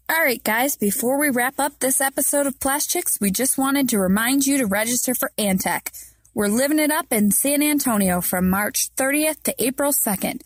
All 0.08 0.22
right, 0.22 0.42
guys, 0.44 0.76
before 0.76 1.18
we 1.18 1.30
wrap 1.30 1.58
up 1.58 1.80
this 1.80 2.00
episode 2.00 2.46
of 2.46 2.60
Plastics, 2.60 3.18
we 3.20 3.30
just 3.30 3.58
wanted 3.58 3.88
to 3.88 3.98
remind 3.98 4.46
you 4.46 4.58
to 4.58 4.66
register 4.66 5.14
for 5.14 5.32
Antec. 5.38 5.88
We're 6.34 6.48
living 6.48 6.78
it 6.78 6.90
up 6.90 7.06
in 7.12 7.30
San 7.30 7.62
Antonio 7.62 8.20
from 8.20 8.48
March 8.50 8.90
30th 8.96 9.42
to 9.44 9.54
April 9.58 9.90
2nd. 9.92 10.42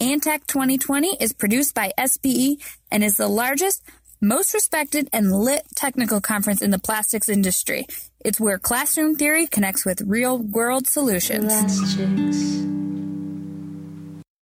Antec 0.00 0.46
2020 0.46 1.16
is 1.20 1.32
produced 1.32 1.74
by 1.74 1.92
SPE 2.04 2.58
and 2.90 3.02
is 3.02 3.16
the 3.16 3.28
largest, 3.28 3.82
most 4.20 4.54
respected, 4.54 5.08
and 5.12 5.32
lit 5.32 5.62
technical 5.74 6.20
conference 6.20 6.62
in 6.62 6.70
the 6.70 6.78
plastics 6.78 7.28
industry. 7.28 7.86
It's 8.24 8.40
where 8.40 8.58
classroom 8.58 9.14
theory 9.16 9.46
connects 9.46 9.84
with 9.84 10.00
real 10.02 10.38
world 10.38 10.86
solutions. 10.86 11.46
Plastics. 11.46 12.58